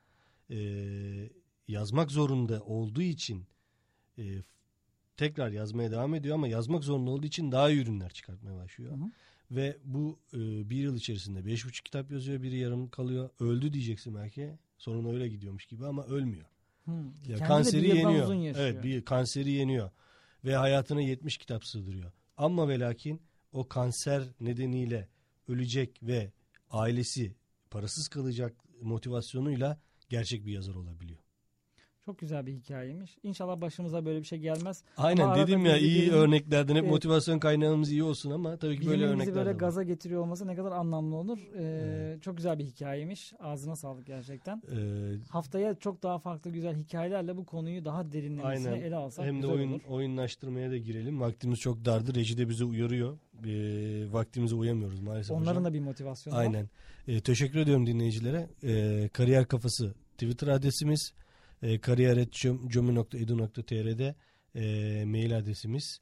eee, 0.50 1.30
yazmak 1.68 2.10
zorunda 2.10 2.62
olduğu 2.62 3.02
için 3.02 3.44
eee, 4.16 4.42
tekrar 5.16 5.50
yazmaya 5.50 5.90
devam 5.90 6.14
ediyor 6.14 6.34
ama 6.34 6.48
yazmak 6.48 6.84
zorunda 6.84 7.10
olduğu 7.10 7.26
için 7.26 7.52
daha 7.52 7.70
iyi 7.70 7.82
ürünler 7.82 8.10
çıkartmaya 8.10 8.56
başlıyor. 8.56 8.92
Hı 8.92 8.96
hı. 8.96 9.10
Ve 9.50 9.76
bu 9.84 10.18
eee, 10.32 10.40
bir 10.70 10.76
yıl 10.76 10.96
içerisinde 10.96 11.46
beş 11.46 11.66
buçuk 11.66 11.84
kitap 11.84 12.10
yazıyor. 12.10 12.42
Biri 12.42 12.56
yarım 12.58 12.88
kalıyor. 12.90 13.30
Öldü 13.40 13.72
diyeceksin 13.72 14.14
belki. 14.14 14.58
Sorun 14.78 15.14
öyle 15.14 15.28
gidiyormuş 15.28 15.66
gibi 15.66 15.86
ama 15.86 16.04
ölmüyor. 16.06 16.46
Hmm. 16.84 17.04
Ya 17.06 17.12
Kendi 17.24 17.42
kanseri 17.44 17.88
yeniyor. 17.88 18.54
Evet, 18.58 18.84
bir 18.84 19.04
kanseri 19.04 19.50
yeniyor 19.50 19.90
ve 20.44 20.56
hayatına 20.56 21.00
70 21.00 21.38
kitap 21.38 21.64
sığdırıyor. 21.64 22.12
Ama 22.36 22.68
ve 22.68 22.80
lakin 22.80 23.22
o 23.52 23.68
kanser 23.68 24.22
nedeniyle 24.40 25.08
ölecek 25.48 26.02
ve 26.02 26.32
ailesi 26.70 27.34
parasız 27.70 28.08
kalacak 28.08 28.56
motivasyonuyla 28.82 29.80
gerçek 30.08 30.46
bir 30.46 30.52
yazar 30.52 30.74
olabiliyor. 30.74 31.27
Çok 32.08 32.18
güzel 32.18 32.46
bir 32.46 32.52
hikayeymiş. 32.52 33.16
İnşallah 33.22 33.60
başımıza 33.60 34.04
böyle 34.04 34.18
bir 34.20 34.24
şey 34.24 34.38
gelmez. 34.38 34.82
Aynen 34.96 35.22
Ama 35.22 35.36
dedim 35.36 35.66
ya 35.66 35.74
bizi 35.74 35.86
iyi 35.86 36.02
birinin- 36.02 36.12
örneklerden 36.14 36.74
hep 36.74 36.82
Evet. 36.82 36.90
motivasyon 36.92 37.38
kaynağımız 37.38 37.90
iyi 37.92 38.02
olsun 38.02 38.30
ama 38.30 38.56
tabii 38.56 38.80
ki 38.80 38.86
böyle 38.86 39.02
bizi 39.02 39.12
örnekler 39.14 39.34
böyle 39.34 39.50
var. 39.50 39.54
gaza 39.54 39.82
getiriyor 39.82 40.20
olması 40.22 40.46
ne 40.46 40.54
kadar 40.56 40.72
anlamlı 40.72 41.16
olur. 41.16 41.38
Ee, 41.38 41.62
Evet. 41.62 42.22
Çok 42.22 42.36
güzel 42.36 42.58
bir 42.58 42.64
hikayeymiş. 42.64 43.32
Ağzına 43.38 43.76
sağlık 43.76 44.06
gerçekten. 44.06 44.62
Ee, 44.72 44.76
Haftaya 45.30 45.74
çok 45.74 46.02
daha 46.02 46.18
farklı 46.18 46.50
güzel 46.50 46.76
hikayelerle 46.76 47.36
bu 47.36 47.46
konuyu 47.46 47.84
daha 47.84 48.12
derinlemesine 48.12 48.70
Aynen. 48.70 48.82
ele 48.82 48.96
alsak 48.96 49.26
Hem 49.26 49.42
de 49.42 49.46
oyun, 49.46 49.72
olur. 49.72 49.80
oyunlaştırmaya 49.88 50.70
da 50.70 50.76
girelim. 50.76 51.20
Vaktimiz 51.20 51.58
çok 51.58 51.84
dardı. 51.84 52.14
Reji 52.14 52.38
de 52.38 52.48
bize 52.48 52.64
uyarıyor. 52.64 53.18
Ee, 53.46 54.12
vaktimize 54.12 54.54
uyamıyoruz 54.54 55.00
maalesef 55.00 55.36
Onların 55.36 55.50
hocam. 55.50 55.64
da 55.64 55.74
bir 55.74 55.80
motivasyonu 55.80 56.36
var. 56.36 56.40
Aynen. 56.40 56.68
Ee, 57.08 57.20
teşekkür 57.20 57.58
ediyorum 57.58 57.86
dinleyicilere. 57.86 58.48
Ee, 58.64 59.08
Kariyer 59.12 59.44
Kafası 59.46 59.94
Twitter 60.12 60.48
adresimiz. 60.48 61.12
E, 61.62 61.80
kariyer.comi.edu.tr'de 61.80 64.14
e, 64.54 65.04
mail 65.04 65.38
adresimiz. 65.38 66.00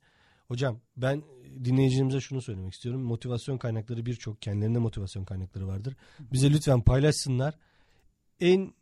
Hocam 0.49 0.81
ben 0.97 1.23
dinleyicilerimize 1.65 2.21
şunu 2.21 2.43
söylemek 2.43 2.73
istiyorum. 2.73 3.03
Motivasyon 3.03 3.59
kaynakları 3.59 4.07
birçok. 4.07 4.43
Kendilerinde 4.43 4.79
motivasyon 4.79 5.25
kaynakları 5.25 5.69
vardır. 5.69 5.97
Bize 6.33 6.51
lütfen 6.53 6.81
paylaşsınlar. 6.81 7.55
En 8.41 8.75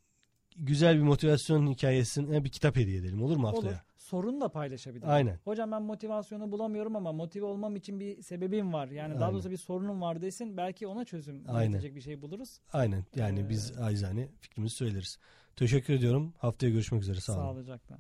güzel 0.57 0.97
bir 0.97 1.03
motivasyon 1.03 1.67
hikayesine 1.67 2.45
bir 2.45 2.51
kitap 2.51 2.77
hediye 2.77 2.99
edelim. 2.99 3.23
Olur 3.23 3.37
mu 3.37 3.49
haftaya? 3.49 3.71
Olur. 3.73 3.81
sorunu 3.97 4.41
da 4.41 4.49
paylaşabilir. 4.49 5.05
Aynen. 5.09 5.39
Hocam 5.45 5.73
ben 5.73 5.83
motivasyonu 5.83 6.53
bulamıyorum 6.53 6.97
ama 6.97 7.13
motive 7.13 7.45
olmam 7.45 7.77
için 7.77 8.01
bir 8.01 8.23
sebebim 8.23 8.73
var. 8.73 8.89
Yani 8.89 9.15
daha 9.15 9.25
Aynen. 9.25 9.35
doğrusu 9.35 9.51
bir 9.51 9.57
sorunum 9.57 10.01
var 10.01 10.23
desin. 10.23 10.57
Belki 10.57 10.87
ona 10.87 11.05
çözüm 11.05 11.45
Aynen. 11.49 11.83
bir 11.83 12.01
şey 12.01 12.23
buluruz. 12.23 12.61
Aynen 12.73 13.05
yani 13.17 13.41
Ee, 13.41 13.49
biz 13.49 13.73
acizane 13.79 14.29
fikrimizi 14.41 14.75
söyleriz. 14.75 15.19
Teşekkür 15.57 15.95
ediyorum. 15.95 16.35
Haftaya 16.39 16.73
görüşmek 16.73 17.03
üzere. 17.03 17.21
Sağ 17.21 17.33
olun. 17.33 17.43
Sağlıcakla. 17.43 17.99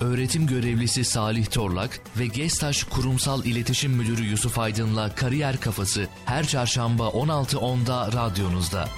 Öğretim 0.00 0.46
görevlisi 0.46 1.04
Salih 1.04 1.46
Torlak 1.46 2.00
ve 2.18 2.26
Gestaş 2.26 2.84
Kurumsal 2.84 3.44
İletişim 3.44 3.92
Müdürü 3.92 4.24
Yusuf 4.24 4.58
Aydın'la 4.58 5.14
Kariyer 5.14 5.60
Kafası 5.60 6.08
her 6.24 6.46
çarşamba 6.46 7.04
16.10'da 7.04 8.12
radyonuzda. 8.12 8.88